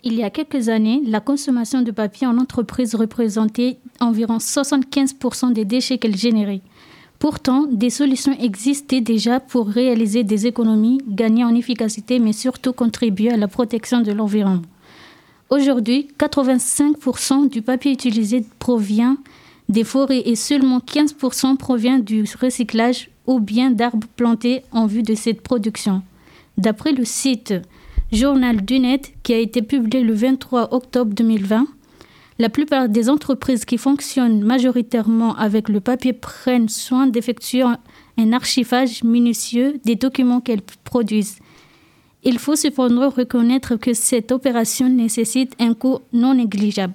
Il 0.04 0.14
y 0.14 0.22
a 0.22 0.30
quelques 0.30 0.68
années, 0.68 1.02
la 1.04 1.20
consommation 1.20 1.82
de 1.82 1.90
papier 1.90 2.26
en 2.26 2.38
entreprise 2.38 2.94
représentait 2.94 3.78
environ 4.00 4.38
75% 4.38 5.52
des 5.52 5.64
déchets 5.64 5.98
qu'elle 5.98 6.16
générait. 6.16 6.60
Pourtant, 7.18 7.66
des 7.66 7.90
solutions 7.90 8.36
existaient 8.38 9.00
déjà 9.00 9.40
pour 9.40 9.66
réaliser 9.66 10.22
des 10.22 10.46
économies, 10.46 11.00
gagner 11.08 11.44
en 11.44 11.54
efficacité, 11.54 12.18
mais 12.18 12.32
surtout 12.32 12.72
contribuer 12.72 13.30
à 13.30 13.36
la 13.36 13.48
protection 13.48 14.00
de 14.00 14.12
l'environnement. 14.12 14.62
Aujourd'hui, 15.48 16.08
85% 16.18 17.48
du 17.48 17.62
papier 17.62 17.92
utilisé 17.92 18.44
provient 18.58 19.16
des 19.68 19.84
forêts 19.84 20.22
et 20.26 20.34
seulement 20.34 20.78
15% 20.78 21.56
provient 21.56 22.00
du 22.00 22.24
recyclage 22.40 23.10
ou 23.26 23.38
bien 23.38 23.70
d'arbres 23.70 24.08
plantés 24.16 24.62
en 24.72 24.86
vue 24.86 25.02
de 25.02 25.14
cette 25.14 25.42
production. 25.42 26.02
D'après 26.58 26.92
le 26.92 27.04
site 27.04 27.54
Journal 28.12 28.64
du 28.64 28.80
Net 28.80 29.12
qui 29.22 29.34
a 29.34 29.38
été 29.38 29.62
publié 29.62 30.02
le 30.02 30.14
23 30.14 30.74
octobre 30.74 31.14
2020, 31.14 31.66
la 32.38 32.48
plupart 32.48 32.88
des 32.88 33.08
entreprises 33.08 33.64
qui 33.64 33.78
fonctionnent 33.78 34.42
majoritairement 34.42 35.36
avec 35.36 35.68
le 35.68 35.80
papier 35.80 36.12
prennent 36.12 36.68
soin 36.68 37.06
d'effectuer 37.06 37.62
un 37.62 38.32
archivage 38.32 39.04
minutieux 39.04 39.80
des 39.84 39.94
documents 39.94 40.40
qu'elles 40.40 40.62
produisent. 40.84 41.38
Il 42.28 42.40
faut 42.40 42.56
cependant 42.56 43.08
reconnaître 43.08 43.76
que 43.76 43.94
cette 43.94 44.32
opération 44.32 44.88
nécessite 44.88 45.54
un 45.60 45.74
coût 45.74 46.00
non 46.12 46.34
négligeable. 46.34 46.94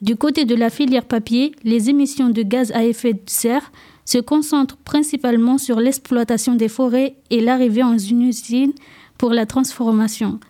Du 0.00 0.16
côté 0.16 0.46
de 0.46 0.54
la 0.54 0.70
filière 0.70 1.04
papier, 1.04 1.52
les 1.64 1.90
émissions 1.90 2.30
de 2.30 2.42
gaz 2.42 2.72
à 2.72 2.82
effet 2.82 3.12
de 3.12 3.20
serre 3.26 3.70
se 4.06 4.16
concentrent 4.16 4.78
principalement 4.78 5.58
sur 5.58 5.80
l'exploitation 5.80 6.54
des 6.54 6.68
forêts 6.68 7.16
et 7.28 7.42
l'arrivée 7.42 7.82
en 7.82 7.98
une 7.98 8.22
usine 8.22 8.72
pour 9.18 9.34
la 9.34 9.44
transformation. 9.44 10.40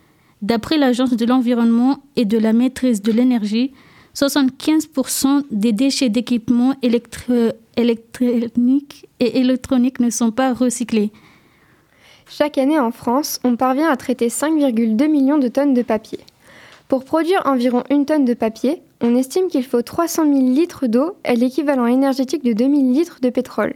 D'après 0.43 0.79
l'Agence 0.79 1.17
de 1.17 1.27
l'environnement 1.27 1.99
et 2.15 2.25
de 2.25 2.39
la 2.39 2.53
maîtrise 2.53 3.03
de 3.03 3.11
l'énergie, 3.11 3.73
75% 4.15 5.43
des 5.51 5.73
déchets 5.73 6.09
d'équipements 6.09 6.77
électroniques 6.83 9.09
et 9.19 9.41
électroniques 9.41 9.99
ne 9.99 10.11
sont 10.11 10.31
pas 10.31 10.55
recyclés. 10.55 11.11
Chaque 12.27 12.59
année 12.59 12.79
en 12.79 12.91
France, 12.91 13.39
on 13.45 13.57
parvient 13.57 13.91
à 13.91 13.97
traiter 13.97 14.29
5,2 14.29 15.09
millions 15.09 15.39
de 15.39 15.49
tonnes 15.49 15.75
de 15.75 15.83
papier. 15.83 16.21
Pour 16.89 17.05
produire 17.05 17.43
environ 17.45 17.85
une 17.91 18.07
tonne 18.07 18.25
de 18.25 18.35
papier, 18.35 18.83
on 19.01 19.15
estime 19.15 19.49
qu'il 19.49 19.65
faut 19.65 19.83
300 19.83 20.25
000 20.25 20.39
litres 20.55 20.87
d'eau 20.87 21.17
et 21.25 21.37
l'équivalent 21.37 21.87
énergétique 21.87 22.43
de 22.43 22.53
2000 22.53 22.93
litres 22.93 23.19
de 23.21 23.31
pétrole. 23.31 23.75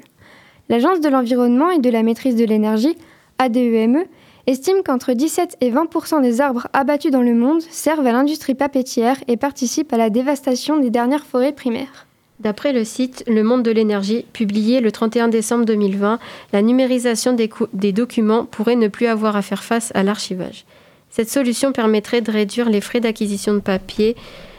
L'Agence 0.68 1.00
de 1.00 1.08
l'environnement 1.08 1.70
et 1.70 1.78
de 1.78 1.90
la 1.90 2.02
maîtrise 2.02 2.36
de 2.36 2.44
l'énergie, 2.44 2.96
ADEME, 3.38 4.04
estime 4.46 4.82
qu'entre 4.82 5.12
17 5.12 5.58
et 5.60 5.70
20% 5.70 6.22
des 6.22 6.40
arbres 6.40 6.68
abattus 6.72 7.12
dans 7.12 7.22
le 7.22 7.34
monde 7.34 7.60
servent 7.62 8.06
à 8.06 8.12
l'industrie 8.12 8.54
papetière 8.54 9.18
et 9.28 9.36
participent 9.36 9.92
à 9.92 9.98
la 9.98 10.10
dévastation 10.10 10.78
des 10.78 10.90
dernières 10.90 11.26
forêts 11.26 11.52
primaires. 11.52 12.07
D'après 12.40 12.72
le 12.72 12.84
site 12.84 13.24
Le 13.26 13.42
Monde 13.42 13.64
de 13.64 13.72
l'énergie, 13.72 14.24
publié 14.32 14.80
le 14.80 14.92
31 14.92 15.26
décembre 15.26 15.64
2020, 15.64 16.20
la 16.52 16.62
numérisation 16.62 17.32
des, 17.32 17.92
documents 17.92 18.44
pourrait 18.44 18.76
ne 18.76 18.86
plus 18.86 19.06
avoir 19.06 19.34
à 19.34 19.42
faire 19.42 19.64
face 19.64 19.90
à 19.96 20.04
l'archivage. 20.04 20.64
Cette 21.10 21.30
solution 21.30 21.72
permettrait 21.72 22.20
de 22.20 22.30
réduire 22.30 22.70
les 22.70 22.80
frais 22.80 23.00
d'acquisition 23.00 23.54
de 23.54 23.60
papier, 23.60 24.14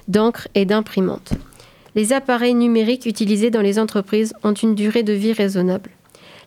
d'encre 0.10 0.50
et 0.56 0.66
d'imprimante. 0.66 1.32
Les 1.96 2.12
appareils 2.12 2.54
numériques 2.54 3.06
utilisés 3.06 3.50
dans 3.50 3.62
les 3.62 3.80
entreprises 3.80 4.34
ont 4.44 4.54
une 4.54 4.76
durée 4.76 5.04
de 5.04 5.14
vie 5.14 5.34
raisonnable. 5.34 5.92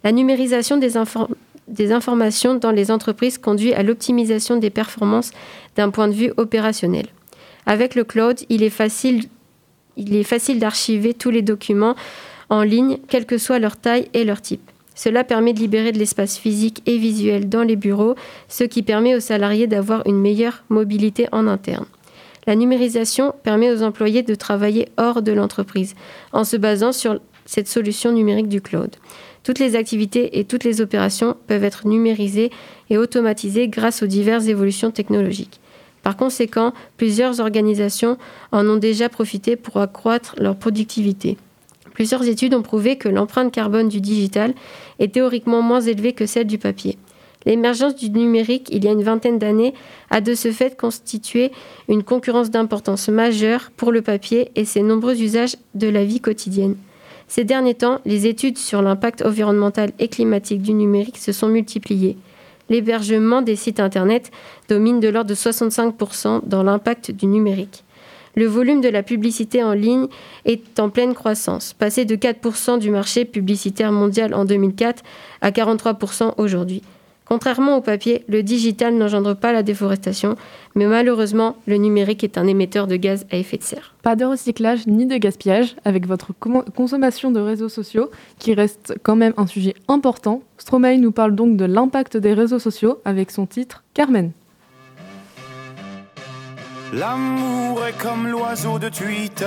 La 0.05 0.13
numérisation 0.13 0.77
des 0.77 1.93
informations 1.93 2.55
dans 2.57 2.73
les 2.73 2.91
entreprises 2.91 3.39
conduit 3.39 3.73
à 3.73 3.83
l'optimisation 3.83 4.57
des 4.57 4.71
performances 4.71 5.31
d'un 5.77 5.89
point 5.89 6.09
de 6.09 6.13
vue 6.13 6.33
opérationnel. 6.37 7.07
Avec 7.65 7.95
le 7.95 8.05
cloud, 8.05 8.41
il 8.51 8.63
est 8.63 8.71
facile 8.71 9.23
il 9.97 10.15
est 10.17 10.25
facile 10.25 10.59
d'archiver 10.59 11.15
tous 11.15 11.31
les 11.31 11.43
documents 11.43 11.95
en 12.51 12.63
ligne, 12.63 12.99
quelle 13.09 13.27
que 13.27 13.39
soit 13.39 13.59
leur 13.59 13.77
taille 13.77 14.09
et 14.15 14.25
leur 14.25 14.41
type. 14.41 14.71
Cela 14.95 15.25
permet 15.25 15.55
de 15.55 15.59
libérer 15.59 15.93
de 15.93 15.99
l'espace 15.99 16.37
physique 16.37 16.83
et 16.87 16.99
visuel 16.99 17.49
dans 17.49 17.63
les 17.63 17.77
bureaux, 17.77 18.15
ce 18.49 18.65
qui 18.65 18.83
permet 18.83 19.15
aux 19.15 19.21
salariés 19.21 19.67
d'avoir 19.67 20.07
une 20.07 20.21
meilleure 20.21 20.65
mobilité 20.69 21.29
en 21.33 21.47
interne. 21.47 21.87
La 22.47 22.57
numérisation 22.57 23.35
permet 23.43 23.71
aux 23.71 23.83
employés 23.83 24.23
de 24.23 24.35
travailler 24.35 24.89
hors 24.99 25.23
de 25.23 25.33
l'entreprise 25.33 25.95
en 26.33 26.45
se 26.45 26.57
basant 26.57 26.93
sur 26.93 27.21
cette 27.47 27.69
solution 27.69 28.13
numérique 28.13 28.49
du 28.49 28.61
cloud. 28.61 28.91
Toutes 29.45 29.59
les 29.59 29.75
activités 29.75 30.39
et 30.39 30.45
toutes 30.45 30.65
les 30.65 30.81
opérations 30.81 31.37
peuvent 31.47 31.65
être 31.65 31.87
numérisées 31.87 32.51
et 32.91 32.99
automatisées 32.99 33.69
grâce 33.69 34.03
aux 34.03 34.07
diverses 34.07 34.47
évolutions 34.47 34.91
technologiques. 34.91 35.61
Par 36.03 36.17
conséquent, 36.17 36.73
plusieurs 36.97 37.41
organisations 37.41 38.19
en 38.51 38.69
ont 38.69 38.77
déjà 38.77 39.09
profité 39.09 39.57
pour 39.57 39.77
accroître 39.79 40.35
leur 40.39 40.57
productivité. 40.57 41.37
Plusieurs 41.95 42.27
études 42.27 42.55
ont 42.55 42.63
prouvé 42.63 42.97
que 42.97 43.09
l'empreinte 43.09 43.53
carbone 43.53 43.89
du 43.89 44.01
digital 44.01 44.55
est 44.99 45.13
théoriquement 45.13 45.63
moins 45.63 45.81
élevée 45.81 46.13
que 46.13 46.27
celle 46.27 46.47
du 46.47 46.59
papier. 46.59 46.99
L'émergence 47.45 47.97
du 47.97 48.09
numérique, 48.11 48.69
il 48.71 48.85
y 48.85 48.89
a 48.89 48.93
une 48.93 49.03
vingtaine 49.03 49.39
d'années, 49.39 49.75
a 50.11 50.21
de 50.21 50.35
ce 50.35 50.53
fait 50.53 50.77
constitué 50.77 51.51
une 51.89 52.05
concurrence 52.05 52.51
d'importance 52.51 53.09
majeure 53.09 53.71
pour 53.77 53.93
le 53.93 54.03
papier 54.03 54.51
et 54.55 54.65
ses 54.65 54.83
nombreux 54.83 55.21
usages 55.21 55.57
de 55.75 55.89
la 55.89 56.05
vie 56.05 56.21
quotidienne. 56.21 56.77
Ces 57.27 57.45
derniers 57.45 57.75
temps, 57.75 58.01
les 58.05 58.27
études 58.27 58.59
sur 58.59 58.83
l'impact 58.83 59.23
environnemental 59.23 59.93
et 59.99 60.09
climatique 60.09 60.63
du 60.63 60.73
numérique 60.73 61.19
se 61.19 61.33
sont 61.33 61.49
multipliées. 61.49 62.17
L'hébergement 62.73 63.43
des 63.43 63.55
sites 63.55 63.81
Internet 63.81 64.31
domine 64.71 64.99
de 64.99 65.09
l'ordre 65.09 65.29
de 65.29 65.35
65% 65.35 66.41
dans 66.47 66.63
l'impact 66.63 67.11
du 67.11 67.27
numérique. 67.27 67.85
Le 68.35 68.47
volume 68.47 68.81
de 68.81 68.89
la 68.89 69.03
publicité 69.03 69.63
en 69.63 69.75
ligne 69.75 70.07
est 70.47 70.81
en 70.81 70.89
pleine 70.89 71.13
croissance, 71.13 71.75
passé 71.75 72.07
de 72.07 72.17
4% 72.17 72.79
du 72.79 72.91
marché 72.91 73.27
publicitaire 73.27 73.93
mondial 73.93 74.33
en 74.33 74.47
2004 74.47 75.03
à 75.43 75.51
43% 75.51 76.33
aujourd'hui. 76.39 76.81
Contrairement 77.27 77.77
au 77.77 77.81
papier, 77.81 78.25
le 78.29 78.43
digital 78.43 78.95
n'engendre 78.95 79.35
pas 79.35 79.53
la 79.53 79.63
déforestation, 79.63 80.37
mais 80.75 80.87
malheureusement, 80.87 81.57
le 81.67 81.77
numérique 81.77 82.25
est 82.25 82.37
un 82.37 82.47
émetteur 82.47 82.87
de 82.87 82.97
gaz 82.97 83.27
à 83.31 83.37
effet 83.37 83.57
de 83.57 83.63
serre. 83.63 83.95
Pas 84.03 84.17
de 84.17 84.25
recyclage 84.25 84.87
ni 84.87 85.07
de 85.07 85.17
gaspillage 85.17 85.77
avec 85.85 86.07
votre 86.07 86.33
consommation 86.75 87.31
de 87.31 87.41
réseaux 87.41 87.69
sociaux, 87.69 88.11
qui 88.39 88.55
reste 88.55 88.95
quand 89.03 89.17
même 89.17 89.35
un 89.37 89.47
sujet 89.47 89.75
important. 89.89 90.43
Stromae 90.59 90.99
nous 90.99 91.13
parle 91.13 91.35
donc 91.35 91.57
de 91.57 91.65
l'impact 91.65 92.17
des 92.17 92.35
réseaux 92.35 92.59
sociaux 92.59 93.01
avec 93.05 93.31
son 93.31 93.47
titre 93.47 93.83
Carmen. 93.95 94.33
L'amour 96.93 97.87
est 97.87 97.97
comme 97.99 98.29
l'oiseau 98.29 98.79
de 98.79 98.91
Twitter, 98.91 99.47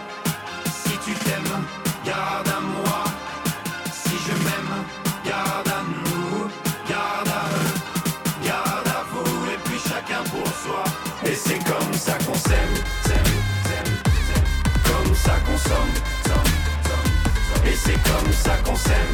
c'est 17.91 18.09
comme 18.09 18.31
ça 18.31 18.55
qu'on 18.63 18.75
s'aime, 18.75 19.13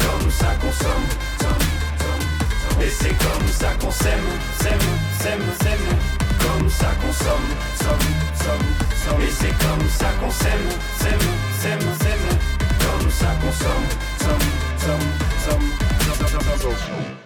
comme 0.00 0.30
ça 0.30 0.46
qu'on 0.60 0.72
somme. 0.72 1.06
Et 2.82 2.90
c'est 2.90 3.16
comme 3.18 3.48
ça 3.48 3.68
qu'on 3.80 3.90
s'aime, 3.90 4.28
s'aime, 4.60 4.88
s'aime, 5.20 5.42
s'aime. 5.62 5.98
Comme 6.38 6.70
ça 6.70 6.90
qu'on 7.00 7.12
somme, 7.12 7.48
somme, 7.80 8.08
somme, 8.42 8.68
somme. 9.04 9.22
Et 9.22 9.30
c'est 9.30 9.54
comme 9.58 9.88
ça 9.88 10.10
qu'on 10.20 10.30
s'aime, 10.30 10.68
s'aime, 10.98 11.28
s'aime, 11.60 11.80
s'aime. 12.00 12.38
Comme 12.80 13.10
ça 13.10 13.26
qu'on 13.40 13.52
somme, 13.52 13.88
somme, 14.20 14.48
somme, 14.78 15.06
somme, 15.44 16.60
somme. 16.60 17.25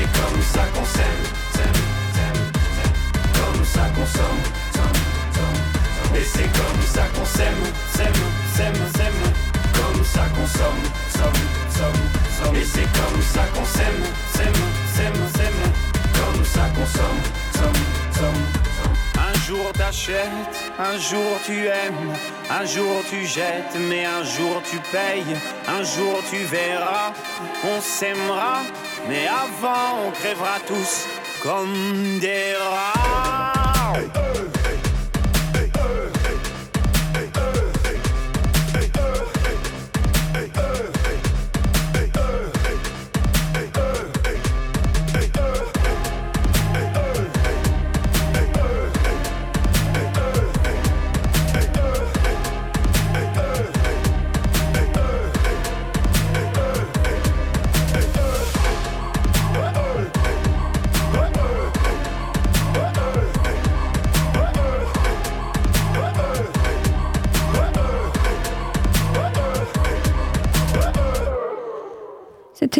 c'est 0.00 0.20
comme 0.20 0.42
ça 0.42 0.64
qu'on 0.74 0.84
s'aime. 0.84 1.24
Comme 3.34 3.64
ça 3.64 3.82
qu'on 3.94 4.06
somme. 4.06 4.42
Et 6.16 6.24
c'est 6.24 6.50
comme 6.52 6.82
ça 6.94 7.02
qu'on 7.14 7.24
s'aime, 7.24 7.64
s'aime, 7.94 8.22
s'aime, 8.56 8.74
s'aime. 8.96 9.22
Comme 9.74 10.04
ça 10.04 10.24
qu'on 10.34 10.46
somme, 10.46 10.82
somme, 11.16 11.42
somme, 11.76 12.02
somme. 12.38 12.56
Et 12.56 12.64
c'est 12.64 12.88
comme 12.98 13.22
ça 13.22 13.44
qu'on 13.54 13.64
s'aime, 13.64 14.02
s'aime, 14.34 14.62
s'aime, 14.94 15.20
s'aime. 15.36 15.62
Comme 16.18 16.44
ça 16.44 16.64
qu'on 16.74 16.86
somme, 16.86 17.22
somme, 17.54 17.82
somme. 18.16 18.60
Un 19.18 19.34
jour 19.46 19.72
t'achètes, 19.72 20.56
un 20.78 20.96
jour 20.96 21.38
tu 21.44 21.66
aimes, 21.66 22.14
un 22.50 22.64
jour 22.64 23.02
tu 23.10 23.26
jettes, 23.26 23.76
mais 23.88 24.04
un 24.04 24.22
jour 24.24 24.62
tu 24.70 24.76
payes, 24.92 25.36
un 25.68 25.82
jour 25.82 26.22
tu 26.30 26.38
verras, 26.44 27.12
on 27.64 27.80
s'aimera, 27.80 28.62
mais 29.08 29.26
avant 29.26 30.06
on 30.06 30.10
crèvera 30.10 30.58
tous 30.66 31.06
comme 31.42 32.18
des 32.20 32.54
rats. 32.56 33.59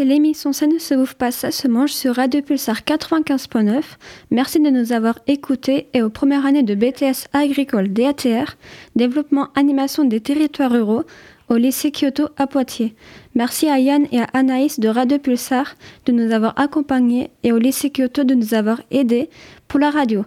L'émission 0.05 0.55
Ça 0.55 0.67
ne 0.67 0.79
se 0.79 0.95
bouffe 0.95 1.15
pas, 1.15 1.31
ça 1.31 1.51
se 1.51 1.69
mange 1.69 1.93
sur 1.93 2.17
Radio 2.17 2.41
Pulsar 2.41 2.81
95.9. 2.81 3.83
Merci 4.31 4.59
de 4.59 4.71
nous 4.71 4.93
avoir 4.93 5.19
écoutés 5.27 5.89
et 5.93 6.01
aux 6.03 6.09
premières 6.09 6.47
années 6.47 6.63
de 6.63 6.75
BTS 6.75 7.29
agricole 7.35 7.93
DATR, 7.93 8.57
développement 8.97 9.49
animation 9.55 10.05
des 10.05 10.21
territoires 10.21 10.73
ruraux, 10.73 11.03
au 11.51 11.57
lycée 11.57 11.93
Kyoto 11.93 12.29
à 12.39 12.47
Poitiers. 12.47 12.95
Merci 13.35 13.69
à 13.69 13.79
Yann 13.79 14.07
et 14.11 14.21
à 14.21 14.29
Anaïs 14.33 14.81
de 14.81 14.89
Radio 14.89 15.19
Pulsar 15.19 15.75
de 16.07 16.13
nous 16.13 16.33
avoir 16.33 16.59
accompagnés 16.59 17.31
et 17.43 17.53
au 17.53 17.59
lycée 17.59 17.91
Kyoto 17.91 18.25
de 18.25 18.35
nous 18.35 18.55
avoir 18.55 18.81
aidés 18.91 19.29
pour 19.69 19.81
la 19.81 19.91
radio. 19.91 20.25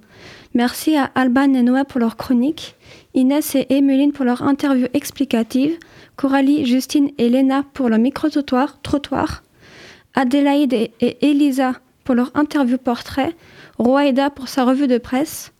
Merci 0.53 0.95
à 0.95 1.05
Alban 1.15 1.53
et 1.53 1.63
Noah 1.63 1.85
pour 1.85 1.99
leur 1.99 2.15
chronique, 2.15 2.75
Inès 3.15 3.55
et 3.55 3.65
Emeline 3.71 4.11
pour 4.11 4.25
leur 4.25 4.43
interview 4.43 4.85
explicative, 4.93 5.79
Coralie, 6.15 6.63
Justine 6.65 7.09
et 7.17 7.27
Léna 7.29 7.63
pour 7.73 7.89
leur 7.89 7.97
micro-trottoir, 7.97 8.79
trottoir, 8.83 9.41
Adélaïde 10.13 10.73
et, 10.73 10.91
Elisa 11.21 11.73
pour 12.03 12.15
leur 12.15 12.31
interview 12.35 12.77
portrait, 12.77 13.35
Roaida 13.77 14.29
pour 14.29 14.47
sa 14.47 14.65
revue 14.65 14.87
de 14.87 14.97
presse, 14.97 15.53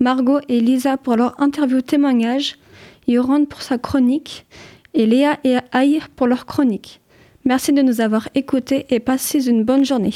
Margot 0.00 0.40
et 0.48 0.60
Lisa 0.60 0.96
pour 0.96 1.16
leur 1.16 1.40
interview 1.40 1.80
témoignage, 1.82 2.58
Yorande 3.06 3.48
pour 3.48 3.62
sa 3.62 3.78
chronique 3.78 4.46
et 4.94 5.06
Léa 5.06 5.38
et 5.44 5.56
Aïe 5.72 6.00
pour 6.16 6.26
leur 6.26 6.46
chronique. 6.46 7.00
Merci 7.44 7.72
de 7.72 7.82
nous 7.82 8.00
avoir 8.00 8.28
écoutés 8.34 8.86
et 8.90 9.00
passez 9.00 9.48
une 9.48 9.64
bonne 9.64 9.84
journée. 9.84 10.14